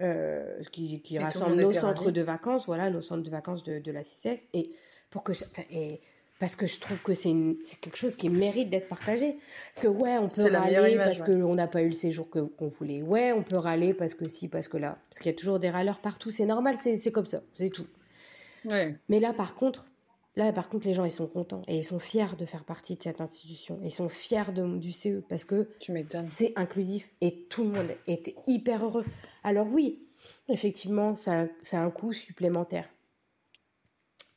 [0.00, 4.02] euh, qui, rassemble nos centres de vacances, voilà, nos centres de vacances de, de la
[4.02, 4.48] CCS.
[4.52, 4.72] Et
[5.10, 6.00] pour que je- et
[6.40, 7.32] parce que je trouve que c'est
[7.80, 9.36] quelque chose qui mérite d'être partagé.
[9.74, 11.40] Parce que ouais, on peut râler image, parce ouais.
[11.40, 13.02] qu'on n'a pas eu le séjour que- qu'on voulait.
[13.02, 14.98] Ouais, on peut râler parce que si, parce que là.
[15.10, 17.70] Parce qu'il y a toujours des râleurs partout, c'est normal, c'est c'est comme ça, c'est
[17.70, 17.86] tout.
[18.64, 18.96] Ouais.
[19.08, 19.86] Mais là, par contre,
[20.36, 22.96] là, par contre, les gens, ils sont contents et ils sont fiers de faire partie
[22.96, 23.78] de cette institution.
[23.82, 25.68] Ils sont fiers de- du CE parce que
[26.22, 29.04] c'est inclusif et tout le monde était hyper heureux.
[29.42, 30.08] Alors oui,
[30.48, 32.88] effectivement, ça, ça a un coût supplémentaire.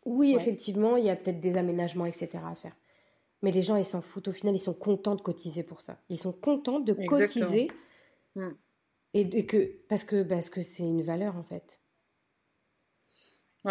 [0.06, 0.42] Oui, Ouais.
[0.42, 2.40] effectivement, il y a peut-être des aménagements, etc.
[2.46, 2.76] à faire.
[3.42, 4.30] Mais les gens, ils s'en foutent.
[4.30, 6.00] Au final, ils sont contents de cotiser pour ça.
[6.10, 7.46] Ils sont contents de Exactement.
[7.46, 7.72] cotiser
[8.36, 8.50] Mm.
[9.14, 11.80] et, que parce que parce que c'est une valeur en fait.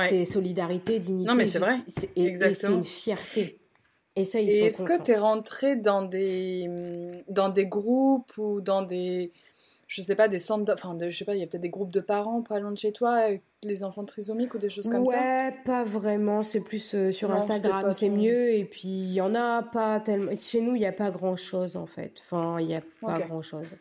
[0.08, 1.28] C'est solidarité, dignité.
[1.28, 1.76] Non mais c'est vrai.
[2.16, 3.58] Et, c'est une fierté.
[4.14, 6.70] Et ça, ils Est-ce que tu es rentré dans des
[7.28, 9.32] dans des groupes ou dans des
[9.86, 11.92] je sais pas, des centres, enfin, je sais pas, il y a peut-être des groupes
[11.92, 15.06] de parents pas loin de chez toi, avec les enfants trisomiques ou des choses comme
[15.06, 15.16] ça?
[15.16, 19.34] Ouais, pas vraiment, c'est plus euh, sur Instagram, c'est mieux, et puis il y en
[19.34, 22.74] a pas tellement, chez nous, il n'y a pas grand-chose en fait, enfin, il n'y
[22.74, 23.76] a pas grand-chose.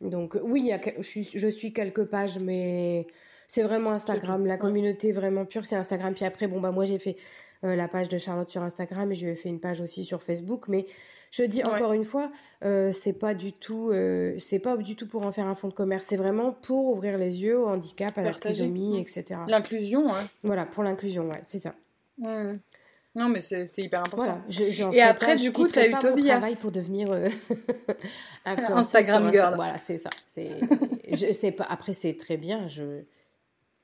[0.00, 0.80] Donc oui, y a...
[0.98, 3.06] je, suis, je suis quelques pages, mais
[3.52, 6.98] c'est vraiment Instagram, la communauté vraiment pure, c'est Instagram, puis après, bon, bah moi j'ai
[6.98, 7.16] fait
[7.64, 10.68] euh, la page de Charlotte sur Instagram, et j'ai fait une page aussi sur Facebook,
[10.68, 10.86] mais
[11.30, 12.32] je dis encore une fois,
[12.64, 15.68] euh, c'est pas du tout, euh, c'est pas du tout pour en faire un fonds
[15.68, 16.06] de commerce.
[16.08, 19.40] C'est vraiment pour ouvrir les yeux au handicap, à la trisomie, etc.
[19.46, 20.26] L'inclusion, hein.
[20.42, 21.74] Voilà, pour l'inclusion, ouais, c'est ça.
[22.16, 22.54] Mmh.
[23.14, 24.40] Non, mais c'est hyper important.
[24.48, 26.38] Voilà, Et après, du coup, tu as eu Tobias.
[26.38, 27.28] travail pour devenir euh,
[28.46, 29.56] Instagram girl.
[29.56, 30.08] Voilà, c'est ça.
[30.36, 31.64] je sais pas.
[31.64, 32.66] Après, c'est très bien.
[32.66, 33.02] Je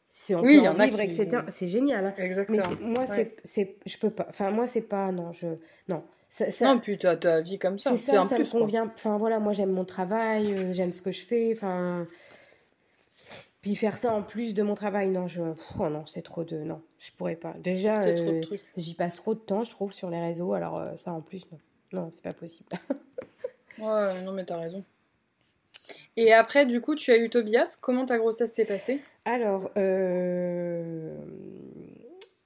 [0.09, 1.03] si on oui, peut en, vivre, qui...
[1.03, 1.43] etc.
[1.49, 2.07] C'est génial.
[2.07, 2.15] Hein.
[2.17, 2.65] Exactement.
[2.81, 4.27] Mais moi, c'est, c'est, je peux pas.
[4.31, 5.13] Enfin, moi, c'est pas.
[5.13, 5.49] Non, je.
[5.89, 6.03] Non.
[6.29, 6.75] Ça, ça...
[6.75, 7.91] Non, puis ta vie comme ça.
[7.91, 8.91] C'est ça, ça plus, me convient.
[8.95, 11.53] Enfin, voilà, moi, j'aime mon travail, euh, j'aime ce que je fais.
[11.53, 12.07] Enfin.
[13.61, 15.43] Puis faire ça en plus de mon travail, non, je.
[15.79, 16.57] Oh non, c'est trop de.
[16.59, 17.55] Non, je pourrais pas.
[17.59, 18.41] Déjà, euh,
[18.77, 20.55] j'y passe trop de temps, je trouve, sur les réseaux.
[20.55, 21.59] Alors, euh, ça en plus, non.
[21.93, 22.69] Non, c'est pas possible.
[23.79, 24.85] ouais, non, mais t'as raison.
[26.17, 27.77] Et après, du coup, tu as eu Tobias.
[27.81, 29.03] Comment ta grossesse s'est passée?
[29.29, 31.15] Alors, euh,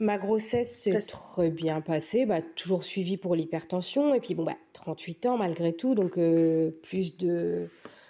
[0.00, 2.26] ma grossesse s'est très bien passée.
[2.26, 4.14] Bah, toujours suivie pour l'hypertension.
[4.14, 5.94] Et puis, bon, bah, 38 ans malgré tout.
[5.94, 7.68] Donc, euh, plus de.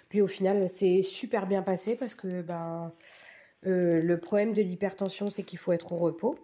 [0.09, 2.91] Puis au final, c'est super bien passé parce que ben,
[3.67, 6.35] euh, le problème de l'hypertension, c'est qu'il faut être au repos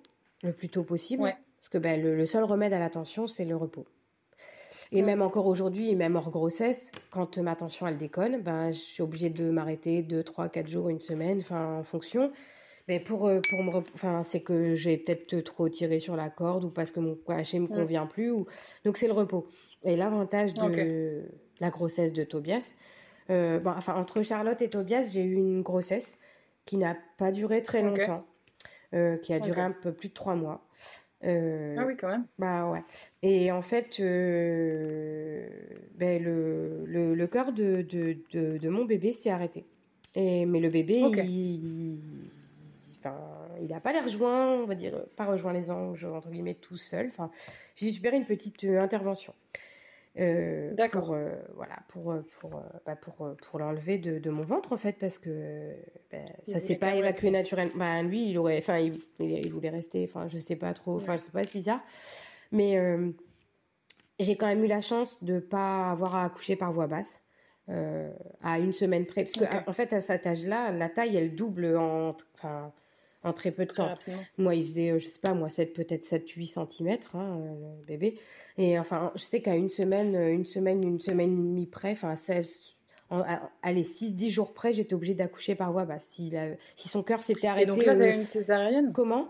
[0.44, 1.24] le plus tôt possible.
[1.58, 3.86] Parce que ben, le, seul remède à la tension, c'est le repos.
[4.92, 8.78] Et même encore aujourd'hui, et même hors grossesse, quand ma tension elle déconne, ben, je
[8.78, 12.32] suis obligée de m'arrêter 2, 3, 4 jours, une semaine, enfin en fonction.
[12.90, 16.64] Mais pour, euh, pour me enfin, c'est que j'ai peut-être trop tiré sur la corde
[16.64, 18.32] ou parce que mon cachet me convient plus.
[18.32, 18.48] Ou...
[18.84, 19.48] Donc c'est le repos.
[19.84, 21.22] Et l'avantage de
[21.60, 22.74] la grossesse de Tobias,
[23.30, 26.18] euh, bon, enfin entre Charlotte et Tobias, j'ai eu une grossesse
[26.66, 28.26] qui n'a pas duré très longtemps,
[28.96, 30.68] euh, qui a duré un peu plus de 3 mois.
[31.26, 32.26] Euh, ah oui, quand même.
[32.38, 32.84] Bah ouais.
[33.22, 35.48] Et en fait, euh,
[35.96, 38.18] ben le, le, le, cœur de, de,
[38.58, 39.66] de, mon bébé s'est arrêté.
[40.16, 42.00] Et, mais le bébé, il,
[43.00, 43.18] enfin,
[43.62, 46.78] il n'a pas l'air rejoint, on va dire, pas rejoint les anges, entre guillemets, tout
[46.78, 47.08] seul.
[47.10, 47.30] Enfin,
[47.76, 49.34] j'ai super une petite euh, intervention.
[50.18, 50.74] Euh.
[50.92, 54.78] Pour, euh, voilà, pour, euh, pour, bah, pour, pour l'enlever de, de, mon ventre, en
[54.78, 55.74] fait, parce que
[56.12, 57.74] bah, ça s'est pas évacué naturellement.
[57.76, 61.18] Bah, lui, il aurait, enfin, il, il, voulait rester, enfin, je sais pas trop, enfin,
[61.18, 61.82] je sais pas, c'est bizarre.
[62.52, 62.78] Mais
[64.20, 67.22] j'ai quand même eu la chance de pas avoir à accoucher par voie basse.
[67.68, 69.24] à une semaine près.
[69.24, 72.74] Parce que, en fait, à cet âge-là, la taille, elle double en, enfin,
[73.24, 73.94] en très peu de temps.
[74.38, 77.40] Moi, il faisait, je sais pas, moi, peut-être 7-8 cm, hein,
[77.80, 78.20] le bébé.
[78.58, 81.92] Et enfin, je sais qu'à une semaine, euh, une semaine, une semaine et demie près,
[81.92, 82.14] enfin,
[83.62, 86.06] allez, 6-10 jours près, j'étais obligée d'accoucher par voie basse.
[86.06, 86.34] Si,
[86.76, 87.72] si son cœur s'était arrêté.
[87.72, 88.92] Et donc là, as une césarienne?
[88.94, 89.30] Comment?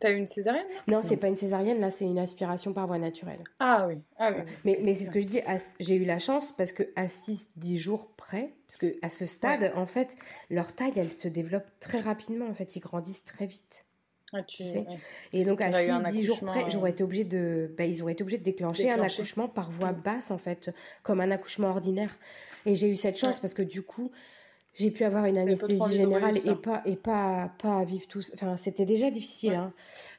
[0.00, 3.42] T'as une césarienne Non, c'est pas une césarienne, là, c'est une aspiration par voie naturelle.
[3.58, 4.42] Ah oui, ah oui.
[4.64, 5.40] Mais, mais c'est ce que je dis,
[5.80, 9.72] j'ai eu la chance parce que à 6-10 jours près, parce que à ce stade,
[9.74, 10.16] en fait,
[10.50, 13.84] leur taille, elle se développe très rapidement, en fait, ils grandissent très vite.
[14.32, 14.84] Ah, tu sais.
[15.32, 18.38] Et donc à 6-10 jours près, j'aurais été obligée de, bah, ils auraient été obligés
[18.38, 20.70] de déclencher, un accouchement par voie basse en fait,
[21.02, 22.18] comme un accouchement ordinaire.
[22.66, 24.10] Et j'ai eu cette chance parce que du coup,
[24.78, 28.22] j'ai pu avoir une anesthésie générale et pas et pas pas vivre tout.
[28.34, 29.54] Enfin, c'était déjà difficile.
[29.54, 29.72] Hein.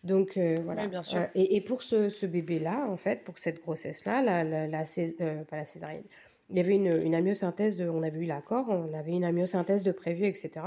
[0.03, 0.87] Donc euh, voilà.
[0.87, 1.19] bien sûr.
[1.19, 4.43] Euh, et, et, pour ce, ce bébé là, en fait, pour cette grossesse là, la,
[4.43, 4.83] la, la,
[5.21, 6.03] euh, pas la césarienne,
[6.49, 9.83] il y avait une, une amyosynthèse de, on avait eu l'accord, on avait une amyosynthèse
[9.83, 10.65] de prévu, etc.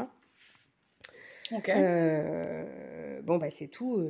[1.69, 4.03] Euh, bon, bah, c'est tout.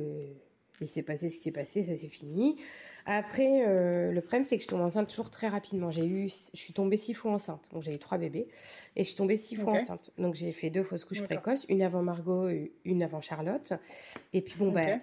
[0.79, 2.57] Il s'est passé ce qui s'est passé, ça s'est fini.
[3.05, 5.91] Après, euh, le problème, c'est que je tombe enceinte toujours très rapidement.
[5.91, 7.67] J'ai eu, je suis tombée six fois enceinte.
[7.73, 8.47] Donc, j'ai eu trois bébés.
[8.95, 10.11] Et je suis tombée six fois enceinte.
[10.17, 11.65] Donc, j'ai fait deux fausses couches précoces.
[11.69, 12.49] Une avant Margot,
[12.85, 13.73] une avant Charlotte.
[14.31, 14.99] Et puis, bon, bah,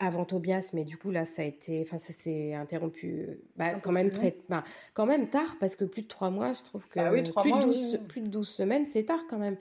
[0.00, 3.92] avant Tobias, mais du coup, là, ça a été, enfin, ça s'est interrompu, bah, quand
[3.92, 4.64] même très, bah,
[4.94, 7.52] quand même tard, parce que plus de trois mois, je trouve que bah oui, plus,
[7.52, 9.56] de 12, plus de 12 semaines, c'est tard quand même.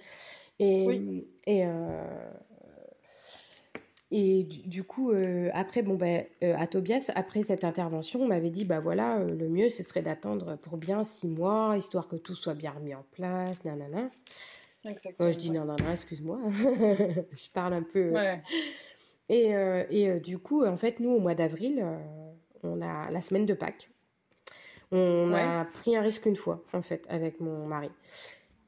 [0.60, 2.04] Et, et, euh,
[4.16, 8.52] et du, coup, euh, après, bon, ben, euh, à Tobias, après cette intervention, on m'avait
[8.52, 12.36] dit, bah voilà, le mieux, ce serait d'attendre pour bien six mois, histoire que tout
[12.36, 14.12] soit bien remis en place, nanana.
[14.86, 15.32] Exactement.
[15.32, 16.40] je dis non, non, non, excuse-moi.
[16.52, 18.14] je parle un peu.
[19.30, 19.54] Et,
[19.90, 21.84] et du coup, en fait, nous, au mois d'avril,
[22.62, 23.90] on a la semaine de Pâques.
[24.92, 27.90] On a pris un risque une fois, en fait, avec mon mari.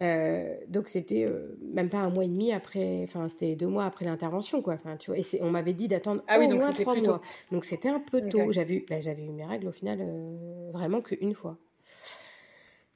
[0.04, 3.86] Euh, donc c'était euh, même pas un mois et demi après, enfin c'était deux mois
[3.86, 4.74] après l'intervention quoi.
[4.74, 7.22] Enfin tu vois, et on m'avait dit d'attendre ah oui, au moins trois mois.
[7.52, 8.52] Donc c'était un peu tôt.
[8.52, 11.58] J'avais eu, ben, j'avais eu mes règles au final euh, vraiment qu'une fois.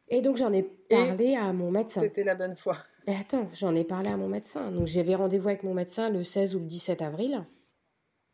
[0.09, 2.01] Et donc j'en ai parlé à mon médecin.
[2.01, 2.77] C'était la bonne fois.
[3.07, 4.69] Et attends, j'en ai parlé à mon médecin.
[4.71, 7.45] Donc j'avais rendez-vous avec mon médecin le 16 ou le 17 avril.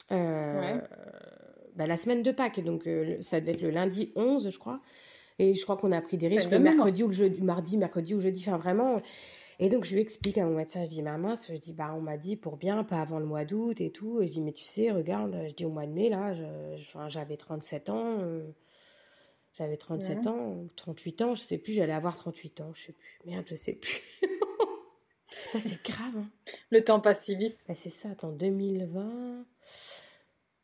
[0.09, 2.89] Ben, la semaine de Pâques, donc
[3.21, 4.79] ça devait être le lundi 11, je crois.
[5.39, 8.15] Et je crois qu'on a pris des risques le mercredi ou le jeudi, mardi, mercredi
[8.15, 9.01] ou jeudi, enfin vraiment.
[9.59, 11.93] Et donc je lui explique à mon médecin, je dis ma mince, je dis bah
[11.95, 14.21] on m'a dit pour bien, pas avant le mois d'août et tout.
[14.21, 16.33] Et je dis mais tu sais, regarde, je dis au mois de mai là,
[17.07, 18.43] j'avais 37 ans, euh,
[19.53, 22.93] j'avais 37 ans ou 38 ans, je sais plus, j'allais avoir 38 ans, je sais
[22.93, 23.19] plus.
[23.25, 24.01] Merde, je sais plus.
[25.27, 26.17] ça c'est grave.
[26.17, 26.29] Hein.
[26.71, 27.57] Le temps passe si vite.
[27.67, 29.45] Bah, c'est ça, attends 2020.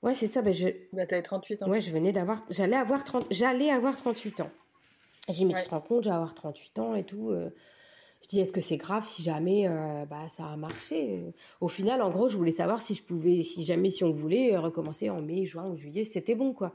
[0.04, 0.42] Ouais, c'est ça.
[0.42, 0.68] Bah, je...
[0.94, 1.70] bah t'avais 38 ans.
[1.70, 2.44] Ouais, je venais d'avoir.
[2.50, 3.28] J'allais avoir, 30...
[3.32, 4.52] J'allais avoir 38 ans.
[5.32, 7.30] J'ai dit, mais tu te rends compte, j'ai avoir 38 ans et tout.
[7.30, 7.50] Euh.
[8.24, 12.02] Je dis, est-ce que c'est grave si jamais euh, bah, ça a marché Au final,
[12.02, 15.10] en gros, je voulais savoir si je pouvais, si jamais, si on voulait euh, recommencer
[15.10, 16.74] en mai, juin ou juillet, c'était bon, quoi.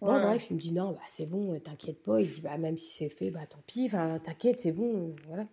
[0.00, 2.20] Bon, bref, il me dit, non, bah, c'est bon, t'inquiète pas.
[2.20, 5.46] Il dit, bah, même si c'est fait, bah, tant pis, enfin, t'inquiète, c'est bon, voilà.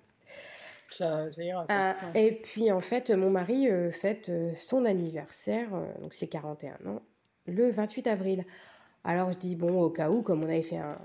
[0.92, 1.66] Ça, ça ira,
[2.14, 5.70] Et puis, en fait, mon mari fête son anniversaire,
[6.02, 7.02] donc c'est 41 ans,
[7.48, 8.46] le 28 avril.
[9.04, 10.98] Alors, je dis, bon, au cas où, comme on avait fait un,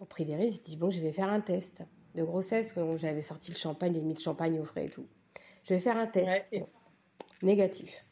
[0.00, 1.82] au prix des risques, je dis bon, je vais faire un test
[2.14, 2.74] de grossesse.
[2.96, 5.06] J'avais sorti le champagne, j'ai mis le champagne au frais et tout.
[5.64, 6.46] Je vais faire un test
[7.42, 8.04] négatif.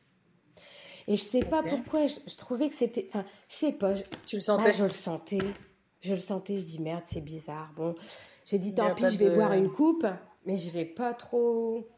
[1.06, 3.06] Et je sais pas pourquoi, je, trouvais que c'était.
[3.08, 3.94] Enfin, je sais pas.
[4.26, 5.38] tu le sentais Je le sentais.
[6.00, 7.72] Je le sentais, je dis merde, c'est bizarre.
[7.76, 7.94] Bon,
[8.44, 10.06] j'ai dit tant pis, je vais boire une coupe,
[10.44, 11.88] mais je vais pas trop.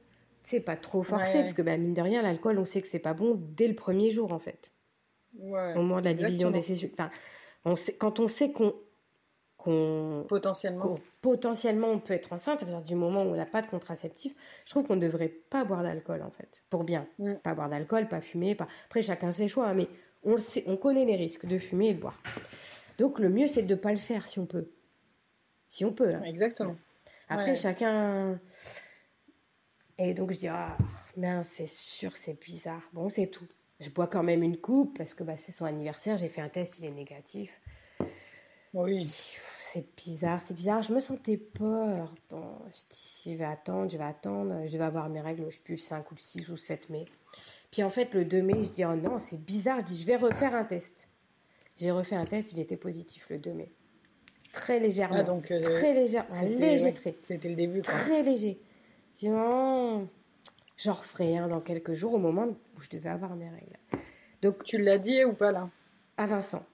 [0.44, 3.00] Tu pas trop forcer, parce que bah, mine de rien, l'alcool, on sait que c'est
[3.00, 4.72] pas bon dès le premier jour, en fait.
[5.40, 6.88] Au moment de la division des sessions.
[6.92, 7.10] Enfin,
[7.64, 8.72] on sait, quand on sait qu'on
[10.28, 10.98] potentiellement.
[11.20, 14.34] potentiellement on peut être enceinte à partir du moment où on n'a pas de contraceptif.
[14.64, 17.06] Je trouve qu'on ne devrait pas boire d'alcool en fait pour bien.
[17.18, 17.34] Mm.
[17.36, 19.88] pas boire d'alcool pas fumer pas après chacun ses choix hein, mais
[20.24, 22.20] on sait on connaît les risques de fumer et de boire.
[22.98, 24.70] Donc le mieux c'est de ne pas le faire si on peut.
[25.68, 26.22] Si on peut hein.
[26.22, 26.76] exactement.
[27.28, 28.38] Après chacun
[29.98, 30.76] et donc je dis ah
[31.44, 32.88] c'est sûr c'est bizarre.
[32.92, 33.46] Bon c'est tout.
[33.80, 36.48] Je bois quand même une coupe parce que bah, c'est son anniversaire j'ai fait un
[36.48, 37.60] test il est négatif.
[38.74, 39.06] Oui
[39.76, 40.82] c'est bizarre, c'est bizarre.
[40.82, 41.94] Je me sentais peur.
[42.30, 44.54] Bon, je dis, je vais attendre, je vais attendre.
[44.66, 46.56] Je vais avoir mes règles, je sais plus, le 5 ou le 6 ou le
[46.56, 47.04] 7 mai.
[47.70, 49.80] Puis en fait, le 2 mai, je dis, oh non, c'est bizarre.
[49.80, 51.08] Je dis, je vais refaire un test.
[51.78, 53.70] J'ai refait un test, il était positif le 2 mai.
[54.52, 55.16] Très légèrement.
[55.18, 56.40] Ah, donc, euh, très légèrement.
[56.42, 58.58] léger C'était le début, Très léger.
[59.14, 60.06] Sinon,
[60.78, 63.76] j'en referai un dans quelques jours au moment où je devais avoir mes règles.
[64.40, 65.68] Donc, tu l'as dit ou pas là?
[66.16, 66.64] À Vincent.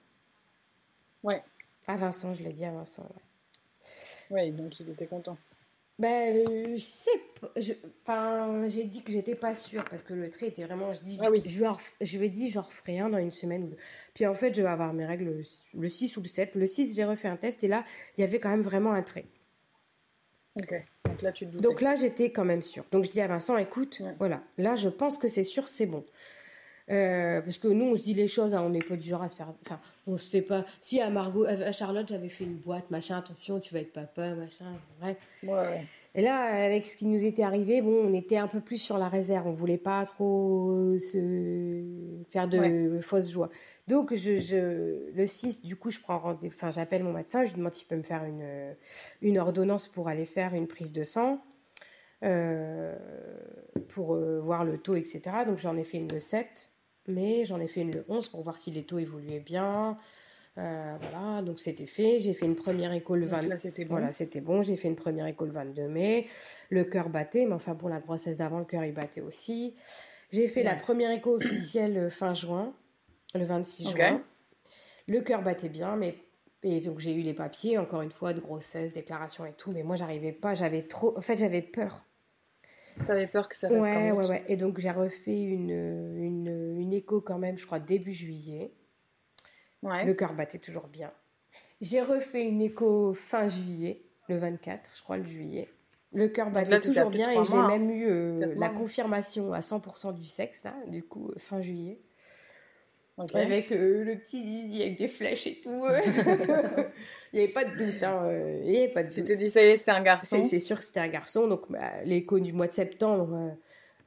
[1.23, 1.39] Ouais.
[1.87, 3.07] À Vincent, je l'ai dit à Vincent.
[4.29, 5.37] Oui, donc il était content.
[5.99, 7.51] Ben, euh, je sais pas.
[8.01, 10.93] Enfin, j'ai dit que j'étais pas sûre parce que le trait était vraiment.
[10.93, 11.43] Je dis, ah oui.
[11.45, 11.63] je,
[12.01, 13.75] je vais dire, j'en referai un dans une semaine.
[14.13, 16.55] Puis en fait, je vais avoir mes règles le 6 ou le 7.
[16.55, 17.85] Le 6, j'ai refait un test et là,
[18.17, 19.25] il y avait quand même vraiment un trait.
[20.59, 20.73] Ok.
[21.05, 22.85] Donc là, tu te Donc là, j'étais quand même sûre.
[22.91, 26.03] Donc je dis à Vincent, écoute, voilà, là, je pense que c'est sûr, c'est bon.
[26.89, 29.23] Euh, parce que nous, on se dit les choses, hein, on n'est pas du genre
[29.23, 29.53] à se faire.
[29.65, 30.65] Enfin, on se fait pas.
[30.79, 34.35] Si à Margot, à Charlotte, j'avais fait une boîte, machin, attention, tu vas être papa,
[34.35, 34.65] machin,
[34.99, 35.17] bref.
[35.43, 35.85] Ouais.
[36.15, 38.97] Et là, avec ce qui nous était arrivé, bon, on était un peu plus sur
[38.97, 39.47] la réserve.
[39.47, 43.49] On voulait pas trop se faire de fausses joies.
[43.87, 47.51] Donc, je, je, le 6, du coup, je prends rendez Enfin, j'appelle mon médecin, je
[47.51, 48.75] lui demande s'il peut me faire une,
[49.21, 51.41] une ordonnance pour aller faire une prise de sang.
[52.23, 52.95] Euh,
[53.89, 55.21] pour euh, voir le taux, etc.
[55.45, 56.71] Donc j'en ai fait une le 7
[57.07, 59.97] mais j'en ai fait une le 11 pour voir si les taux évoluaient bien.
[60.57, 62.19] Euh, voilà, donc c'était fait.
[62.19, 63.57] J'ai fait une première école le 20.
[63.57, 63.95] c'était bon.
[63.95, 64.61] Voilà, c'était bon.
[64.61, 66.27] J'ai fait une première école le 22 mai.
[66.69, 69.75] Le cœur battait, mais enfin pour la grossesse d'avant, le cœur il battait aussi.
[70.31, 72.73] J'ai fait la première écho officielle euh, fin juin,
[73.35, 74.23] le 26 juin.
[75.07, 76.15] Le cœur battait bien, mais
[76.63, 79.83] et donc j'ai eu les papiers, encore une fois, de grossesse, déclaration et tout, mais
[79.83, 82.03] moi j'arrivais pas, j'avais trop, en fait j'avais peur.
[83.05, 84.43] T'avais peur que ça fasse ouais, ouais, ouais.
[84.47, 88.71] Et donc j'ai refait une, une, une, écho quand même, je crois, début juillet.
[89.81, 90.05] Ouais.
[90.05, 91.11] Le cœur battait toujours bien.
[91.81, 95.69] J'ai refait une écho fin juillet, le 24, je crois, le juillet.
[96.13, 100.25] Le cœur battait toujours bien et j'ai même eu euh, la confirmation à 100% du
[100.25, 101.99] sexe, hein, du coup, euh, fin juillet.
[103.17, 105.83] Avec euh, le petit zizi avec des flèches et tout.
[107.33, 108.01] il n'y avait pas de doute.
[108.01, 108.27] Hein,
[108.63, 110.43] il y avait pas de Tu te dis, ça y est, c'est un garçon.
[110.43, 111.47] C'est sûr que c'était un garçon.
[111.47, 113.49] Donc, bah, l'écho du mois de septembre, euh,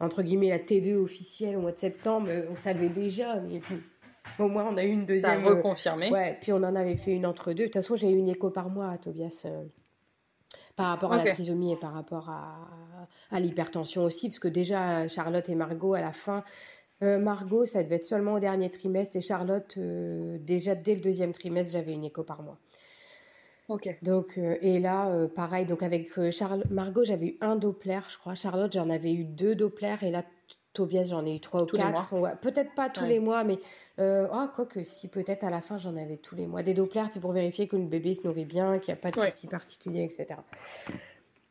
[0.00, 3.36] entre guillemets, la T2 officielle au mois de septembre, euh, on savait déjà.
[3.36, 3.60] Mais
[4.40, 5.36] au moins, on a eu une deuxième.
[5.36, 6.10] Ça a reconfirmé.
[6.10, 7.62] ouais, puis on en avait fait une entre deux.
[7.62, 9.46] De toute façon, j'ai eu une écho par mois à Tobias.
[10.74, 12.68] par rapport à la trisomie et par rapport à,
[13.30, 16.42] à l'hypertension aussi, parce que déjà, Charlotte et Margot, à la fin,
[17.02, 21.00] euh, Margot, ça devait être seulement au dernier trimestre, et Charlotte, euh, déjà dès le
[21.00, 22.58] deuxième trimestre, j'avais une écho par mois.
[23.68, 23.98] Ok.
[24.02, 28.34] Donc, euh, et là, pareil, donc avec Charles, Margot, j'avais eu un Doppler, je crois.
[28.34, 30.24] Charlotte, j'en avais eu deux Doppler, et là,
[30.72, 32.14] Tobias, j'en ai eu trois ou quatre.
[32.40, 33.58] peut-être pas tous les mois, mais
[33.98, 36.62] oh, quoi que si, peut-être à la fin, j'en avais tous les mois.
[36.62, 39.10] Des Doppler, c'est pour vérifier que le bébé se nourrit bien, qu'il n'y a pas
[39.10, 40.40] de soucis particuliers, etc.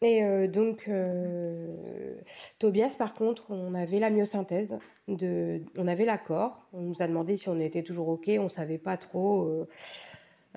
[0.02, 2.16] Et euh, donc, euh,
[2.60, 4.78] Tobias, par contre, on avait la myosynthèse,
[5.08, 6.68] de, on avait l'accord.
[6.74, 9.68] On nous a demandé si on était toujours OK, on ne savait pas trop.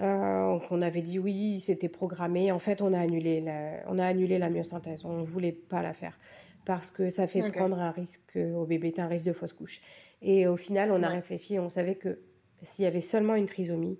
[0.00, 2.52] Euh, on avait dit oui, c'était programmé.
[2.52, 5.04] En fait, on a annulé la, on a annulé la myosynthèse.
[5.04, 6.18] On ne voulait pas la faire
[6.64, 9.80] parce que ça fait prendre un risque au bébé, un risque de fausse couche.
[10.20, 12.18] Et au final, on a réfléchi, on savait que
[12.62, 13.98] s'il y avait seulement une trisomie,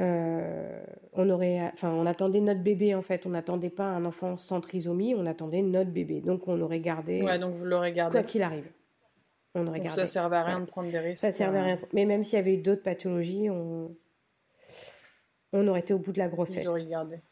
[0.00, 0.82] euh,
[1.12, 3.26] on aurait, enfin, on attendait notre bébé en fait.
[3.26, 6.20] On n'attendait pas un enfant sans trisomie, on attendait notre bébé.
[6.20, 7.22] Donc on aurait gardé.
[7.22, 8.12] Ouais, donc vous l'aurez gardé.
[8.12, 8.66] Quoi qu'il arrive.
[9.54, 10.02] On aurait gardé.
[10.02, 11.20] Ça servait à rien de prendre des risques.
[11.20, 11.76] Ça servait à rien.
[11.76, 11.86] Euh.
[11.92, 13.94] Mais même s'il y avait eu d'autres pathologies, on,
[15.52, 16.68] on aurait été au bout de la grossesse.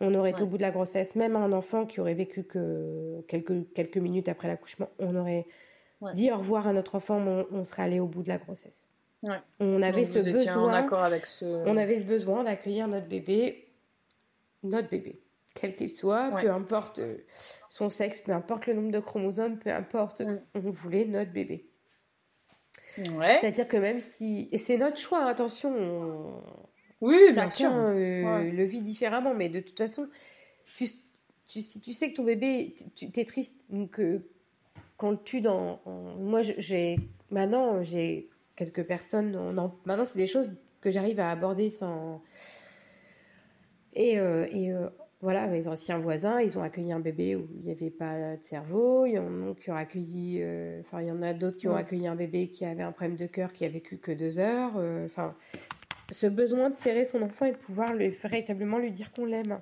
[0.01, 1.15] On aurait été au bout de la grossesse.
[1.15, 5.47] Même un enfant qui aurait vécu que quelques, quelques minutes après l'accouchement, on aurait
[6.15, 8.89] dit au revoir à notre enfant, on, on serait allé au bout de la grossesse.
[9.61, 10.73] On avait ce besoin.
[10.73, 11.45] avec ce...
[11.45, 13.69] On avait ce besoin d'accueillir notre bébé,
[14.63, 15.21] notre bébé,
[15.55, 17.19] quel qu'il soit, peu importe euh,
[17.69, 20.23] son sexe, peu importe le nombre de chromosomes, peu importe,
[20.55, 21.69] on voulait notre bébé.
[22.97, 26.43] C'est-à-dire que même si et c'est notre choix, attention.
[27.01, 27.71] Oui, bien sûr.
[27.73, 30.09] Euh, le vit différemment, mais de toute façon,
[30.75, 30.87] tu,
[31.47, 34.29] tu, si tu sais que ton bébé, tu es triste, donc euh,
[34.97, 36.99] quand le tue dans, moi j'ai
[37.31, 38.29] maintenant j'ai
[38.59, 39.33] quelques personnes.
[39.85, 42.23] Maintenant, c'est des choses que j'arrive à aborder sans.
[43.95, 44.89] Et, euh, et euh,
[45.21, 48.43] voilà, mes anciens voisins, ils ont accueilli un bébé où il n'y avait pas de
[48.43, 49.07] cerveau.
[49.07, 50.41] Il y en a qui ont accueilli.
[50.43, 52.93] Euh, enfin, il y en a d'autres qui ont accueilli un bébé qui avait un
[52.93, 54.73] problème de cœur, qui a vécu que deux heures.
[55.05, 55.35] Enfin,
[56.11, 59.61] ce besoin de serrer son enfant et de pouvoir lui, véritablement lui dire qu'on l'aime.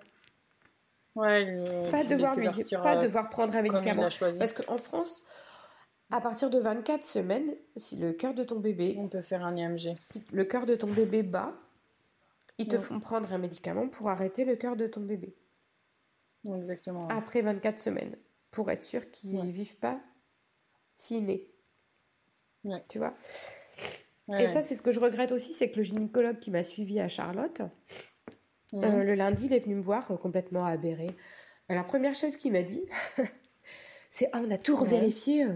[1.15, 4.09] Ouais, pas devoir lui dire, pas devoir prendre un médicament.
[4.39, 5.23] Parce qu'en France,
[6.11, 8.97] à partir de 24 semaines, si le cœur de ton bébé.
[8.99, 9.97] On peut faire un IMG.
[9.97, 11.53] Si le cœur de ton bébé bat,
[12.59, 15.35] ils te font prendre un médicament pour arrêter le cœur de ton bébé.
[16.55, 17.09] Exactement.
[17.09, 18.17] Après 24 semaines.
[18.51, 20.01] Pour être sûr qu'il ne vive pas
[20.97, 21.51] s'il naît.
[22.89, 23.15] Tu vois?
[24.39, 26.99] Et ça, c'est ce que je regrette aussi c'est que le gynécologue qui m'a suivi
[26.99, 27.63] à Charlotte,
[28.75, 31.15] euh, le lundi, il est venu me voir euh, complètement aberré.
[31.69, 32.85] La première chose qu'il m'a dit,
[34.11, 35.47] c'est Ah, on a tout revérifié.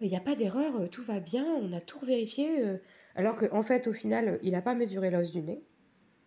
[0.00, 2.64] Euh, il n'y a pas d'erreur, euh, tout va bien, on a tout vérifié.
[2.64, 2.78] Euh.
[3.14, 5.62] Alors qu'en fait, au final, il n'a pas mesuré l'os du nez.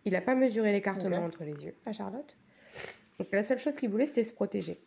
[0.04, 2.36] Il n'a pas mesuré l'écartement entre les yeux à Charlotte.
[3.18, 4.84] Donc la seule chose qu'il voulait, c'était se protéger.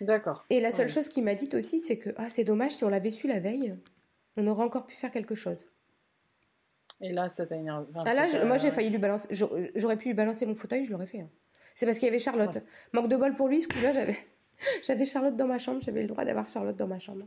[0.00, 0.44] D'accord.
[0.50, 2.88] Et la seule chose qu'il m'a dit aussi, c'est que ah, c'est dommage, si on
[2.88, 3.76] l'avait su la veille,
[4.36, 5.66] on aurait encore pu faire quelque chose.
[7.00, 7.86] Et là, ça t'a énervé.
[7.94, 9.28] ah là, moi, j'ai failli lui balancer.
[9.30, 11.20] J'aurais pu lui balancer mon fauteuil, je l'aurais fait.
[11.20, 11.30] Hein.
[11.74, 12.58] C'est parce qu'il y avait Charlotte.
[12.92, 14.16] Manque de bol pour lui, ce coup-là, j'avais.
[14.84, 17.26] J'avais Charlotte dans ma chambre, j'avais le droit d'avoir Charlotte dans ma chambre.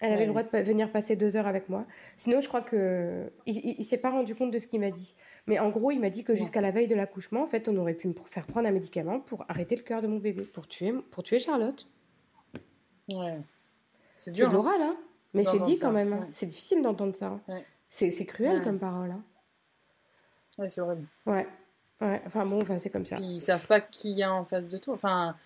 [0.00, 1.84] Elle avait le droit de venir passer deux heures avec moi.
[2.16, 5.14] Sinon, je crois que il, il, s'est pas rendu compte de ce qu'il m'a dit.
[5.46, 7.76] Mais en gros, il m'a dit que jusqu'à la veille de l'accouchement, en fait, on
[7.76, 10.66] aurait pu me faire prendre un médicament pour arrêter le cœur de mon bébé, pour
[10.66, 11.86] tuer, pour tuer Charlotte.
[13.12, 13.38] Ouais.
[14.16, 14.46] C'est dur.
[14.46, 14.52] C'est hein.
[14.52, 14.96] l'oral, hein.
[15.34, 16.14] Mais c'est dit quand même.
[16.14, 16.28] Hein.
[16.32, 17.38] C'est difficile d'entendre ça.
[17.88, 19.10] C'est cruel comme parole.
[19.10, 19.22] Hein.
[20.58, 21.06] Ouais, c'est horrible.
[21.26, 21.46] Ouais.
[22.00, 22.22] Ouais.
[22.26, 23.18] Enfin bon, enfin, c'est comme ça.
[23.18, 24.94] Ils savent pas qui y a en face de toi.
[24.94, 25.36] Enfin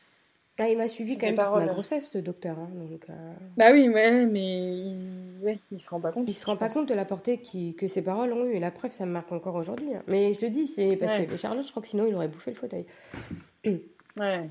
[0.60, 2.58] il m'a suivi quand même toute ma grossesse, ce docteur.
[2.58, 3.32] Hein, donc, euh.
[3.56, 5.40] Bah oui, mais, mais il...
[5.42, 6.30] Ouais, il se rend pas compte.
[6.30, 7.74] Il se rend pas compte de la portée qui...
[7.74, 8.54] que ses paroles ont eu.
[8.54, 9.94] Et la preuve, ça me marque encore aujourd'hui.
[9.94, 10.02] Hein.
[10.06, 12.52] Mais je te dis, c'est parce que Charlotte, je crois que sinon, il aurait bouffé
[12.52, 12.86] le fauteuil.
[13.66, 14.48] ouais.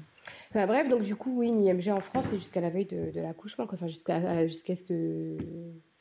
[0.49, 3.11] Enfin, bref, donc du coup, oui, une IMG en France, c'est jusqu'à la veille de,
[3.11, 3.65] de l'accouchement.
[3.71, 5.37] Enfin, jusqu'à ce que...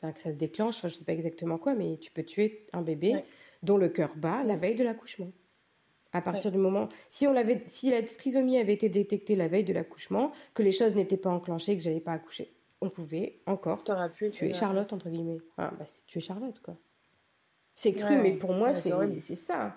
[0.01, 0.75] Enfin, que ça se déclenche.
[0.77, 3.23] Enfin, je sais pas exactement quoi, mais tu peux tuer un bébé
[3.63, 5.31] dont le cœur bat la veille de l'accouchement.
[6.13, 9.63] À partir du moment, si on l'avait, si la trisomie avait été détectée la veille
[9.63, 13.83] de l'accouchement, que les choses n'étaient pas enclenchées, que j'allais pas accoucher, on pouvait encore
[14.15, 15.39] pu tuer Charlotte entre guillemets.
[15.57, 16.77] Ah, bah, c'est tuer Charlotte quoi.
[17.75, 19.75] C'est cru, mais pour moi c'est c'est ça.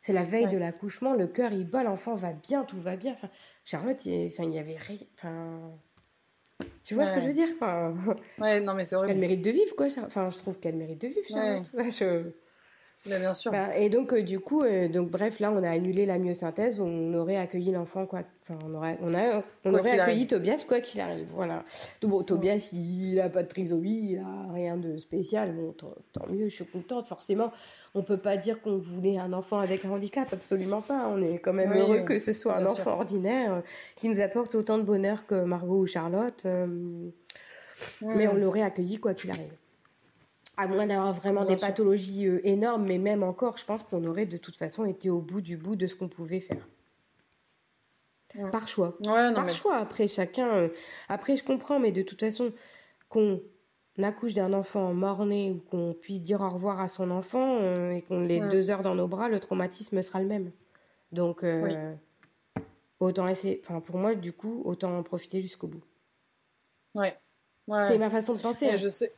[0.00, 3.12] C'est la veille de l'accouchement, le cœur il bat, l'enfant va bien, tout va bien.
[3.12, 3.30] Enfin,
[3.64, 4.98] Charlotte, il, enfin, il y avait rien.
[5.14, 5.70] Enfin,
[6.82, 7.48] tu vois ce que je veux dire?
[7.54, 7.94] Enfin,
[8.38, 9.12] Ouais, non mais c'est horrible.
[9.12, 9.86] Elle mérite de vivre quoi.
[10.04, 11.70] Enfin, je trouve qu'elle mérite de vivre Charlotte.
[11.72, 12.32] je...
[13.06, 13.50] bien sûr.
[13.50, 16.80] Bah, et donc, euh, du coup, euh, donc, bref, là, on a annulé la myosynthèse.
[16.80, 18.20] On aurait accueilli l'enfant, quoi.
[18.42, 21.28] Enfin, on aurait, on a, on aurait accueilli Tobias, quoi qu'il arrive.
[21.34, 21.64] Voilà.
[22.00, 25.52] Donc, bon, Tobias, il n'a pas de trisomie, il n'a rien de spécial.
[25.52, 25.74] Bon,
[26.12, 27.06] tant mieux, je suis contente.
[27.06, 27.52] Forcément,
[27.94, 31.08] on peut pas dire qu'on voulait un enfant avec un handicap, absolument pas.
[31.08, 33.60] On est quand même heureux que ce soit un enfant ordinaire euh,
[33.96, 36.46] qui nous apporte autant de bonheur que Margot ou Charlotte.
[38.00, 39.52] Mais on l'aurait accueilli, quoi qu'il arrive.
[40.56, 44.26] À moins d'avoir vraiment des pathologies euh, énormes, mais même encore, je pense qu'on aurait
[44.26, 46.68] de toute façon été au bout du bout de ce qu'on pouvait faire.
[48.50, 48.96] Par choix.
[49.04, 49.76] Par choix.
[49.76, 50.48] Après, chacun.
[50.54, 50.68] Euh,
[51.08, 52.52] après, je comprends, mais de toute façon,
[53.08, 53.40] qu'on
[53.98, 58.02] accouche d'un enfant mort-né ou qu'on puisse dire au revoir à son enfant euh, et
[58.02, 60.50] qu'on l'ait deux heures dans nos bras, le traumatisme sera le même.
[61.12, 61.44] Donc,
[63.00, 63.60] autant essayer.
[63.64, 65.82] Enfin, pour moi, du coup, autant en profiter jusqu'au bout.
[66.94, 67.16] Ouais.
[67.84, 68.70] C'est ma façon de penser.
[68.70, 68.76] Hein.
[68.76, 69.14] Je sais.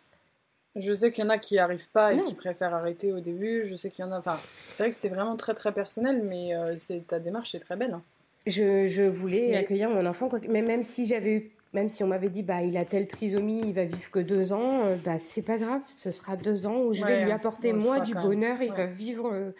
[0.77, 3.21] Je sais qu'il y en a qui n'y arrivent pas et qui préfèrent arrêter au
[3.21, 3.65] début.
[3.65, 4.19] Je sais qu'il y en a.
[4.19, 4.39] Enfin,
[4.71, 7.77] c'est vrai que c'est vraiment très très personnel, mais euh, c'est ta démarche est très
[7.77, 7.95] belle.
[7.95, 8.03] Hein.
[8.47, 10.41] Je, je, voulais accueillir mon enfant, quoi.
[10.49, 13.63] mais même si j'avais eu, même si on m'avait dit, bah, il a telle trisomie,
[13.65, 16.83] il va vivre que deux ans, euh, bah, c'est pas grave, ce sera deux ans
[16.83, 19.51] où je vais lui apporter moi du bonheur, il va vivre, euh,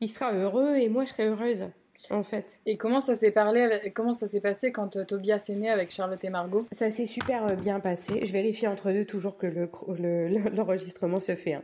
[0.00, 1.66] il sera heureux et moi je serai heureuse
[2.10, 2.60] en fait.
[2.66, 5.90] Et comment ça s'est parlé, comment ça s'est passé quand euh, Tobias est né avec
[5.90, 6.66] Charlotte et Margot?
[6.72, 8.24] Ça s'est super euh, bien passé.
[8.24, 11.54] Je vérifie entre deux toujours que l'enregistrement le, se fait.
[11.54, 11.62] Hein.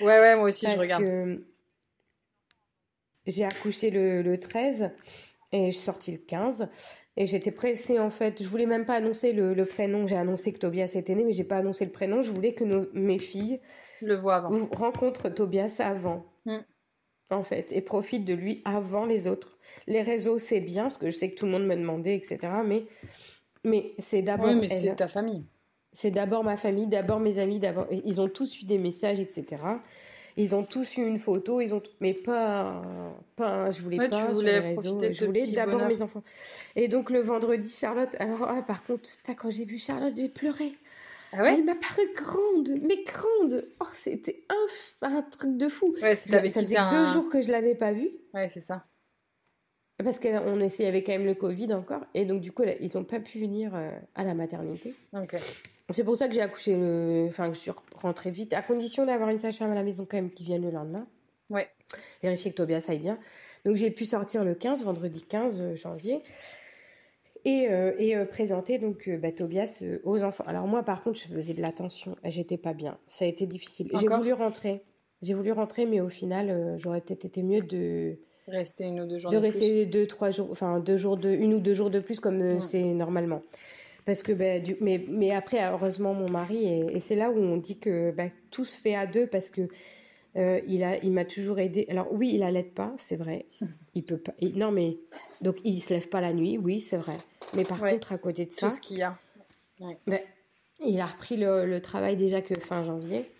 [0.00, 1.04] Ouais, ouais, moi aussi je regarde.
[3.26, 4.90] J'ai accouché le, 13
[5.52, 6.68] et je suis sortie le 15.
[7.16, 8.42] Et j'étais pressée en fait.
[8.42, 10.06] Je voulais même pas annoncer le, prénom.
[10.06, 12.22] J'ai annoncé que Tobias était né, mais j'ai pas annoncé le prénom.
[12.22, 13.60] Je voulais que mes filles
[14.02, 14.66] le voient avant.
[14.72, 16.26] rencontrent Tobias avant.
[17.30, 19.58] En fait, et profite de lui avant les autres.
[19.86, 22.38] Les réseaux, c'est bien, parce que je sais que tout le monde me demandait, etc.
[22.64, 22.84] Mais,
[23.64, 24.48] mais c'est d'abord.
[24.48, 25.44] Oui, mais c'est ta famille.
[25.94, 27.86] C'est d'abord ma famille, d'abord mes amis, d'abord.
[27.90, 29.56] Ils ont tous eu des messages, etc.
[30.36, 32.82] Ils ont tous eu une photo, ils ont mais pas,
[33.36, 34.98] pas, je voulais pas sur les réseaux.
[35.00, 36.24] Je voulais d'abord mes enfants.
[36.74, 38.14] Et donc le vendredi, Charlotte.
[38.18, 40.72] Alors ah, par contre, quand j'ai vu Charlotte, j'ai pleuré.
[41.36, 43.66] Ah Elle m'a paru grande, mais grande.
[43.80, 45.94] Oh, c'était un, un truc de fou.
[46.00, 48.10] Ouais, ça faisait deux jours que je l'avais pas vue.
[48.32, 48.84] Ouais, c'est ça.
[49.98, 52.02] Parce qu'on essayait avec quand même le Covid encore.
[52.14, 54.94] Et donc, du coup, ils n'ont pas pu venir euh, à la maternité.
[55.90, 57.26] C'est pour ça que j'ai accouché le.
[57.28, 60.16] Enfin, que je suis rentrée vite, à condition d'avoir une sage-femme à la maison quand
[60.16, 61.06] même qui vienne le lendemain.
[61.50, 61.68] Ouais.
[62.22, 63.18] Vérifier que Tobias aille bien.
[63.64, 66.22] Donc, j'ai pu sortir le 15, vendredi 15 janvier
[67.44, 70.44] et, euh, et euh, présenter donc euh, bah, Tobias aux enfants.
[70.46, 73.88] Alors moi par contre je faisais de l'attention, j'étais pas bien, ça a été difficile.
[73.98, 74.82] J'ai voulu rentrer,
[75.22, 78.18] j'ai voulu rentrer mais au final j'aurais peut-être été mieux de
[78.48, 81.54] rester une ou deux jours de, rester deux trois jours, enfin deux jours de une
[81.54, 83.42] ou deux jours de plus comme c'est normalement.
[84.06, 87.38] Parce que bah, du, mais mais après heureusement mon mari et, et c'est là où
[87.38, 89.62] on dit que bah, tout se fait à deux parce que
[90.36, 91.86] euh, il a, il m'a toujours aidé.
[91.88, 93.46] Alors oui, il allait pas, c'est vrai.
[93.94, 94.32] Il peut pas.
[94.54, 94.96] non mais
[95.40, 97.16] donc il se lève pas la nuit, oui, c'est vrai.
[97.54, 99.16] Mais par contre, à côté de ça, tout ce qu'il y a.
[100.06, 100.20] Ben,
[100.84, 103.30] il a repris le, travail déjà que fin janvier.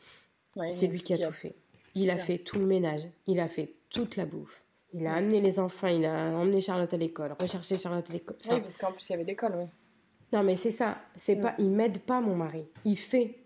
[0.71, 1.55] c'est lui qui a, tout fait.
[1.95, 3.03] Il a fait tout le ménage.
[3.27, 4.63] Il a fait toute la bouffe.
[4.93, 5.89] Il a amené les enfants.
[5.89, 8.37] Il a emmené Charlotte à l'école, recherché Charlotte à l'école.
[8.51, 9.65] oui, parce qu'en plus il y avait l'école, oui.
[10.33, 10.99] Non mais c'est ça.
[11.17, 11.55] C'est pas.
[11.59, 12.65] Il m'aide pas mon mari.
[12.85, 13.39] Il fait.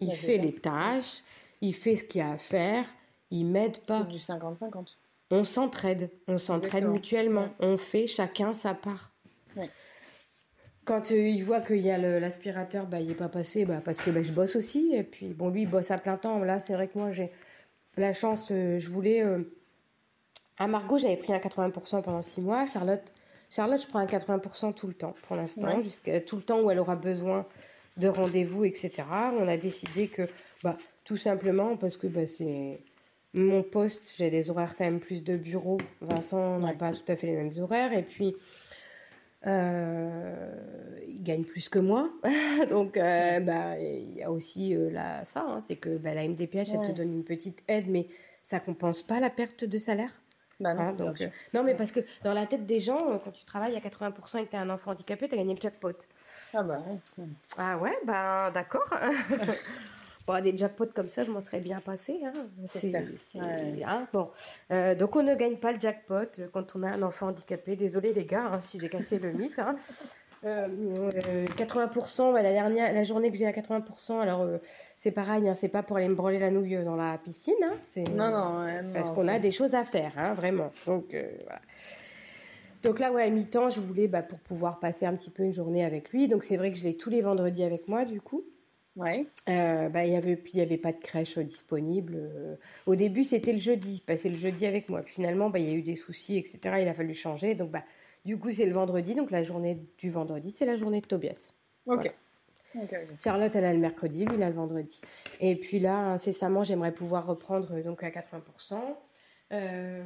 [0.00, 1.22] Il fait les tâches
[1.60, 2.84] il fait ce qu'il a à faire,
[3.30, 3.98] il m'aide pas.
[3.98, 4.96] C'est du 50-50.
[5.30, 9.12] On s'entraide, on s'entraide mutuellement, on fait chacun sa part.
[10.88, 14.00] Quand euh, il voit qu'il y a l'aspirateur, bah, il n'est pas passé bah, parce
[14.00, 14.94] que bah, je bosse aussi.
[14.94, 16.38] Et puis, bon, lui, il bosse à plein temps.
[16.38, 17.30] Là, c'est vrai que moi, j'ai
[17.98, 19.22] la chance, euh, je voulais.
[19.22, 19.54] Euh,
[20.58, 22.64] à Margot, j'avais pris un 80% pendant 6 mois.
[22.64, 23.12] Charlotte,
[23.50, 26.70] Charlotte, je prends un 80% tout le temps, pour l'instant, jusqu'à tout le temps où
[26.70, 27.46] elle aura besoin
[27.98, 29.02] de rendez-vous, etc.
[29.38, 30.22] On a décidé que
[30.62, 30.78] bah,
[31.08, 32.80] tout simplement parce que bah, c'est
[33.32, 35.78] mon poste, j'ai des horaires quand même plus de bureau.
[36.02, 37.94] Vincent n'a pas tout à fait les mêmes horaires.
[37.94, 38.36] Et puis,
[39.46, 42.10] euh, il gagne plus que moi.
[42.68, 46.28] Donc, euh, bah, il y a aussi euh, là, ça, hein, c'est que bah, la
[46.28, 48.06] MDPH, elle te donne une petite aide, mais
[48.42, 50.10] ça compense pas la perte de salaire.
[50.60, 51.16] Bah non, hein, donc,
[51.54, 54.44] non, mais parce que dans la tête des gens, quand tu travailles à 80% et
[54.44, 55.92] que tu as un enfant handicapé, tu as gagné le jackpot.
[56.52, 56.80] Ah bah
[57.56, 58.92] Ah ouais, bah d'accord.
[60.42, 62.20] des jackpots comme ça, je m'en serais bien passé.
[62.24, 62.32] Hein.
[62.68, 64.30] C'est, hein, bon.
[64.70, 67.76] Euh, donc on ne gagne pas le jackpot quand on a un enfant handicapé.
[67.76, 69.60] Désolé les gars, hein, si j'ai cassé le mythe.
[70.44, 70.44] 80%,
[72.20, 74.58] euh, la dernière, la journée que j'ai à 80%, alors euh,
[74.96, 78.30] c'est pareil, c'est pas pour aller me branler la nouille dans la piscine, c'est non
[78.30, 80.70] non, parce qu'on a des choses à faire, vraiment.
[80.86, 81.60] Donc voilà.
[82.84, 85.52] Donc là, ouais, à mi-temps, je voulais bah, pour pouvoir passer un petit peu une
[85.52, 86.28] journée avec lui.
[86.28, 88.44] Donc c'est vrai que je l'ai tous les vendredis avec moi, du coup.
[88.98, 89.26] Ouais.
[89.48, 92.14] Euh, bah, il y avait, y avait pas de crèche disponible.
[92.16, 92.56] Euh.
[92.86, 95.02] Au début, c'était le jeudi, passer le jeudi avec moi.
[95.02, 96.58] Finalement, bah, il y a eu des soucis, etc.
[96.80, 97.54] Il a fallu changer.
[97.54, 97.84] Donc, bah,
[98.24, 99.14] du coup, c'est le vendredi.
[99.14, 101.54] Donc, la journée du vendredi, c'est la journée de Tobias.
[101.86, 102.12] Ok.
[103.18, 105.00] Charlotte, elle a le mercredi, lui, il a le vendredi.
[105.40, 108.78] Et puis là, incessamment, j'aimerais pouvoir reprendre donc à 80%.
[109.52, 110.02] Euh,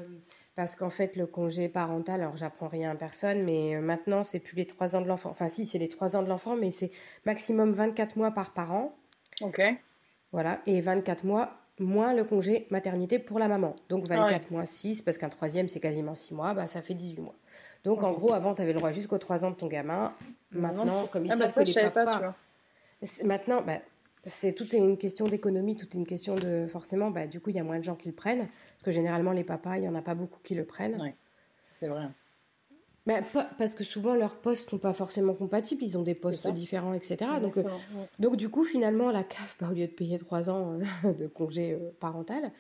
[0.55, 4.57] parce qu'en fait, le congé parental, alors j'apprends rien à personne, mais maintenant, c'est plus
[4.57, 5.31] les 3 ans de l'enfant.
[5.31, 6.91] Enfin, si, c'est les 3 ans de l'enfant, mais c'est
[7.25, 8.95] maximum 24 mois par parent.
[9.41, 9.63] Ok.
[10.33, 13.75] Voilà, et 24 mois moins le congé maternité pour la maman.
[13.89, 17.21] Donc 24 mois 6, parce qu'un troisième, c'est quasiment 6 mois, bah, ça fait 18
[17.21, 17.35] mois.
[17.85, 20.13] Donc en gros, avant, tu avais le droit jusqu'aux 3 ans de ton gamin.
[20.51, 22.05] Maintenant, comme ils ah, bah, savent que les papas...
[22.05, 23.25] Pas, tu vois.
[23.25, 23.81] Maintenant, bah,
[24.25, 27.59] c'est toute une question d'économie, toute une question de forcément, bah, du coup, il y
[27.59, 29.95] a moins de gens qui le prennent, parce que généralement les papas, il y en
[29.95, 30.99] a pas beaucoup qui le prennent.
[31.01, 31.11] Oui,
[31.59, 32.07] c'est vrai.
[33.05, 33.15] Bah,
[33.59, 37.17] parce que souvent leurs postes sont pas forcément compatibles, ils ont des postes différents, etc.
[37.41, 37.63] Donc, euh,
[38.21, 41.27] donc du coup, finalement, la CAF, bah, au lieu de payer 3 ans euh, de
[41.27, 42.53] congé euh, parental,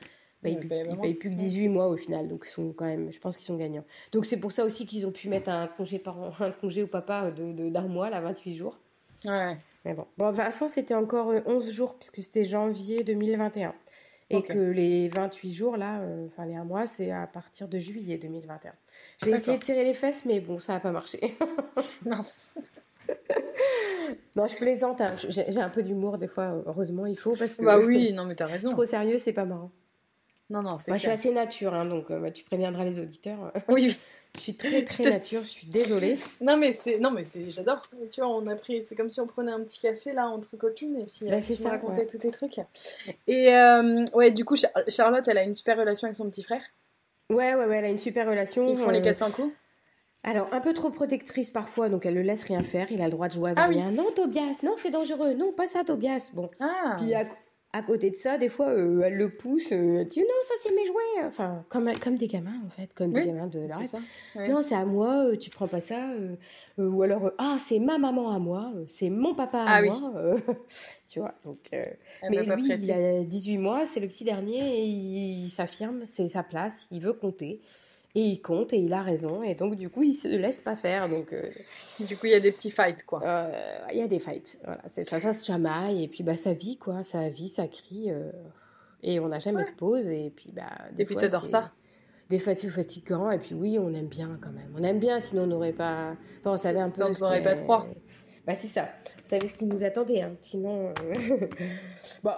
[0.43, 3.13] bah, ils, ne payent plus que 18 mois au final, donc ils sont quand même,
[3.13, 3.85] je pense qu'ils sont gagnants.
[4.11, 6.89] Donc c'est pour ça aussi qu'ils ont pu mettre un congé, parent, un congé au
[6.89, 8.81] papa de, d'un mois, là, 28 jours.
[9.25, 9.57] Ouais.
[9.85, 10.07] Mais bon.
[10.17, 13.75] bon Vincent, c'était encore 11 jours, puisque c'était janvier 2021.
[14.31, 17.79] Et que les 28 jours, là, euh, enfin les 1 mois, c'est à partir de
[17.79, 18.73] juillet 2021.
[19.23, 21.37] J'ai essayé de tirer les fesses, mais bon, ça n'a pas marché.
[22.07, 22.55] Mince.
[24.37, 25.01] non, je plaisante.
[25.01, 25.15] Hein.
[25.29, 27.37] J'ai un peu d'humour des fois, heureusement, il faut.
[27.37, 28.71] Parce que, bah oui, non, mais t'as raison.
[28.71, 29.71] Trop sérieux, c'est pas marrant.
[30.53, 32.99] Non, non, c'est Moi, je suis assez nature, hein, donc euh, bah, tu préviendras les
[32.99, 33.53] auditeurs.
[33.69, 33.97] Oui.
[34.35, 36.17] Je suis très très nature, je suis désolée.
[36.41, 37.83] Non mais c'est non mais c'est j'adore.
[38.11, 40.57] Tu vois, on a pris c'est comme si on prenait un petit café là entre
[40.57, 42.59] copines et puis bah, c'est ça, racontait tous tes trucs.
[43.27, 44.57] Et euh, ouais, du coup
[44.89, 46.63] Charlotte, elle a une super relation avec son petit frère?
[47.29, 48.71] Ouais ouais ouais, elle a une super relation.
[48.71, 49.53] Ils font les euh, casser en coup.
[50.25, 52.93] Alors, un peu trop protectrice parfois, donc elle le laisse rien faire.
[52.93, 53.91] Il a le droit de jouer avec ah, rien.
[53.91, 55.35] Non, Tobias, non, c'est dangereux.
[55.35, 56.31] Non, pas ça, Tobias.
[56.33, 56.49] Bon.
[56.61, 56.97] Ah.
[56.99, 57.27] Puis à,
[57.75, 60.55] à côté de ça, des fois, euh, elle le pousse, euh, elle dit non, ça
[60.59, 61.27] c'est mes jouets.
[61.27, 64.85] Enfin, comme, comme des gamins en fait, comme des gamins de la Non, c'est à
[64.85, 66.15] moi, euh, tu prends pas ça.
[66.77, 70.37] ou alors, ah, c'est ma maman à moi, c'est mon papa à ah moi.
[71.09, 71.71] tu vois, donc.
[71.73, 76.43] mais lui, il a 18 mois, c'est le petit dernier et il s'affirme, c'est sa
[76.43, 77.63] place, il veut compter.
[78.15, 79.43] Et il compte et il a raison.
[79.43, 81.09] Et donc, du coup, il se laisse pas faire.
[81.09, 81.49] Donc, euh,
[82.07, 83.23] Du coup, il y a des petits fights, quoi.
[83.25, 84.59] Euh, il y a des fights.
[84.65, 86.05] Voilà, c'est ça, ça se chamaille.
[86.05, 87.05] Et puis, bah, ça vit, quoi.
[87.05, 88.11] Ça vit, ça crie.
[88.11, 88.31] Euh,
[89.03, 90.09] et on n'a jamais de pause.
[90.09, 90.71] Et puis, bah.
[90.93, 91.73] Des et puis, t'adores ça
[92.29, 93.31] Des fatigues fatigants.
[93.31, 94.75] Et puis, oui, on aime bien quand même.
[94.79, 96.15] On aime bien, sinon on n'aurait pas.
[96.41, 97.05] Enfin, on savait un peu.
[97.05, 97.87] on n'aurait pas trois.
[98.47, 98.91] Bah, c'est ça.
[99.23, 100.37] Vous savez ce qui nous attendait, hein.
[100.43, 100.93] Sinon.
[102.23, 102.33] bon,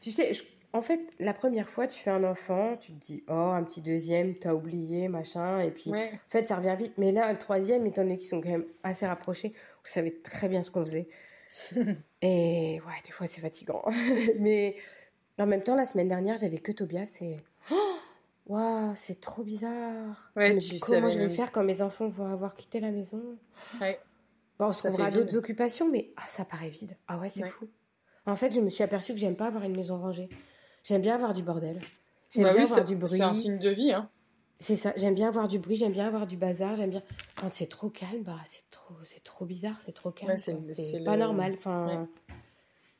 [0.00, 0.42] tu sais, je
[0.72, 3.80] en fait, la première fois, tu fais un enfant, tu te dis, oh, un petit
[3.80, 6.92] deuxième, t'as oublié, machin, et puis, en fait, ça revient vite.
[6.96, 10.48] Mais là, le troisième, étant donné qu'ils sont quand même assez rapprochés, vous savez très
[10.48, 11.08] bien ce qu'on faisait.
[12.22, 13.82] et ouais, des fois, c'est fatigant.
[14.38, 14.76] Mais
[15.38, 17.38] en même temps, la semaine dernière, j'avais que Tobias et.
[18.46, 20.32] Waouh, c'est trop bizarre.
[20.34, 23.22] je me dis, comment je vais faire quand mes enfants vont avoir quitté la maison?
[24.58, 26.96] Bon, on se trouvera d'autres occupations, mais ah, ça paraît vide.
[27.06, 27.68] Ah ouais, c'est fou.
[28.26, 30.28] En fait, je me suis aperçue que j'aime pas avoir une maison rangée.
[30.82, 31.78] J'aime bien avoir du bordel.
[32.30, 33.18] J'aime bah bien avoir du bruit.
[33.18, 34.08] C'est un signe de vie, hein.
[34.60, 34.92] C'est ça.
[34.96, 37.02] J'aime bien avoir du bruit, j'aime bien avoir du bazar, j'aime bien.
[37.36, 40.36] Quand c'est trop calme, bah c'est trop, c'est trop bizarre, c'est trop calme.
[40.36, 41.54] c'est pas normal.
[41.56, 42.08] Enfin,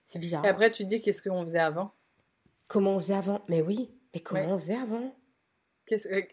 [0.07, 0.45] c'est bizarre.
[0.45, 1.93] Et après, tu te dis qu'est-ce qu'on faisait avant?
[2.67, 3.43] Comment on faisait avant?
[3.49, 3.91] Mais oui.
[4.15, 5.15] Mais comment on faisait avant?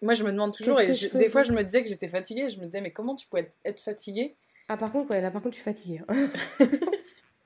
[0.01, 0.79] Moi, je me demande toujours.
[0.79, 2.49] Et des fois, je me disais que j'étais fatiguée.
[2.49, 4.35] Je me disais, mais comment tu pouvais être fatiguée?
[4.69, 6.01] Ah, par contre, ouais, là, par contre, je suis fatiguée.
[6.07, 6.29] Hein.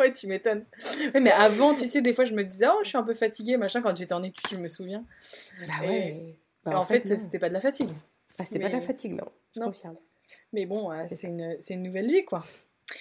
[0.02, 0.66] Ouais, tu m'étonnes.
[1.14, 3.58] mais avant, tu sais, des fois, je me disais, oh, je suis un peu fatiguée,
[3.58, 5.06] machin, quand j'étais en études, je me souviens.
[5.68, 6.36] Bah ouais.
[6.66, 7.90] Bah, en, fait, c'était pas de la fatigue.
[8.38, 9.28] Ah, c'était pas de la fatigue, non.
[9.56, 9.68] Je non.
[9.68, 9.98] confirme.
[10.54, 12.44] Mais bon, euh, c'est une, une, nouvelle vie, quoi.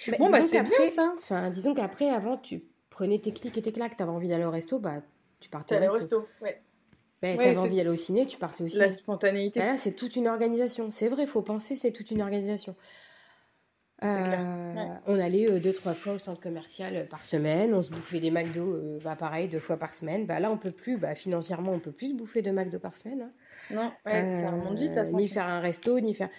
[0.07, 1.13] Bah, bon, bah, c'est bien ça.
[1.17, 4.51] Enfin, disons qu'après, avant, tu prenais tes clics et tes claques, t'avais envie d'aller au
[4.51, 5.01] resto, bah,
[5.39, 5.95] tu partais au resto.
[5.95, 6.27] resto.
[6.41, 6.61] Ouais.
[7.21, 8.77] Bah, t'avais envie d'aller au ciné, tu partais aussi.
[8.77, 9.59] La spontanéité.
[9.59, 10.91] Bah, là, c'est toute une organisation.
[10.91, 12.75] C'est vrai, faut penser, c'est toute une organisation.
[14.03, 17.73] Euh, on allait euh, deux, trois fois au centre commercial euh, par semaine.
[17.73, 20.25] On se bouffait des McDo, bah, pareil, deux fois par semaine.
[20.25, 22.95] Bah, là, on peut plus, bah, financièrement, on peut plus se bouffer de McDo par
[22.95, 23.21] semaine.
[23.21, 23.31] Hein.
[23.71, 26.29] Non, ça remonte vite à Ni faire un resto, ni faire.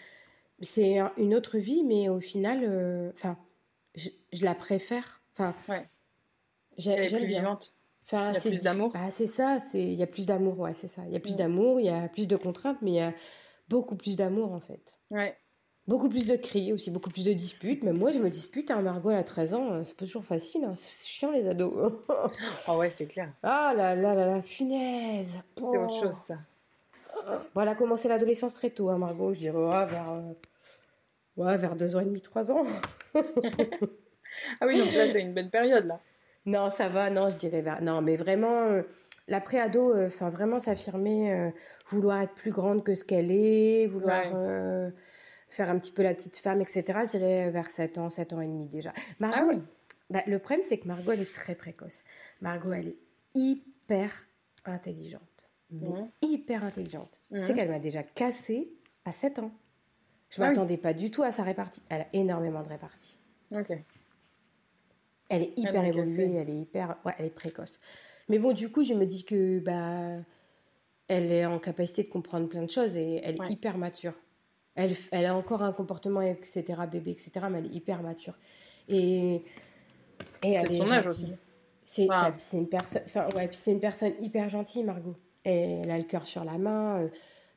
[0.60, 3.36] C'est une autre vie, mais au final, enfin,
[3.94, 4.10] je,
[4.40, 5.22] la préfère.
[5.34, 5.88] Enfin, ouais.
[6.78, 7.74] j'aime plus vivante.
[8.12, 8.90] il y a plus d'amour.
[8.92, 11.02] Bah, c'est ça, il y a plus d'amour, ouais, c'est ça.
[11.06, 11.38] Il y a plus mm.
[11.38, 13.14] d'amour, il y a plus de contraintes, mais il y a
[13.68, 14.82] beaucoup plus d'amour en fait.
[15.10, 15.36] Ouais.
[15.88, 17.82] Beaucoup plus de cris aussi, beaucoup plus de disputes.
[17.82, 18.70] Mais moi, je me dispute.
[18.70, 19.72] Hein, Margot, elle a 13 ans.
[19.72, 20.64] Euh, c'est pas toujours facile.
[20.64, 20.74] Hein.
[20.76, 21.92] C'est chiant, les ados.
[22.68, 23.32] oh ouais, c'est clair.
[23.42, 25.38] Ah là là là là, funaise.
[25.56, 26.38] C'est autre chose, ça.
[27.56, 29.32] A commencé l'adolescence très tôt, hein, Margot.
[29.32, 30.32] Je dirais, vers, euh,
[31.36, 32.64] ouais, vers 2 ans et demi, 3 ans.
[33.14, 36.00] ah oui, donc là, t'as une bonne période, là.
[36.46, 37.64] Non, ça va, non, je dirais.
[37.82, 38.82] Non, mais vraiment, euh,
[39.26, 41.52] la préado, enfin, vraiment s'affirmer,
[41.88, 44.22] vouloir être plus grande que ce qu'elle est, vouloir
[45.52, 46.82] faire un petit peu la petite femme, etc.
[47.04, 48.92] Je dirais vers 7 ans, 7 ans et demi déjà.
[49.20, 49.58] Margot, ah
[50.08, 52.04] bah, le problème, c'est que Margot, elle est très précoce.
[52.40, 52.96] Margot, elle est
[53.34, 54.26] hyper
[54.64, 55.20] intelligente.
[55.70, 56.10] Mhm.
[56.20, 57.20] hyper intelligente.
[57.32, 57.56] Sais mhm.
[57.56, 58.72] qu'elle m'a déjà cassé
[59.04, 59.52] à 7 ans.
[60.30, 61.82] Je ne ah m'attendais pas du tout à sa répartie.
[61.90, 63.16] Elle a énormément de répartie.
[63.50, 63.72] Ok.
[65.28, 67.78] Elle est hyper évoluée, elle est hyper, ouais, elle est précoce.
[68.28, 70.22] Mais bon, du coup, je me dis que bah,
[71.08, 74.14] elle est en capacité de comprendre plein de choses et elle est hyper mature.
[74.74, 78.34] Elle, elle a encore un comportement, etc., bébé, etc., mais elle est hyper mature.
[78.88, 79.42] Et,
[80.42, 81.32] et c'est son âge aussi.
[81.84, 82.06] C'est
[82.54, 83.02] une personne,
[83.36, 85.16] ouais, puis c'est une personne hyper gentille, Margot.
[85.44, 87.02] Et elle a le cœur sur la main.
[87.02, 87.08] Euh,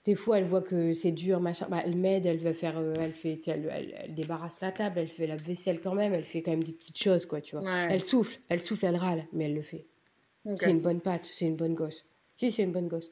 [0.04, 1.68] des fois, elle voit que c'est dur, machin.
[1.70, 5.08] Bah, elle m'aide, elle va faire, euh, elle fait, elle, elle, débarrasse la table, elle
[5.08, 7.68] fait la vaisselle quand même, elle fait quand même des petites choses, quoi, tu vois.
[7.90, 9.86] Elle souffle, elle souffle, elle râle, mais elle le fait.
[10.58, 12.06] C'est une bonne patte, c'est une bonne gosse.
[12.38, 13.10] Si, c'est une bonne gosse.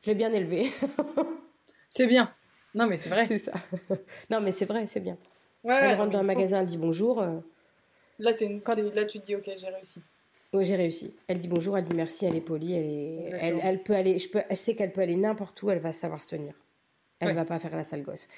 [0.00, 0.70] Je l'ai bien élevée.
[1.90, 2.32] c'est bien.
[2.74, 3.24] Non, mais c'est vrai.
[3.26, 3.52] C'est ça.
[4.30, 5.16] non, mais c'est vrai, c'est bien.
[5.64, 7.20] elle rentre dans un magasin, elle dit bonjour.
[7.22, 7.38] Euh,
[8.18, 8.48] là, c'est
[8.94, 10.02] là, tu te dis, ok, j'ai réussi.
[10.52, 11.14] Oui, j'ai réussi.
[11.26, 13.38] Elle dit bonjour, elle dit merci, elle est polie, elle, est...
[13.40, 15.92] elle, elle, peut aller, je, peux, je sais qu'elle peut aller n'importe où, elle va
[15.92, 16.54] savoir se tenir.
[17.20, 18.28] Elle ne va pas faire la sale gosse.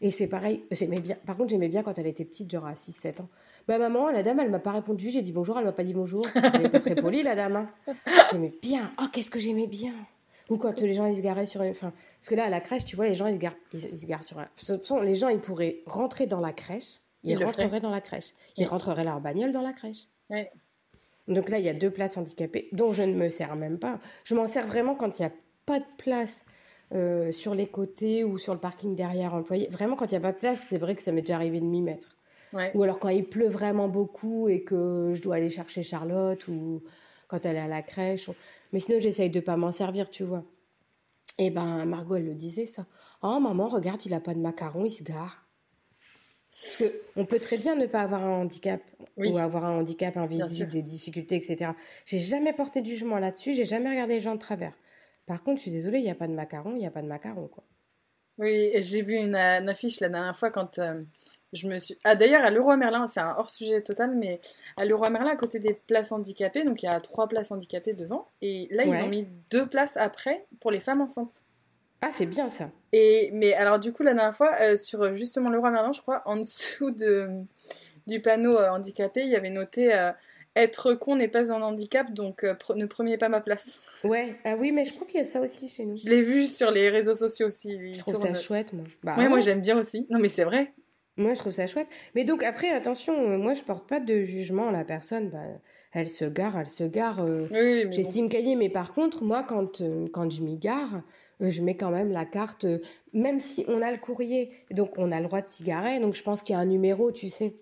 [0.00, 1.16] Et c'est pareil, j'aimais bien.
[1.26, 3.28] Par contre, j'aimais bien quand elle était petite, genre à 6-7 ans.
[3.68, 5.94] Bah maman, la dame, elle m'a pas répondu, j'ai dit bonjour, elle m'a pas dit
[5.94, 6.26] bonjour.
[6.54, 7.56] Elle était très polie, la dame.
[7.56, 7.94] Hein.
[8.32, 8.92] J'aimais bien.
[9.00, 9.94] Oh, qu'est-ce que j'aimais bien.
[10.50, 11.70] Ou quand les gens ils se garaient sur une.
[11.70, 13.98] Enfin, parce que là, à la crèche, tu vois, les gens ils se garent, ils,
[13.98, 14.38] se garent sur.
[14.38, 14.48] Un...
[15.04, 18.34] Les gens, ils pourraient rentrer dans la crèche, ils, rentreraient dans la crèche.
[18.56, 20.08] Ils rentreraient leur bagnole dans la crèche.
[21.28, 24.00] Donc là, il y a deux places handicapées dont je ne me sers même pas.
[24.24, 25.32] Je m'en sers vraiment quand il n'y a
[25.66, 26.44] pas de place
[26.94, 29.68] euh, sur les côtés ou sur le parking derrière employé.
[29.70, 31.60] Vraiment, quand il n'y a pas de place, c'est vrai que ça m'est déjà arrivé
[31.60, 32.16] de m'y mettre.
[32.74, 36.82] Ou alors quand il pleut vraiment beaucoup et que je dois aller chercher Charlotte ou
[37.32, 38.30] quand elle est à la crèche.
[38.72, 40.44] Mais sinon, j'essaye de pas m'en servir, tu vois.
[41.38, 42.86] Et ben, Margot, elle le disait ça.
[43.22, 45.46] Oh, maman, regarde, il a pas de macaron, il se gare.
[46.50, 48.82] Parce qu'on peut très bien ne pas avoir un handicap
[49.16, 51.70] ou avoir un handicap invisible, des difficultés, etc.
[52.04, 54.74] J'ai jamais porté de jugement là-dessus, j'ai jamais regardé les gens de travers.
[55.24, 57.00] Par contre, je suis désolée, il n'y a pas de macaron, il n'y a pas
[57.00, 57.64] de macaron, quoi.
[58.36, 61.02] Oui, j'ai vu une, affiche la dernière fois quand euh,
[61.52, 61.98] je me suis.
[62.04, 64.40] Ah, d'ailleurs, à Leroy Merlin, c'est un hors sujet total, mais
[64.76, 67.92] à Leroy Merlin, à côté des places handicapées, donc il y a trois places handicapées
[67.92, 71.42] devant, et là, ils ont mis deux places après pour les femmes enceintes.
[72.00, 72.68] Ah, c'est bien ça.
[72.92, 76.00] Et, mais alors, du coup, la dernière fois, euh, sur justement le roi Merlin, je
[76.00, 77.28] crois, en dessous de,
[78.08, 80.10] du panneau euh, handicapé, il y avait noté euh,
[80.56, 83.82] Être con n'est pas un handicap, donc ne prenez pas ma place.
[84.04, 85.96] Ouais, ah oui, mais je crois qu'il y a ça aussi chez nous.
[85.96, 87.94] Je l'ai vu sur les réseaux sociaux aussi.
[87.94, 88.82] Je trouve ça chouette, moi.
[89.04, 90.06] Bah, moi j'aime bien aussi.
[90.10, 90.72] Non, mais c'est vrai.
[91.16, 91.88] Moi, je trouve ça chouette.
[92.14, 95.30] Mais donc, après, attention, moi, je porte pas de jugement à la personne.
[95.30, 95.40] Bah,
[95.92, 97.24] elle se gare, elle se gare.
[97.24, 98.56] oui, J'estime qu'elle y est.
[98.56, 99.82] Mais par contre, moi, quand,
[100.12, 101.02] quand je m'y gare,
[101.42, 102.78] euh, je mets quand même la carte, euh,
[103.12, 106.14] même si on a le courrier, donc on a le droit de s'y garer, donc
[106.14, 107.56] je pense qu'il y a un numéro, tu sais.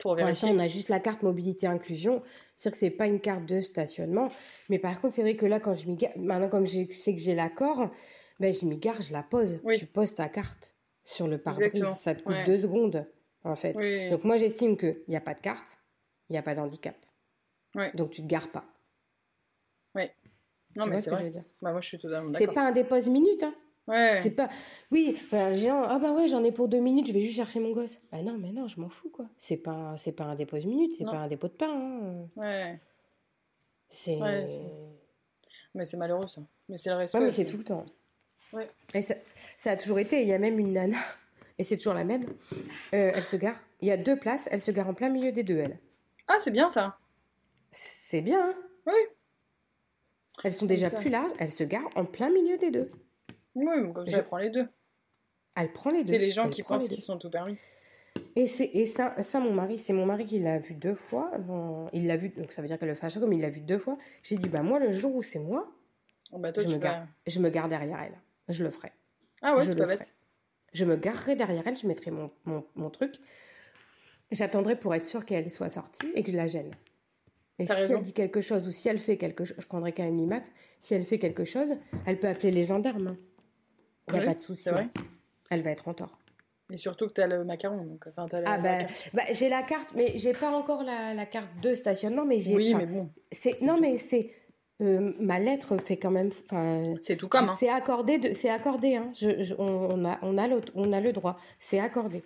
[0.00, 2.20] Pour, l'instant, on a juste la carte mobilité inclusion,
[2.56, 4.30] c'est-à-dire que c'est pas une carte de stationnement,
[4.70, 7.14] mais par contre, c'est vrai que là, quand je m'y gare, maintenant comme je sais
[7.14, 7.90] que j'ai l'accord,
[8.38, 9.60] ben, je m'y gare, je la pose.
[9.76, 10.69] Tu poses ta carte
[11.02, 13.06] sur le pare-brise, ça te coûte deux secondes,
[13.44, 13.74] en fait.
[14.10, 15.78] Donc moi, j'estime qu'il n'y a pas de carte,
[16.28, 16.96] il n'y a pas d'handicap.
[17.94, 18.64] Donc tu te gares pas.
[19.94, 20.04] Oui.
[20.76, 21.30] Non, mais c'est vrai.
[21.60, 22.48] Bah, moi, je suis totalement d'accord.
[22.48, 23.54] C'est pas un dépose minute, hein.
[23.88, 24.18] Ouais.
[24.22, 24.48] C'est pas.
[24.92, 27.98] Oui, ah bah ouais, j'en ai pour deux minutes, je vais juste chercher mon gosse.
[28.12, 29.26] Bah non, mais non, je m'en fous, quoi.
[29.36, 31.72] C'est pas, c'est pas un dépose minute, c'est pas un dépôt de pain.
[31.72, 32.28] Hein.
[32.36, 32.80] Ouais.
[33.88, 34.16] C'est.
[35.74, 36.42] Mais c'est malheureux, ça.
[36.68, 37.18] Mais c'est le respect.
[37.18, 37.84] Ouais, mais c'est tout le temps.
[38.52, 38.66] Ouais.
[38.94, 39.14] Et ça,
[39.56, 40.22] ça, a toujours été.
[40.22, 40.98] Il y a même une nana,
[41.58, 42.24] et c'est toujours la même.
[42.94, 43.56] Euh, elle se gare.
[43.80, 45.78] Il y a deux places, elle se gare en plein milieu des deux, elle.
[46.26, 46.98] Ah, c'est bien ça.
[47.72, 48.54] C'est bien, hein
[48.86, 48.94] Oui.
[50.44, 52.90] Elles sont déjà plus larges, elles se garent en plein milieu des deux.
[53.54, 54.68] Oui, comme ça, elle prend les deux.
[55.56, 56.08] Elle prend les deux.
[56.08, 57.58] C'est les gens qui pensent qu'ils sont tout permis.
[58.36, 61.30] Et, et ça, ça, mon mari, c'est mon mari qui l'a vu deux fois.
[61.92, 63.60] il l'a vu, donc ça veut dire qu'elle le fait à comme il l'a vu
[63.60, 63.98] deux fois.
[64.22, 65.70] J'ai dit, bah moi, le jour où c'est moi,
[66.32, 68.20] oh, bah, je, me gare, je me gare derrière elle.
[68.50, 68.92] Je le ferai.
[69.42, 70.14] Ah ouais, c'est pas bête.
[70.72, 73.16] Je me garerai derrière elle, je mettrai mon, mon, mon truc.
[74.30, 76.70] J'attendrai pour être sûre qu'elle soit sortie et que je la gêne.
[77.58, 80.04] Et si elle dit quelque chose ou si elle fait quelque chose, je prendrai quand
[80.04, 80.44] même l'IMAT,
[80.78, 81.74] si elle fait quelque chose,
[82.06, 83.16] elle peut appeler les gendarmes.
[84.08, 84.70] Il n'y a pas de souci.
[85.50, 86.18] Elle va être en tort.
[86.72, 87.84] Et surtout que tu as le macaron.
[87.84, 91.26] Donc, enfin, as ah bah, bah, j'ai la carte, mais j'ai pas encore la, la,
[91.26, 92.54] carte de stationnement, mais j'ai.
[92.54, 93.10] Oui, mais bon.
[93.32, 94.32] C'est non, mais c'est
[94.80, 96.30] euh, ma lettre fait quand même.
[97.00, 97.48] C'est tout comme.
[97.48, 97.56] Hein.
[97.58, 98.96] C'est accordé, c'est accordé.
[98.96, 99.10] Hein.
[99.14, 101.36] Je, on, a, on a le, on a le droit.
[101.58, 102.22] C'est accordé.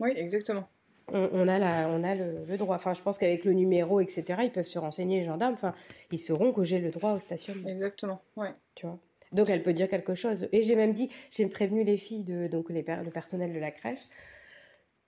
[0.00, 0.68] Oui, exactement.
[1.12, 2.76] On, a, la, on a le, droit.
[2.76, 5.52] Enfin, je pense qu'avec le numéro, etc., ils peuvent se renseigner, les gendarmes.
[5.52, 5.74] Enfin,
[6.10, 7.68] ils sauront que j'ai le droit au stationnement.
[7.68, 8.54] Exactement, ouais.
[8.74, 8.98] Tu vois
[9.34, 10.48] donc elle peut dire quelque chose.
[10.52, 13.70] Et j'ai même dit, j'ai prévenu les filles, de, donc les, le personnel de la
[13.70, 14.06] crèche,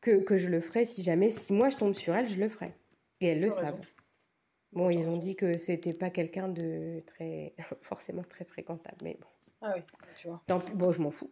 [0.01, 2.49] que, que, je le ferai si jamais, si moi je tombe sur elle, je le
[2.49, 2.73] ferai.
[3.21, 3.79] Et elles le savent.
[4.77, 9.27] Bon, ils ont dit que c'était pas quelqu'un de très, forcément très fréquentable, mais bon.
[9.63, 9.83] Ah oui,
[10.21, 10.43] tu vois.
[10.75, 11.31] bon, je m'en fous.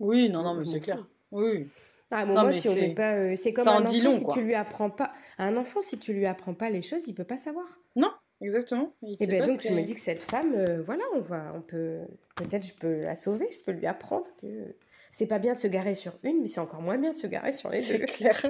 [0.00, 1.06] Oui, non, non, mais c'est clair.
[1.30, 1.68] Oui.
[2.10, 4.54] Ah, moi, si on n'est pas, euh, c'est comme un enfant, long, si tu lui
[4.54, 7.64] apprends pas, un enfant, si tu lui apprends pas les choses, il peut pas savoir.
[7.94, 8.92] Non, exactement.
[9.02, 11.62] et eh ben donc, je me dis que cette femme, euh, voilà, on va, on
[11.62, 12.00] peut,
[12.34, 14.76] peut-être, je peux la sauver, je peux lui apprendre que
[15.12, 17.28] c'est pas bien de se garer sur une, mais c'est encore moins bien de se
[17.28, 17.84] garer sur les deux.
[17.84, 18.44] C'est clair.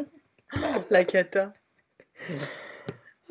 [0.90, 1.52] La cata.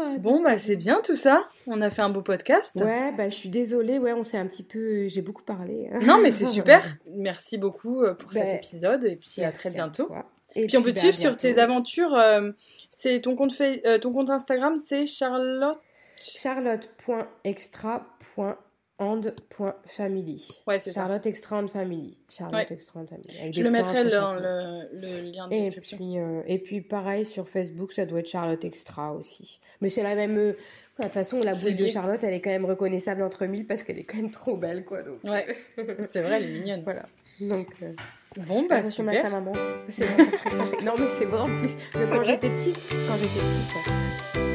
[0.04, 1.48] Ah, bon, bah c'est bien tout ça.
[1.68, 2.76] On a fait un beau podcast.
[2.76, 4.00] Ouais, bah je suis désolée.
[4.00, 5.08] Ouais, on s'est un petit peu.
[5.08, 5.90] J'ai beaucoup parlé.
[6.02, 6.84] Non, mais c'est super.
[7.16, 10.10] Merci beaucoup euh, pour cet bah, épisode et puis à très bientôt.
[10.56, 12.16] et puis, on peut te bah, suivre sur tes aventures.
[12.16, 12.52] Euh,
[12.90, 15.78] c'est ton compte fait, euh, ton compte Instagram, c'est Charlotte.
[16.20, 18.56] Charlotte.extra.com
[19.02, 20.48] and.family.
[20.68, 22.18] Ouais, c'est Charlotte Extra and Family.
[22.30, 23.52] Charlotte Extra and Family.
[23.52, 25.98] Je le mettrai dans le, le, lien de et description.
[25.98, 29.60] Puis, euh, et puis pareil sur Facebook, ça doit être Charlotte Extra aussi.
[29.82, 30.38] Mais c'est la même.
[30.38, 30.54] Euh,
[31.00, 33.84] de toute façon, la boule de Charlotte, elle est quand même reconnaissable entre mille parce
[33.84, 35.02] qu'elle est quand même trop belle, quoi.
[35.02, 35.24] Donc.
[35.24, 35.48] Ouais,
[36.10, 36.84] c'est vrai, elle est mignonne.
[36.84, 37.06] Voilà.
[37.40, 37.70] Donc.
[37.82, 37.94] Euh,
[38.46, 39.20] bon, bah, super.
[39.20, 39.54] sa maman.
[39.90, 40.06] C'est
[40.86, 41.76] Non, mais c'est vrai en plus.
[41.94, 44.51] quand j'étais petite, quand j'étais petite.